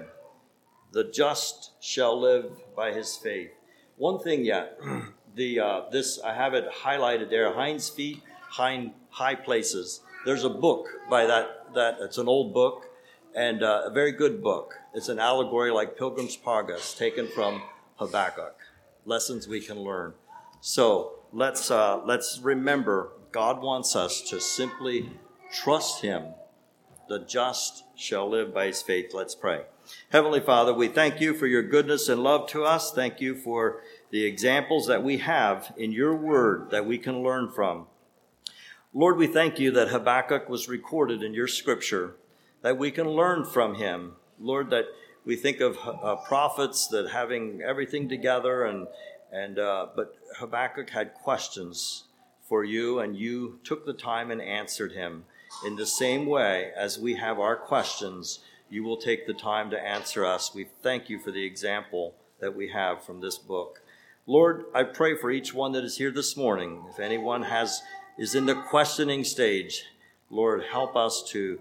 The 0.94 1.04
just 1.04 1.72
shall 1.82 2.20
live 2.20 2.52
by 2.74 2.94
his 2.94 3.18
faith. 3.18 3.52
One 3.98 4.20
thing 4.20 4.46
yet, 4.46 4.80
the 5.36 5.60
uh, 5.60 5.82
this 5.92 6.20
I 6.22 6.34
have 6.34 6.54
it 6.54 6.72
highlighted 6.72 7.30
there. 7.30 7.54
Hinds 7.54 7.90
feet, 7.90 8.24
hind 8.50 8.92
high 9.10 9.36
places. 9.36 10.00
There's 10.26 10.46
a 10.46 10.50
book 10.50 10.88
by 11.10 11.26
that 11.26 11.74
that 11.74 11.98
it's 12.00 12.18
an 12.18 12.30
old 12.30 12.54
book 12.54 12.86
and 13.36 13.62
uh, 13.62 13.84
a 13.86 13.90
very 13.90 14.14
good 14.14 14.42
book. 14.42 14.74
It's 14.94 15.10
an 15.10 15.20
allegory 15.20 15.72
like 15.72 15.98
Pilgrim's 15.98 16.38
Progress, 16.38 16.94
taken 16.94 17.28
from 17.28 17.62
Habakkuk. 17.98 18.56
Lessons 19.06 19.50
we 19.50 19.60
can 19.60 19.80
learn. 19.82 20.14
So 20.62 21.20
let's 21.36 21.70
uh, 21.70 22.02
let's 22.06 22.40
remember 22.42 23.12
God 23.32 23.62
wants 23.62 23.96
us 23.96 24.22
to 24.30 24.40
simply 24.40 25.12
trust 25.54 26.02
Him. 26.02 26.28
The 27.08 27.20
just 27.20 27.84
shall 27.96 28.28
live 28.28 28.54
by 28.54 28.68
His 28.68 28.82
faith. 28.82 29.12
Let's 29.14 29.36
pray. 29.36 29.64
Heavenly 30.10 30.40
Father, 30.40 30.74
we 30.74 30.88
thank 30.88 31.22
you 31.22 31.36
for 31.36 31.46
your 31.46 31.62
goodness 31.62 32.10
and 32.10 32.24
love 32.24 32.48
to 32.50 32.64
us. 32.64 32.92
Thank 32.92 33.22
you 33.22 33.36
for 33.36 33.82
the 34.10 34.24
examples 34.24 34.88
that 34.88 35.04
we 35.04 35.18
have 35.18 35.74
in 35.78 35.92
your 35.92 36.16
word 36.16 36.72
that 36.72 36.88
we 36.88 36.98
can 36.98 37.22
learn 37.22 37.52
from. 37.52 37.86
Lord, 38.94 39.18
we 39.18 39.28
thank 39.28 39.60
you 39.60 39.72
that 39.72 39.90
Habakkuk 39.90 40.50
was 40.50 40.70
recorded 40.70 41.22
in 41.22 41.34
your 41.34 41.50
scripture, 41.50 42.16
that 42.62 42.78
we 42.78 42.90
can 42.90 43.10
learn 43.10 43.44
from 43.44 43.76
him. 43.76 44.14
Lord, 44.40 44.70
that 44.70 44.86
we 45.26 45.36
think 45.36 45.60
of 45.60 45.78
uh, 45.86 46.16
prophets 46.28 46.88
that 46.88 47.10
having 47.10 47.62
everything 47.62 48.08
together 48.08 48.64
and 48.64 48.88
and 49.36 49.60
uh, 49.60 49.88
but 49.96 50.16
Habakkuk 50.38 50.90
had 50.90 51.14
questions 51.14 52.06
for 52.42 52.64
you 52.64 53.00
and 53.00 53.18
you 53.18 53.60
took 53.64 53.86
the 53.86 53.94
time 53.94 54.32
and 54.32 54.42
answered 54.42 54.92
him 54.92 55.26
in 55.66 55.76
the 55.76 55.86
same 55.86 56.26
way 56.26 56.72
as 56.76 57.00
we 57.00 57.16
have 57.16 57.40
our 57.40 57.56
questions 57.56 58.40
you 58.70 58.84
will 58.84 58.98
take 58.98 59.28
the 59.28 59.34
time 59.34 59.70
to 59.70 59.80
answer 59.80 60.26
us. 60.26 60.54
We 60.54 60.66
thank 60.82 61.10
you 61.10 61.20
for 61.20 61.32
the 61.32 61.46
example 61.46 62.16
that 62.40 62.56
we 62.56 62.70
have 62.70 63.04
from 63.04 63.22
this 63.22 63.38
book. 63.38 63.82
Lord, 64.28 64.66
I 64.74 64.84
pray 64.84 65.16
for 65.16 65.30
each 65.30 65.54
one 65.54 65.72
that 65.74 65.84
is 65.84 65.98
here 65.98 66.12
this 66.12 66.36
morning. 66.36 66.84
If 66.90 67.00
anyone 67.00 67.44
has 67.44 67.82
is 68.18 68.34
in 68.34 68.46
the 68.46 68.56
questioning 68.56 69.24
stage, 69.24 69.84
Lord, 70.30 70.64
help 70.72 70.96
us 70.96 71.24
to 71.30 71.60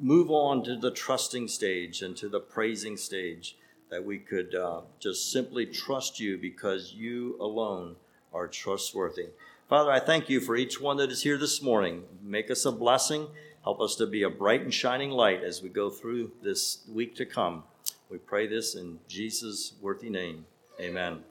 move 0.00 0.30
on 0.30 0.62
to 0.64 0.76
the 0.76 0.90
trusting 0.90 1.48
stage 1.48 2.02
and 2.02 2.16
to 2.16 2.28
the 2.28 2.40
praising 2.40 2.96
stage. 2.96 3.56
That 3.90 4.04
we 4.04 4.18
could 4.18 4.54
uh, 4.54 4.82
just 4.98 5.30
simply 5.32 5.66
trust 5.66 6.20
you 6.20 6.38
because 6.38 6.92
you 6.92 7.36
alone 7.40 7.96
are 8.32 8.48
trustworthy. 8.48 9.28
Father, 9.68 9.90
I 9.90 10.00
thank 10.00 10.28
you 10.28 10.40
for 10.40 10.56
each 10.56 10.80
one 10.80 10.98
that 10.98 11.10
is 11.10 11.22
here 11.22 11.38
this 11.38 11.62
morning. 11.62 12.04
Make 12.22 12.50
us 12.50 12.64
a 12.64 12.72
blessing. 12.72 13.28
Help 13.62 13.80
us 13.80 13.96
to 13.96 14.06
be 14.06 14.22
a 14.22 14.30
bright 14.30 14.60
and 14.60 14.72
shining 14.72 15.10
light 15.10 15.42
as 15.42 15.62
we 15.62 15.68
go 15.68 15.88
through 15.88 16.32
this 16.42 16.84
week 16.92 17.16
to 17.16 17.24
come. 17.24 17.64
We 18.10 18.18
pray 18.18 18.46
this 18.46 18.74
in 18.74 18.98
Jesus' 19.08 19.72
worthy 19.80 20.10
name. 20.10 20.44
Amen. 20.78 21.24